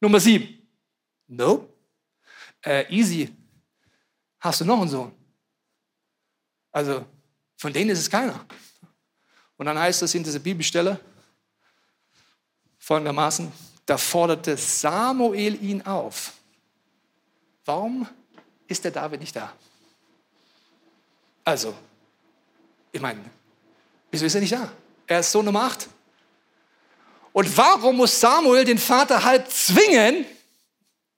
Nummer 0.00 0.20
sieben, 0.20 0.68
nope. 1.26 1.68
Äh, 2.64 2.92
easy. 2.94 3.34
Hast 4.40 4.60
du 4.60 4.64
noch 4.64 4.80
einen 4.80 4.88
Sohn? 4.88 5.12
Also, 6.72 7.06
von 7.56 7.72
denen 7.72 7.90
ist 7.90 8.00
es 8.00 8.10
keiner. 8.10 8.44
Und 9.56 9.66
dann 9.66 9.78
heißt 9.78 10.02
es 10.02 10.14
in 10.14 10.22
dieser 10.22 10.38
Bibelstelle 10.38 11.00
folgendermaßen, 12.78 13.50
da 13.86 13.96
forderte 13.96 14.56
Samuel 14.56 15.62
ihn 15.62 15.82
auf. 15.82 16.32
Warum 17.64 18.06
ist 18.66 18.84
der 18.84 18.90
David 18.90 19.20
nicht 19.20 19.34
da? 19.34 19.52
Also, 21.44 21.74
ich 22.92 23.00
meine, 23.00 23.24
wieso 24.10 24.26
ist 24.26 24.34
er 24.34 24.40
nicht 24.40 24.52
da? 24.52 24.70
Er 25.06 25.20
ist 25.20 25.32
Sohn 25.32 25.44
Nummer 25.44 25.62
8. 25.62 25.88
Und 27.32 27.56
warum 27.56 27.96
muss 27.96 28.18
Samuel 28.18 28.64
den 28.64 28.78
Vater 28.78 29.22
halb 29.24 29.50
zwingen? 29.50 30.24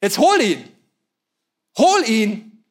Jetzt 0.03 0.19
hol 0.19 0.41
ihn. 0.41 0.69
Hol 1.77 2.09
ihn. 2.09 2.65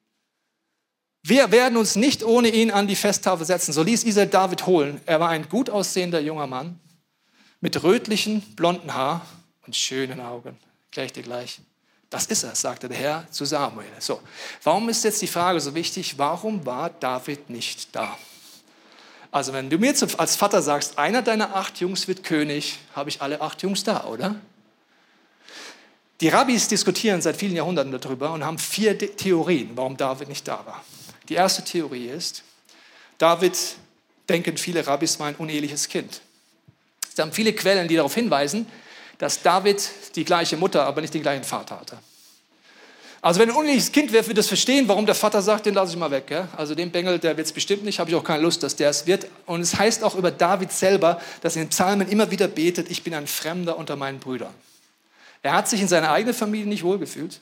Wir 1.24 1.52
werden 1.52 1.78
uns 1.78 1.96
nicht 1.96 2.24
ohne 2.24 2.50
ihn 2.50 2.72
an 2.72 2.88
die 2.88 2.96
Festtafel 2.96 3.46
setzen. 3.46 3.74
So 3.74 3.84
ließ 3.84 4.04
Israel 4.04 4.28
David 4.28 4.66
holen. 4.66 5.02
Er 5.06 5.20
war 5.20 5.30
ein 5.30 5.50
gut 5.50 5.70
aussehender 5.70 6.20
junger 6.20 6.48
Mann 6.48 6.80
mit 7.60 7.84
rötlichen, 7.84 8.42
blonden 8.56 8.94
Haar 8.94 9.26
und 9.66 9.76
schönen 9.76 10.22
Augen. 10.22 10.58
Gleich 10.92 11.12
dir 11.12 11.24
gleich. 11.24 11.60
Das 12.10 12.28
ist 12.28 12.44
er, 12.44 12.56
sagte 12.56 12.88
der 12.88 12.98
Herr 12.98 13.28
zu 13.32 13.44
Samuel. 13.44 13.88
So, 14.00 14.22
warum 14.64 14.88
ist 14.88 15.04
jetzt 15.04 15.22
die 15.22 15.28
Frage 15.28 15.60
so 15.60 15.76
wichtig? 15.76 16.18
Warum 16.18 16.66
war 16.66 16.90
David 16.90 17.50
nicht 17.50 17.94
da? 17.94 18.18
Also 19.38 19.54
wenn 19.54 19.70
du 19.70 19.78
mir 19.78 19.94
als 20.18 20.36
Vater 20.36 20.64
sagst, 20.64 20.98
einer 20.98 21.22
deiner 21.22 21.56
acht 21.56 21.80
Jungs 21.80 22.08
wird 22.08 22.24
König, 22.24 22.80
habe 22.96 23.12
ich 23.12 23.22
alle 23.22 23.40
acht 23.40 23.62
Jungs 23.62 23.84
da, 23.84 24.06
oder? 24.06 24.36
Die 26.22 26.30
Rabbis 26.30 26.68
diskutieren 26.68 27.22
seit 27.22 27.38
vielen 27.38 27.56
Jahrhunderten 27.56 27.92
darüber 27.92 28.32
und 28.32 28.44
haben 28.44 28.58
vier 28.58 28.98
Theorien, 28.98 29.74
warum 29.76 29.96
David 29.96 30.28
nicht 30.28 30.48
da 30.48 30.66
war. 30.66 30.84
Die 31.30 31.36
erste 31.36 31.64
Theorie 31.64 32.08
ist, 32.08 32.42
David, 33.20 33.56
denken 34.28 34.58
viele 34.58 34.88
Rabbis, 34.88 35.20
war 35.20 35.28
ein 35.28 35.36
uneheliches 35.36 35.88
Kind. 35.88 36.22
Es 37.08 37.20
haben 37.20 37.32
viele 37.32 37.54
Quellen, 37.54 37.88
die 37.88 37.96
darauf 37.96 38.16
hinweisen, 38.16 38.66
dass 39.20 39.44
David 39.44 39.88
die 40.16 40.26
gleiche 40.26 40.58
Mutter, 40.58 40.84
aber 40.88 41.02
nicht 41.02 41.14
den 41.14 41.22
gleichen 41.22 41.44
Vater 41.44 41.80
hatte. 41.80 42.00
Also 43.28 43.42
wenn 43.42 43.50
ein 43.50 43.58
uneheliches 43.58 43.92
Kind 43.92 44.14
wäre, 44.14 44.26
würde 44.26 44.36
das 44.36 44.48
verstehen, 44.48 44.88
warum 44.88 45.06
der 45.06 45.14
Vater 45.14 45.42
sagt, 45.42 45.66
den 45.66 45.74
lasse 45.74 45.92
ich 45.92 46.00
mal 46.00 46.10
weg. 46.10 46.28
Gell? 46.28 46.48
Also 46.56 46.76
den 46.76 46.92
Bengel, 46.92 47.20
der 47.20 47.36
wird 47.36 47.46
es 47.46 47.52
bestimmt 47.52 47.84
nicht, 47.84 48.00
habe 48.00 48.10
ich 48.10 48.16
auch 48.16 48.24
keine 48.24 48.42
Lust, 48.42 48.64
dass 48.64 48.78
der 48.78 48.90
es 48.90 49.06
wird. 49.06 49.28
Und 49.46 49.60
es 49.60 49.78
heißt 49.78 50.02
auch 50.06 50.16
über 50.16 50.32
David 50.32 50.72
selber, 50.72 51.20
dass 51.42 51.58
er 51.58 51.64
in 51.64 51.68
den 51.68 51.72
Psalmen 51.72 52.08
immer 52.08 52.32
wieder 52.32 52.48
betet, 52.48 52.90
ich 52.90 53.04
bin 53.04 53.14
ein 53.14 53.28
Fremder 53.28 53.78
unter 53.78 53.98
meinen 53.98 54.20
Brüdern. 54.20 54.54
Er 55.42 55.52
hat 55.52 55.68
sich 55.68 55.82
in 55.82 55.90
seiner 55.90 56.10
eigenen 56.12 56.34
Familie 56.34 56.68
nicht 56.68 56.84
wohlgefühlt. 56.84 57.42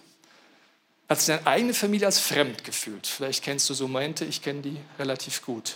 Er 1.07 1.11
hat 1.11 1.19
sich 1.19 1.27
seine 1.27 1.45
eigene 1.45 1.75
Familie 1.75 2.07
als 2.07 2.17
fremd 2.17 2.63
gefühlt. 2.63 3.05
Vielleicht 3.05 3.43
kennst 3.43 3.69
du 3.69 3.75
so 3.75 3.87
Momente, 3.87 4.25
ich 4.25 4.41
kenne 4.41 4.63
die 4.63 4.77
relativ 4.97 5.45
gut. 5.45 5.75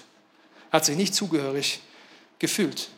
Er 0.72 0.78
hat 0.78 0.86
sich 0.86 0.98
nicht 0.98 1.14
zugehörig 1.14 1.82
gefühlt. 2.40 2.90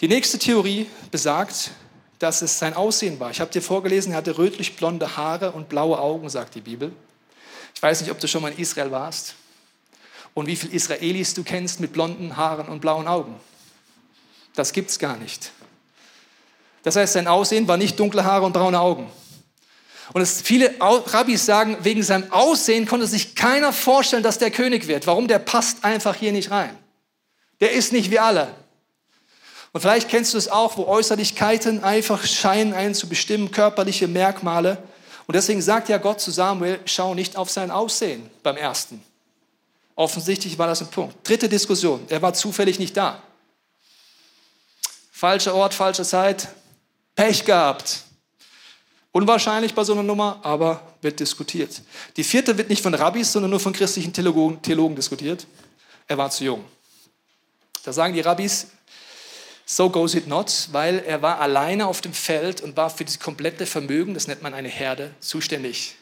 Die 0.00 0.08
nächste 0.08 0.38
Theorie 0.38 0.86
besagt, 1.10 1.72
dass 2.18 2.42
es 2.42 2.58
sein 2.58 2.74
Aussehen 2.74 3.20
war. 3.20 3.30
Ich 3.30 3.40
habe 3.40 3.50
dir 3.50 3.62
vorgelesen, 3.62 4.12
er 4.12 4.18
hatte 4.18 4.38
rötlich-blonde 4.38 5.16
Haare 5.16 5.52
und 5.52 5.68
blaue 5.68 5.98
Augen, 5.98 6.28
sagt 6.28 6.54
die 6.54 6.60
Bibel. 6.60 6.92
Ich 7.74 7.82
weiß 7.82 8.00
nicht, 8.00 8.10
ob 8.10 8.18
du 8.18 8.26
schon 8.26 8.42
mal 8.42 8.52
in 8.52 8.58
Israel 8.58 8.90
warst 8.90 9.34
und 10.34 10.46
wie 10.46 10.56
viele 10.56 10.72
Israelis 10.72 11.34
du 11.34 11.44
kennst 11.44 11.80
mit 11.80 11.92
blonden 11.92 12.36
Haaren 12.36 12.68
und 12.68 12.80
blauen 12.80 13.06
Augen. 13.06 13.38
Das 14.54 14.72
gibt 14.72 14.90
es 14.90 14.98
gar 14.98 15.16
nicht. 15.16 15.52
Das 16.82 16.96
heißt, 16.96 17.12
sein 17.12 17.28
Aussehen 17.28 17.68
war 17.68 17.76
nicht 17.76 17.98
dunkle 17.98 18.24
Haare 18.24 18.46
und 18.46 18.52
braune 18.52 18.80
Augen. 18.80 19.10
Und 20.12 20.22
es, 20.22 20.40
viele 20.40 20.74
Rabbis 20.80 21.44
sagen, 21.44 21.76
wegen 21.82 22.02
seinem 22.02 22.32
Aussehen 22.32 22.86
konnte 22.86 23.06
sich 23.06 23.34
keiner 23.34 23.72
vorstellen, 23.72 24.22
dass 24.22 24.38
der 24.38 24.50
König 24.50 24.88
wird. 24.88 25.06
Warum? 25.06 25.28
Der 25.28 25.38
passt 25.38 25.84
einfach 25.84 26.14
hier 26.14 26.32
nicht 26.32 26.50
rein. 26.50 26.76
Der 27.60 27.72
ist 27.72 27.92
nicht 27.92 28.10
wie 28.10 28.18
alle. 28.18 28.54
Und 29.72 29.80
vielleicht 29.80 30.08
kennst 30.08 30.34
du 30.34 30.38
es 30.38 30.48
auch, 30.48 30.76
wo 30.76 30.86
Äußerlichkeiten 30.86 31.84
einfach 31.84 32.24
scheinen, 32.24 32.72
einen 32.72 32.94
zu 32.94 33.08
bestimmen, 33.08 33.50
körperliche 33.50 34.08
Merkmale. 34.08 34.78
Und 35.26 35.34
deswegen 35.34 35.60
sagt 35.60 35.88
ja 35.88 35.98
Gott 35.98 36.20
zu 36.20 36.30
Samuel, 36.30 36.80
schau 36.86 37.14
nicht 37.14 37.36
auf 37.36 37.50
sein 37.50 37.70
Aussehen 37.70 38.28
beim 38.42 38.56
ersten. 38.56 39.02
Offensichtlich 39.94 40.58
war 40.58 40.68
das 40.68 40.80
ein 40.80 40.88
Punkt. 40.88 41.28
Dritte 41.28 41.48
Diskussion, 41.48 42.04
er 42.08 42.22
war 42.22 42.32
zufällig 42.32 42.78
nicht 42.78 42.96
da. 42.96 43.22
Falscher 45.10 45.54
Ort, 45.54 45.74
falsche 45.74 46.04
Zeit, 46.04 46.48
Pech 47.16 47.44
gehabt. 47.44 48.04
Unwahrscheinlich 49.10 49.74
bei 49.74 49.82
so 49.82 49.92
einer 49.92 50.04
Nummer, 50.04 50.38
aber 50.44 50.80
wird 51.02 51.18
diskutiert. 51.18 51.82
Die 52.16 52.22
vierte 52.22 52.56
wird 52.56 52.68
nicht 52.68 52.82
von 52.82 52.94
Rabbis, 52.94 53.32
sondern 53.32 53.50
nur 53.50 53.58
von 53.58 53.72
christlichen 53.72 54.12
Theologen, 54.12 54.62
Theologen 54.62 54.94
diskutiert. 54.94 55.46
Er 56.06 56.16
war 56.16 56.30
zu 56.30 56.44
jung. 56.44 56.64
Da 57.84 57.92
sagen 57.92 58.14
die 58.14 58.20
Rabbis, 58.20 58.68
so 59.70 59.90
goes 59.90 60.14
it 60.14 60.26
not, 60.26 60.68
weil 60.72 61.00
er 61.06 61.20
war 61.20 61.40
alleine 61.40 61.86
auf 61.86 62.00
dem 62.00 62.14
Feld 62.14 62.62
und 62.62 62.78
war 62.78 62.88
für 62.88 63.04
das 63.04 63.20
komplette 63.20 63.66
Vermögen, 63.66 64.14
das 64.14 64.26
nennt 64.26 64.42
man 64.42 64.54
eine 64.54 64.68
Herde, 64.68 65.10
zuständig. 65.20 65.96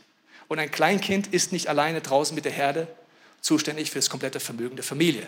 Und 0.47 0.61
ein 0.61 0.71
Kleinkind 0.71 1.27
ist 1.35 1.51
nicht 1.51 1.67
alleine 1.67 2.01
draußen 2.01 2.33
mit 2.33 2.45
der 2.45 2.53
Herde 2.53 2.87
zuständig 3.41 3.91
für 3.91 3.99
das 3.99 4.09
komplette 4.09 4.39
Vermögen 4.39 4.77
der 4.77 4.85
Familie. 4.85 5.27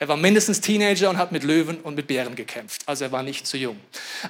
Er 0.00 0.08
war 0.08 0.16
mindestens 0.16 0.60
Teenager 0.60 1.08
und 1.08 1.18
hat 1.18 1.30
mit 1.30 1.44
Löwen 1.44 1.78
und 1.78 1.94
mit 1.94 2.08
Bären 2.08 2.34
gekämpft. 2.34 2.82
Also 2.86 3.04
er 3.04 3.12
war 3.12 3.22
nicht 3.22 3.46
zu 3.46 3.56
jung. 3.56 3.78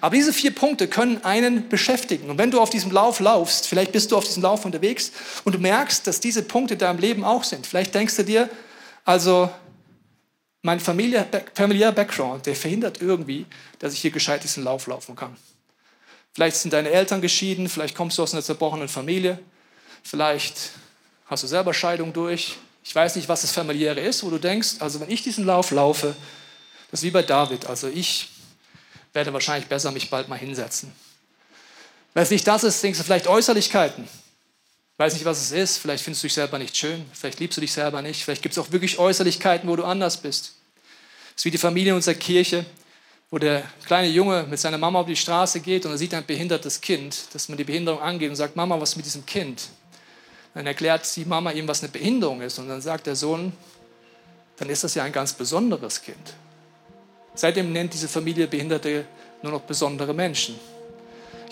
Aber 0.03 0.15
diese 0.15 0.35
vier 0.35 0.55
Punkte 0.55 0.87
können 0.87 1.25
einen 1.25 1.71
beschäftigen. 1.71 2.29
Und 2.29 2.37
wenn 2.37 2.51
du 2.51 2.61
auf 2.61 2.69
diesem 2.69 2.93
Lauf 2.93 3.19
laufst, 3.19 3.67
vielleicht 3.67 3.93
bist 3.93 4.13
du 4.13 4.19
auf 4.19 4.25
diesem 4.25 4.43
Lauf 4.43 4.67
unterwegs 4.67 5.11
und 5.45 5.55
du 5.55 5.59
merkst, 5.59 6.07
dass 6.07 6.21
diese 6.21 6.43
Punkte 6.43 6.75
in 6.75 6.81
deinem 6.81 6.99
Leben 6.99 7.25
auch 7.25 7.45
sind. 7.45 7.67
Vielleicht 7.67 7.95
denkst 7.95 8.17
du 8.17 8.25
dir, 8.25 8.51
also 9.07 9.49
mein 10.63 10.79
familiärer 10.79 11.93
Background, 11.93 12.47
der 12.47 12.55
verhindert 12.55 13.03
irgendwie, 13.03 13.47
dass 13.81 13.93
ich 13.93 14.01
hier 14.01 14.13
gescheit 14.13 14.45
diesen 14.45 14.63
Lauf 14.63 14.87
laufen 14.87 15.17
kann. 15.17 15.37
Vielleicht 16.33 16.57
sind 16.57 16.73
deine 16.73 16.91
Eltern 16.91 17.21
geschieden, 17.21 17.69
vielleicht 17.69 17.97
kommst 17.97 18.17
du 18.17 18.23
aus 18.23 18.33
einer 18.33 18.43
zerbrochenen 18.43 18.89
Familie, 18.89 19.39
vielleicht 20.03 20.71
hast 21.27 21.43
du 21.43 21.47
selber 21.47 21.75
Scheidung 21.75 22.13
durch. 22.13 22.57
Ich 22.85 22.95
weiß 22.95 23.17
nicht, 23.17 23.29
was 23.29 23.43
das 23.43 23.53
familiäre 23.53 24.01
ist, 24.01 24.23
wo 24.23 24.31
du 24.31 24.39
denkst, 24.39 24.77
also 24.79 25.01
wenn 25.01 25.11
ich 25.11 25.23
diesen 25.23 25.45
Lauf 25.45 25.73
laufe, 25.73 26.15
das 26.91 27.01
ist 27.01 27.05
wie 27.05 27.11
bei 27.11 27.23
David, 27.23 27.67
also 27.67 27.89
ich 27.89 28.31
werde 29.13 29.33
wahrscheinlich 29.33 29.69
besser 29.69 29.91
mich 29.91 30.11
bald 30.11 30.29
mal 30.29 30.39
hinsetzen. 30.39 30.93
Wenn 32.15 32.23
es 32.23 32.31
nicht 32.31 32.47
das 32.47 32.65
ist, 32.65 32.83
denkst 32.83 32.99
du 32.99 33.05
vielleicht 33.05 33.27
Äußerlichkeiten. 33.27 34.09
Weiß 34.99 35.15
nicht, 35.15 35.25
was 35.25 35.41
es 35.41 35.53
ist. 35.53 35.79
Vielleicht 35.79 36.05
findest 36.05 36.23
du 36.23 36.27
dich 36.27 36.35
selber 36.35 36.59
nicht 36.59 36.77
schön. 36.77 37.05
Vielleicht 37.13 37.41
liebst 37.41 37.57
du 37.57 37.61
dich 37.61 37.73
selber 37.73 38.03
nicht. 38.03 38.25
Vielleicht 38.25 38.43
gibt 38.43 38.53
es 38.53 38.59
auch 38.59 38.71
wirklich 38.71 38.99
Äußerlichkeiten, 38.99 39.69
wo 39.69 39.77
du 39.77 39.85
anders 39.85 40.17
bist. 40.17 40.55
Es 41.35 41.41
ist 41.41 41.45
wie 41.47 41.51
die 41.51 41.59
Familie 41.59 41.93
in 41.93 41.97
unserer 41.97 42.15
Kirche, 42.15 42.67
wo 43.31 43.39
der 43.39 43.65
kleine 43.87 44.09
Junge 44.09 44.47
mit 44.49 44.61
seiner 44.61 44.79
Mama 44.79 45.01
auf 45.01 45.07
die 45.07 45.17
Straße 45.17 45.61
geht 45.61 45.87
und 45.87 45.93
er 45.93 45.99
sieht 45.99 46.13
ein 46.13 46.27
behindertes 46.27 46.81
Kind, 46.81 47.35
dass 47.35 47.49
man 47.49 47.57
die 47.57 47.65
Behinderung 47.65 48.03
angeht 48.03 48.29
und 48.29 48.37
sagt, 48.37 48.55
Mama, 48.57 48.79
was 48.79 48.91
ist 48.91 48.97
mit 48.97 49.07
diesem 49.07 49.25
Kind? 49.25 49.71
Dann 50.55 50.67
erklärt 50.67 51.17
die 51.17 51.25
Mama 51.25 51.51
ihm, 51.53 51.67
was 51.67 51.83
eine 51.83 51.91
Behinderung 51.91 52.43
ist. 52.43 52.59
Und 52.59 52.69
dann 52.69 52.83
sagt 52.83 53.07
der 53.07 53.17
Sohn, 53.17 53.53
dann 54.59 54.69
ist 54.69 54.85
das 54.85 54.95
ja 54.95 55.05
ein 55.05 55.13
ganz 55.13 55.33
besonderes 55.33 56.03
Kind. 56.03 56.35
Seitdem 57.35 57.73
nennt 57.73 57.95
diese 57.95 58.09
Familie 58.09 58.47
Behinderte 58.47 59.07
nur 59.43 59.53
noch 59.53 59.63
besondere 59.63 60.13
Menschen. 60.13 60.55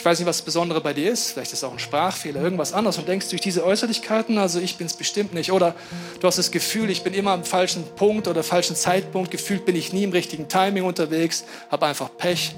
Ich 0.01 0.07
weiß 0.07 0.19
nicht, 0.19 0.27
was 0.27 0.39
das 0.39 0.45
Besondere 0.47 0.81
bei 0.81 0.95
dir 0.95 1.13
ist. 1.13 1.33
Vielleicht 1.33 1.53
ist 1.53 1.59
es 1.59 1.65
auch 1.65 1.75
ein 1.75 1.79
Sprachfehler, 1.79 2.41
irgendwas 2.41 2.73
anderes. 2.73 2.97
Und 2.97 3.07
denkst 3.07 3.29
durch 3.29 3.43
diese 3.43 3.67
Äußerlichkeiten, 3.67 4.39
also 4.39 4.59
ich 4.59 4.79
bin 4.79 4.87
es 4.87 4.95
bestimmt 4.95 5.35
nicht. 5.35 5.53
Oder 5.53 5.75
du 6.19 6.27
hast 6.27 6.39
das 6.39 6.51
Gefühl, 6.51 6.89
ich 6.89 7.03
bin 7.03 7.13
immer 7.13 7.33
am 7.33 7.45
falschen 7.45 7.85
Punkt 7.97 8.27
oder 8.27 8.43
falschen 8.43 8.75
Zeitpunkt. 8.77 9.31
Gefühlt 9.31 9.67
bin 9.67 9.77
ich 9.77 9.93
nie 9.93 10.05
im 10.05 10.13
richtigen 10.13 10.49
Timing 10.49 10.85
unterwegs, 10.85 11.45
habe 11.71 11.85
einfach 11.85 12.09
Pech. 12.17 12.55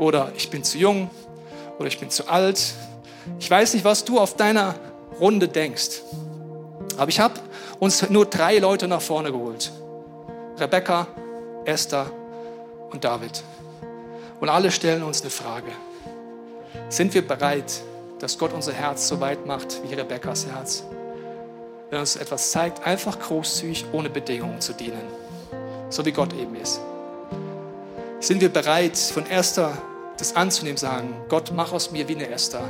Oder 0.00 0.32
ich 0.36 0.50
bin 0.50 0.64
zu 0.64 0.76
jung. 0.76 1.10
Oder 1.78 1.86
ich 1.86 2.00
bin 2.00 2.10
zu 2.10 2.26
alt. 2.26 2.60
Ich 3.38 3.48
weiß 3.48 3.74
nicht, 3.74 3.84
was 3.84 4.04
du 4.04 4.18
auf 4.18 4.34
deiner 4.36 4.74
Runde 5.20 5.46
denkst. 5.46 6.00
Aber 6.96 7.08
ich 7.08 7.20
habe 7.20 7.38
uns 7.78 8.10
nur 8.10 8.26
drei 8.26 8.58
Leute 8.58 8.88
nach 8.88 9.00
vorne 9.00 9.30
geholt. 9.30 9.70
Rebecca, 10.58 11.06
Esther 11.66 12.10
und 12.90 13.04
David. 13.04 13.44
Und 14.40 14.48
alle 14.48 14.72
stellen 14.72 15.04
uns 15.04 15.20
eine 15.20 15.30
Frage. 15.30 15.70
Sind 16.88 17.14
wir 17.14 17.26
bereit, 17.26 17.82
dass 18.20 18.38
Gott 18.38 18.52
unser 18.52 18.72
Herz 18.72 19.08
so 19.08 19.20
weit 19.20 19.46
macht 19.46 19.80
wie 19.82 19.94
Rebekkas 19.94 20.46
Herz? 20.46 20.84
Wenn 21.90 22.00
uns 22.00 22.16
etwas 22.16 22.50
zeigt, 22.52 22.86
einfach 22.86 23.18
großzügig, 23.18 23.86
ohne 23.92 24.10
Bedingungen 24.10 24.60
zu 24.60 24.72
dienen, 24.72 25.02
so 25.90 26.04
wie 26.04 26.12
Gott 26.12 26.32
eben 26.32 26.54
ist. 26.56 26.80
Sind 28.20 28.40
wir 28.40 28.48
bereit, 28.48 28.96
von 28.96 29.28
Esther 29.28 29.76
das 30.18 30.36
anzunehmen, 30.36 30.76
sagen, 30.76 31.14
Gott, 31.28 31.52
mach 31.54 31.72
aus 31.72 31.90
mir 31.90 32.08
wie 32.08 32.14
eine 32.14 32.30
Esther, 32.30 32.62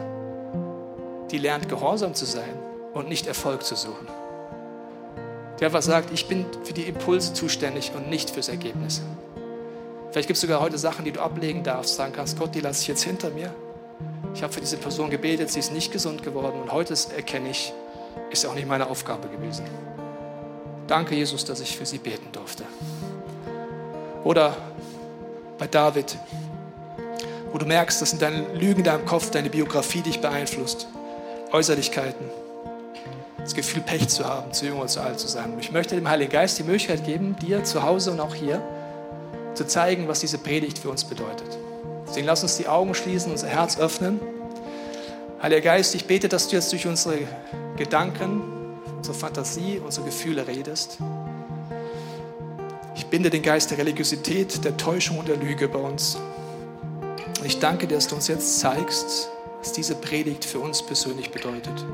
die 1.31 1.39
lernt, 1.39 1.69
gehorsam 1.69 2.15
zu 2.15 2.25
sein 2.25 2.59
und 2.93 3.09
nicht 3.09 3.27
Erfolg 3.27 3.63
zu 3.63 3.77
suchen. 3.77 4.09
Der 5.61 5.69
einfach 5.69 5.83
sagt, 5.83 6.13
ich 6.13 6.27
bin 6.27 6.47
für 6.65 6.73
die 6.73 6.89
Impulse 6.89 7.33
zuständig 7.35 7.93
und 7.95 8.09
nicht 8.09 8.31
fürs 8.31 8.49
Ergebnis. 8.49 9.03
Vielleicht 10.11 10.29
gibt 10.29 10.37
es 10.37 10.41
sogar 10.41 10.61
heute 10.61 10.79
Sachen, 10.79 11.05
die 11.05 11.13
du 11.13 11.21
ablegen 11.21 11.63
darfst, 11.63 11.97
sagen 11.97 12.13
kannst, 12.15 12.39
Gott, 12.39 12.55
die 12.55 12.61
lasse 12.61 12.83
ich 12.83 12.89
jetzt 12.89 13.03
hinter 13.03 13.31
mir 13.31 13.55
ich 14.35 14.43
habe 14.43 14.53
für 14.53 14.61
diese 14.61 14.77
Person 14.77 15.11
gebetet, 15.11 15.51
sie 15.51 15.61
ist 15.61 15.73
nicht 15.73 15.93
gesund 15.93 16.23
geworden 16.23 16.61
und 16.61 16.73
heute 16.73 16.95
erkenne 17.17 17.51
ich, 17.51 17.73
ist 18.31 18.45
auch 18.47 18.55
nicht 18.55 18.67
meine 18.67 18.89
Aufgabe 18.89 19.29
gewesen. 19.29 19.65
Danke, 20.87 21.15
Jesus, 21.15 21.45
dass 21.45 21.61
ich 21.61 21.77
für 21.77 21.87
sie 21.87 21.99
beten 21.99 22.31
durfte. 22.33 22.65
Oder 24.25 24.57
bei 25.59 25.67
David, 25.67 26.17
wo 27.53 27.59
du 27.59 27.67
merkst, 27.67 28.03
dass 28.03 28.13
in 28.13 28.19
deinen 28.19 28.55
Lügen 28.55 28.79
in 28.81 28.85
deinem 28.85 29.07
Kopf 29.07 29.31
deine 29.31 29.51
Biografie 29.51 30.01
dich 30.01 30.21
beeinflusst, 30.21 30.89
Äußerlichkeiten, 31.53 32.27
das 33.39 33.55
Gefühl, 33.55 33.83
Pech 33.83 34.09
zu 34.09 34.25
haben, 34.25 34.53
zu 34.53 34.67
jung 34.67 34.79
oder 34.79 34.89
zu 34.89 35.01
alt 35.01 35.21
zu 35.21 35.29
sein. 35.29 35.53
Und 35.53 35.61
ich 35.61 35.71
möchte 35.71 35.95
dem 35.95 36.09
Heiligen 36.09 36.33
Geist 36.33 36.59
die 36.59 36.65
Möglichkeit 36.65 37.05
geben, 37.05 37.37
dir 37.37 37.63
zu 37.63 37.83
Hause 37.83 38.11
und 38.11 38.21
auch 38.21 38.35
hier 38.35 38.61
zu 39.55 39.67
zeigen, 39.67 40.09
was 40.09 40.21
diese 40.21 40.39
Predigt 40.39 40.79
für 40.79 40.91
uns 40.91 41.05
bedeutet. 41.05 41.59
Deswegen 42.15 42.29
lass 42.29 42.45
uns 42.45 42.57
die 42.59 42.69
Augen 42.69 42.95
schließen, 42.95 43.33
unser 43.33 43.49
Herz 43.49 43.77
öffnen. 43.77 44.21
Heiliger 45.43 45.63
Geist, 45.63 45.97
ich 45.97 46.05
bete, 46.05 46.29
dass 46.29 46.47
du 46.47 46.55
jetzt 46.55 46.71
durch 46.71 46.87
unsere 46.87 47.19
Gedanken, 47.77 48.41
unsere 48.97 49.17
Fantasie, 49.17 49.81
unsere 49.85 50.07
Gefühle 50.07 50.47
redest. 50.47 50.99
Ich 52.95 53.07
binde 53.07 53.31
den 53.31 53.43
Geist 53.43 53.73
der 53.73 53.79
Religiosität, 53.79 54.65
der 54.65 54.77
Täuschung 54.77 55.19
und 55.19 55.27
der 55.27 55.39
Lüge 55.39 55.67
bei 55.67 55.81
uns. 55.81 56.17
Und 57.41 57.47
ich 57.47 57.59
danke 57.59 57.89
dir, 57.89 57.97
dass 57.97 58.07
du 58.07 58.15
uns 58.15 58.29
jetzt 58.29 58.61
zeigst, 58.61 59.29
was 59.59 59.73
diese 59.73 59.97
Predigt 59.97 60.45
für 60.45 60.61
uns 60.61 60.87
persönlich 60.87 61.33
bedeutet. 61.33 61.85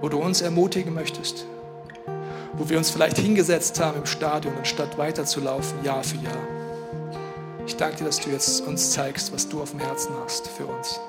Wo 0.00 0.08
du 0.10 0.18
uns 0.18 0.42
ermutigen 0.42 0.94
möchtest. 0.94 1.44
Wo 2.52 2.68
wir 2.68 2.78
uns 2.78 2.90
vielleicht 2.90 3.18
hingesetzt 3.18 3.80
haben 3.80 3.98
im 3.98 4.06
Stadion, 4.06 4.54
anstatt 4.56 4.96
weiterzulaufen, 4.96 5.82
Jahr 5.82 6.04
für 6.04 6.18
Jahr. 6.18 6.51
Ich 7.66 7.76
danke 7.76 7.98
dir, 7.98 8.04
dass 8.04 8.20
du 8.20 8.30
jetzt 8.30 8.66
uns 8.66 8.92
zeigst, 8.92 9.32
was 9.32 9.48
du 9.48 9.62
auf 9.62 9.70
dem 9.70 9.80
Herzen 9.80 10.12
hast 10.24 10.48
für 10.48 10.66
uns. 10.66 11.00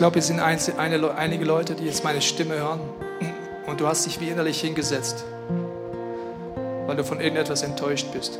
Glaube, 0.00 0.18
es 0.18 0.28
sind 0.28 0.40
einige 0.40 1.44
Leute, 1.44 1.74
die 1.74 1.84
jetzt 1.84 2.02
meine 2.04 2.22
Stimme 2.22 2.54
hören 2.54 2.80
und 3.66 3.82
du 3.82 3.86
hast 3.86 4.06
dich 4.06 4.18
wie 4.18 4.30
innerlich 4.30 4.58
hingesetzt, 4.58 5.26
weil 6.86 6.96
du 6.96 7.04
von 7.04 7.20
irgendetwas 7.20 7.62
enttäuscht 7.62 8.06
bist. 8.10 8.38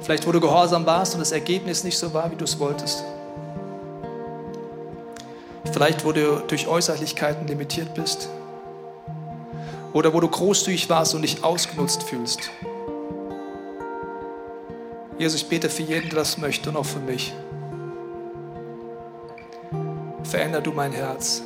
Vielleicht, 0.00 0.26
wo 0.26 0.32
du 0.32 0.40
gehorsam 0.40 0.84
warst 0.86 1.14
und 1.14 1.20
das 1.20 1.30
Ergebnis 1.30 1.84
nicht 1.84 1.96
so 1.96 2.12
war, 2.12 2.32
wie 2.32 2.34
du 2.34 2.46
es 2.46 2.58
wolltest. 2.58 3.04
Vielleicht, 5.72 6.04
wo 6.04 6.10
du 6.10 6.42
durch 6.48 6.66
Äußerlichkeiten 6.66 7.46
limitiert 7.46 7.94
bist. 7.94 8.28
Oder 9.92 10.12
wo 10.12 10.18
du 10.18 10.26
großzügig 10.26 10.90
warst 10.90 11.14
und 11.14 11.22
dich 11.22 11.44
ausgenutzt 11.44 12.02
fühlst. 12.02 12.50
Jesus, 15.16 15.42
ich 15.42 15.48
bete 15.48 15.70
für 15.70 15.82
jeden, 15.82 16.08
der 16.08 16.18
das 16.18 16.38
möchte 16.38 16.70
und 16.70 16.76
auch 16.76 16.86
für 16.86 16.98
mich. 16.98 17.32
Veränder 20.28 20.60
du 20.60 20.72
mein 20.72 20.92
Herz. 20.92 21.40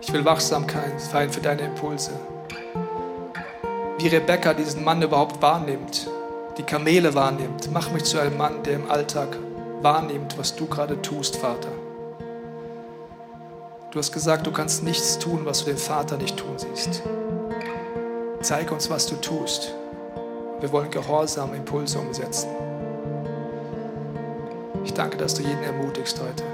Ich 0.00 0.12
will 0.12 0.24
Wachsamkeit 0.24 1.00
sein 1.00 1.30
für 1.30 1.40
deine 1.40 1.62
Impulse. 1.62 2.10
Wie 3.98 4.08
Rebecca 4.08 4.52
diesen 4.52 4.82
Mann 4.82 5.00
überhaupt 5.00 5.40
wahrnimmt, 5.40 6.10
die 6.58 6.64
Kamele 6.64 7.14
wahrnimmt. 7.14 7.70
Mach 7.72 7.92
mich 7.92 8.02
zu 8.02 8.18
einem 8.18 8.36
Mann, 8.36 8.64
der 8.64 8.74
im 8.74 8.90
Alltag 8.90 9.28
wahrnimmt, 9.80 10.36
was 10.38 10.56
du 10.56 10.66
gerade 10.66 11.00
tust, 11.02 11.36
Vater. 11.36 11.68
Du 13.92 14.00
hast 14.00 14.10
gesagt, 14.10 14.44
du 14.44 14.50
kannst 14.50 14.82
nichts 14.82 15.16
tun, 15.20 15.42
was 15.44 15.60
du 15.60 15.66
den 15.66 15.78
Vater 15.78 16.16
nicht 16.16 16.36
tun 16.36 16.56
siehst. 16.56 17.00
Zeig 18.40 18.72
uns, 18.72 18.90
was 18.90 19.06
du 19.06 19.14
tust. 19.20 19.72
Wir 20.58 20.72
wollen 20.72 20.90
gehorsam 20.90 21.54
Impulse 21.54 21.96
umsetzen. 22.00 22.48
Ich 24.84 24.92
danke, 24.92 25.16
dass 25.16 25.34
du 25.34 25.42
jeden 25.42 25.62
ermutigst 25.62 26.20
heute. 26.20 26.53